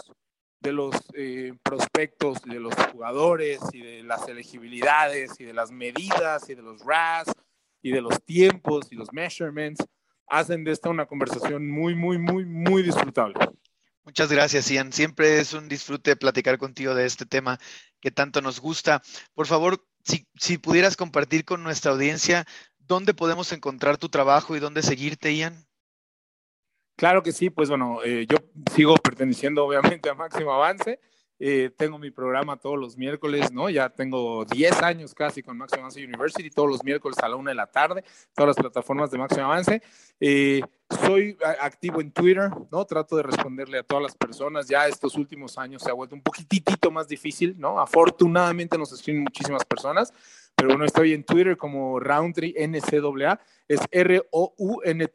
[0.59, 6.47] de los eh, prospectos, de los jugadores y de las elegibilidades y de las medidas
[6.47, 7.25] y de los RAS
[7.81, 9.83] y de los tiempos y los measurements
[10.27, 13.33] hacen de esta una conversación muy, muy, muy, muy disfrutable.
[14.03, 14.93] Muchas gracias, Ian.
[14.93, 17.57] Siempre es un disfrute platicar contigo de este tema
[17.99, 19.01] que tanto nos gusta.
[19.33, 22.45] Por favor, si, si pudieras compartir con nuestra audiencia
[22.79, 25.67] dónde podemos encontrar tu trabajo y dónde seguirte, Ian.
[26.95, 28.37] Claro que sí, pues bueno, eh, yo
[28.73, 30.99] sigo perteneciendo obviamente a Máximo Avance.
[31.39, 33.69] Eh, tengo mi programa todos los miércoles, ¿no?
[33.69, 37.51] Ya tengo 10 años casi con Máximo Avance University, todos los miércoles a la una
[37.51, 38.03] de la tarde,
[38.33, 39.83] todas las plataformas de Máximo Avance.
[40.19, 42.85] Eh, soy activo en Twitter, ¿no?
[42.85, 44.67] Trato de responderle a todas las personas.
[44.67, 47.79] Ya estos últimos años se ha vuelto un poquitito más difícil, ¿no?
[47.79, 50.11] Afortunadamente nos escriben muchísimas personas,
[50.55, 55.11] pero bueno, estoy en Twitter como Roundtree NCAA, es R-O-U-N-T-R-E-N-C-A-A,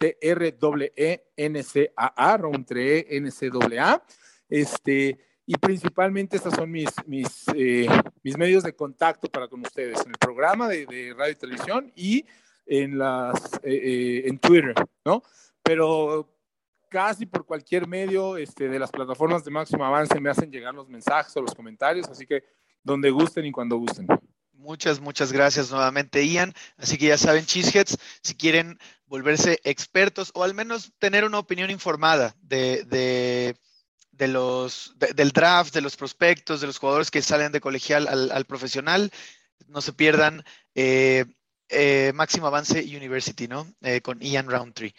[2.37, 4.05] Roundtree NCAA.
[4.49, 7.89] Este, y principalmente estos son mis, mis, eh,
[8.23, 11.93] mis medios de contacto para con ustedes, en el programa de, de radio y televisión
[11.97, 12.25] y
[12.67, 14.75] en, las, eh, eh, en Twitter,
[15.05, 15.23] ¿no?
[15.63, 16.29] Pero
[16.89, 20.89] casi por cualquier medio este, de las plataformas de máximo avance me hacen llegar los
[20.89, 22.45] mensajes o los comentarios, así que
[22.83, 24.07] donde gusten y cuando gusten.
[24.53, 26.53] Muchas, muchas gracias nuevamente, Ian.
[26.77, 31.71] Así que ya saben, Cheeseheads, si quieren volverse expertos o al menos tener una opinión
[31.71, 33.57] informada de, de
[34.13, 38.45] de los, del draft, de los prospectos, de los jugadores que salen de colegial al,
[38.45, 39.11] profesional.
[39.67, 40.45] No se pierdan
[40.75, 41.25] eh,
[41.69, 43.67] eh, Máximo Avance University, ¿no?
[43.81, 44.95] Eh, con Ian Roundtree.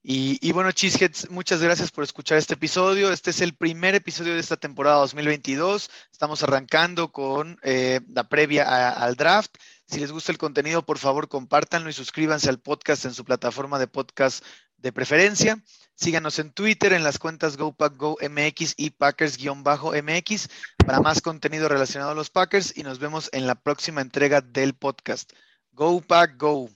[0.00, 3.10] Y, y, bueno, Cheeseheads, muchas gracias por escuchar este episodio.
[3.12, 5.90] Este es el primer episodio de esta temporada 2022.
[6.12, 9.56] Estamos arrancando con la previa al draft.
[9.86, 13.78] Si les gusta el contenido, por favor, compártanlo y suscríbanse al podcast en su plataforma
[13.78, 14.44] de podcast
[14.78, 15.62] de preferencia.
[15.94, 20.48] Síganos en Twitter en las cuentas GoPackGoMX y Packers-MX
[20.86, 24.74] para más contenido relacionado a los Packers y nos vemos en la próxima entrega del
[24.74, 25.32] podcast.
[25.72, 26.70] Go Pack Go.